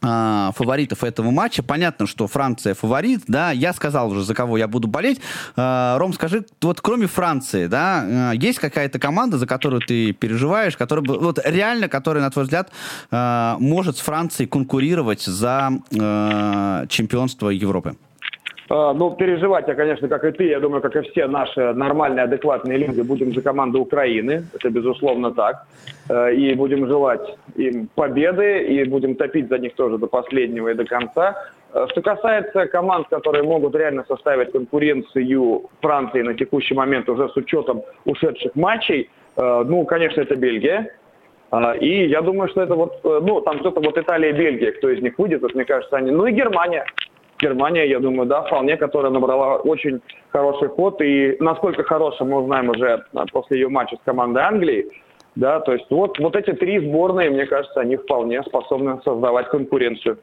а, 0.07 0.53
фаворитов 0.53 1.03
этого 1.03 1.31
матча. 1.31 1.63
Понятно, 1.63 2.07
что 2.07 2.29
Франция 2.29 2.75
фаворит, 2.75 3.23
да, 3.27 3.51
я 3.51 3.73
сказал 3.73 4.11
уже, 4.11 4.23
за 4.23 4.35
кого 4.35 4.57
я 4.57 4.69
буду 4.69 4.87
болеть. 4.87 5.21
А, 5.57 5.99
Ром, 5.99 6.13
скажи, 6.13 6.47
вот 6.63 6.81
кроме 6.81 7.07
Франции, 7.07 7.67
да, 7.67 8.05
а, 8.05 8.33
есть 8.33 8.61
какая-то 8.61 9.01
команда, 9.01 9.39
за 9.39 9.47
которую 9.47 9.83
ты 9.83 10.13
переживаешь, 10.13 10.77
которая, 10.77 11.05
вот 11.05 11.41
реально, 11.45 11.89
которая, 11.89 12.23
на 12.23 12.31
твой 12.31 12.45
взгляд, 12.45 12.71
может 13.11 13.99
с 13.99 14.01
Францией 14.01 14.49
конкурировать 14.49 15.23
за 15.23 15.71
чемпионство 16.89 17.51
Европы? 17.51 17.97
Ну, 18.69 19.15
переживать 19.17 19.69
я, 19.69 19.75
конечно, 19.75 20.09
как 20.09 20.25
и 20.25 20.33
ты, 20.33 20.45
я 20.49 20.59
думаю, 20.59 20.83
как 20.83 20.97
и 20.97 21.01
все 21.03 21.29
наши 21.29 21.73
нормальные, 21.73 22.25
адекватные 22.25 22.79
люди, 22.79 23.01
будем 23.01 23.33
за 23.33 23.41
команду 23.41 23.81
Украины. 23.81 24.45
Это, 24.55 24.71
безусловно, 24.71 25.33
так. 25.33 25.67
Э, 26.09 26.33
и 26.33 26.55
будем 26.55 26.87
желать 26.87 27.37
им 27.57 27.89
победы, 27.95 28.65
и 28.65 28.85
будем 28.85 29.17
топить 29.17 29.49
за 29.49 29.59
них 29.59 29.75
тоже 29.75 29.99
до 29.99 30.07
последнего 30.07 30.69
и 30.69 30.75
до 30.75 30.85
конца. 30.85 31.37
Э, 31.73 31.87
что 31.91 32.03
касается 32.03 32.67
команд, 32.67 33.09
которые 33.09 33.43
могут 33.45 33.75
реально 33.75 34.05
составить 34.09 34.53
конкуренцию 34.53 35.69
Франции 35.81 36.23
на 36.23 36.35
текущий 36.35 36.75
момент 36.75 37.09
уже 37.09 37.29
с 37.29 37.37
учетом 37.37 37.83
ушедших 38.05 38.55
матчей, 38.55 39.11
э, 39.37 39.65
ну, 39.67 39.85
конечно, 39.85 40.21
это 40.21 40.37
Бельгия. 40.37 40.91
И 41.81 42.07
я 42.09 42.23
думаю, 42.23 42.49
что 42.49 42.63
это 42.63 42.75
вот, 42.75 43.05
ну, 43.05 43.41
там 43.41 43.61
кто-то 43.61 43.81
вот 43.81 43.97
Италия 43.97 44.31
и 44.31 44.33
Бельгия, 44.33 44.73
кто 44.73 44.91
из 44.91 45.01
них 45.01 45.17
выйдет, 45.17 45.43
вот, 45.43 45.55
мне 45.55 45.65
кажется, 45.65 45.97
они... 45.97 46.11
Ну 46.11 46.27
и 46.27 46.33
Германия. 46.33 46.85
Германия, 47.39 47.89
я 47.89 48.01
думаю, 48.01 48.27
да, 48.27 48.43
вполне, 48.43 48.77
которая 48.77 49.13
набрала 49.13 49.57
очень 49.57 50.01
хороший 50.31 50.69
ход. 50.69 51.01
И 51.01 51.37
насколько 51.41 51.83
хорошим 51.85 52.31
мы 52.31 52.43
узнаем 52.43 52.71
уже 52.71 53.05
после 53.33 53.61
ее 53.61 53.69
матча 53.69 53.97
с 53.97 54.05
командой 54.05 54.43
Англии. 54.43 54.87
Да, 55.35 55.61
то 55.61 55.73
есть 55.73 55.87
вот, 55.91 56.19
вот 56.19 56.35
эти 56.35 56.53
три 56.53 56.81
сборные, 56.81 57.29
мне 57.29 57.45
кажется, 57.45 57.81
они 57.81 57.97
вполне 57.97 58.43
способны 58.43 59.01
создавать 59.05 59.49
конкуренцию. 59.49 60.19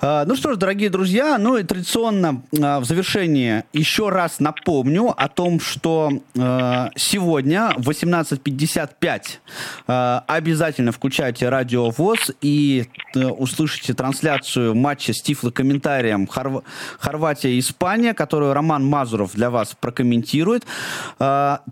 А, 0.00 0.24
ну 0.24 0.36
что 0.36 0.52
ж, 0.52 0.56
дорогие 0.56 0.90
друзья, 0.90 1.38
ну 1.38 1.56
и 1.56 1.62
традиционно 1.62 2.42
а, 2.60 2.80
в 2.80 2.84
завершении 2.84 3.64
еще 3.72 4.08
раз 4.08 4.40
напомню 4.40 5.14
о 5.16 5.28
том, 5.28 5.60
что 5.60 6.10
а, 6.38 6.90
сегодня 6.96 7.72
в 7.76 7.90
18.55 7.90 10.22
обязательно 10.26 10.92
включайте 10.92 11.48
радио 11.48 11.90
ВОЗ 11.90 12.32
и 12.40 12.86
э, 13.14 13.26
услышите 13.26 13.94
трансляцию 13.94 14.74
матча 14.74 15.12
с 15.12 15.22
тифлокомментарием 15.22 16.26
Хорв... 16.26 16.62
Хорватия-Испания, 16.98 18.14
которую 18.14 18.52
Роман 18.52 18.84
Мазуров 18.84 19.34
для 19.34 19.50
вас 19.50 19.76
прокомментирует. 19.78 20.66
3 21.18 21.66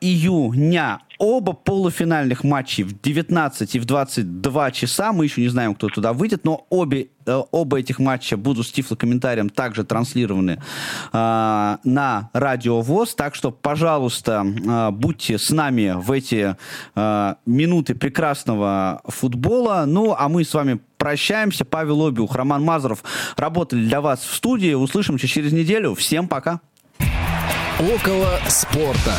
июня 0.00 1.00
Оба 1.18 1.54
полуфинальных 1.54 2.44
матчей 2.44 2.84
в 2.84 3.00
19 3.00 3.74
и 3.74 3.78
в 3.78 3.84
22 3.84 4.70
часа. 4.70 5.12
Мы 5.12 5.24
еще 5.24 5.40
не 5.40 5.48
знаем, 5.48 5.74
кто 5.74 5.88
туда 5.88 6.12
выйдет, 6.12 6.44
но 6.44 6.66
обе, 6.68 7.08
э, 7.24 7.42
оба 7.50 7.78
этих 7.78 7.98
матча 7.98 8.36
будут 8.36 8.66
с 8.66 8.72
тифлокомментарием 8.72 9.48
также 9.48 9.84
транслированы 9.84 10.62
э, 11.12 11.76
на 11.82 12.30
Радио 12.32 12.82
ВОЗ. 12.82 13.14
Так 13.14 13.34
что, 13.34 13.50
пожалуйста, 13.50 14.44
э, 14.44 14.90
будьте 14.90 15.38
с 15.38 15.50
нами 15.50 15.94
в 15.96 16.12
эти 16.12 16.56
э, 16.94 17.34
минуты 17.46 17.94
прекрасного 17.94 19.00
футбола. 19.06 19.84
Ну, 19.86 20.14
а 20.18 20.28
мы 20.28 20.44
с 20.44 20.52
вами 20.52 20.80
прощаемся. 20.98 21.64
Павел 21.64 22.06
Обиух, 22.06 22.34
Роман 22.34 22.62
Мазуров 22.62 23.02
работали 23.36 23.84
для 23.84 24.00
вас 24.00 24.20
в 24.20 24.34
студии. 24.34 24.74
Услышимся 24.74 25.26
через 25.26 25.52
неделю. 25.52 25.94
Всем 25.94 26.28
пока. 26.28 26.60
Около 27.78 28.38
спорта. 28.48 29.14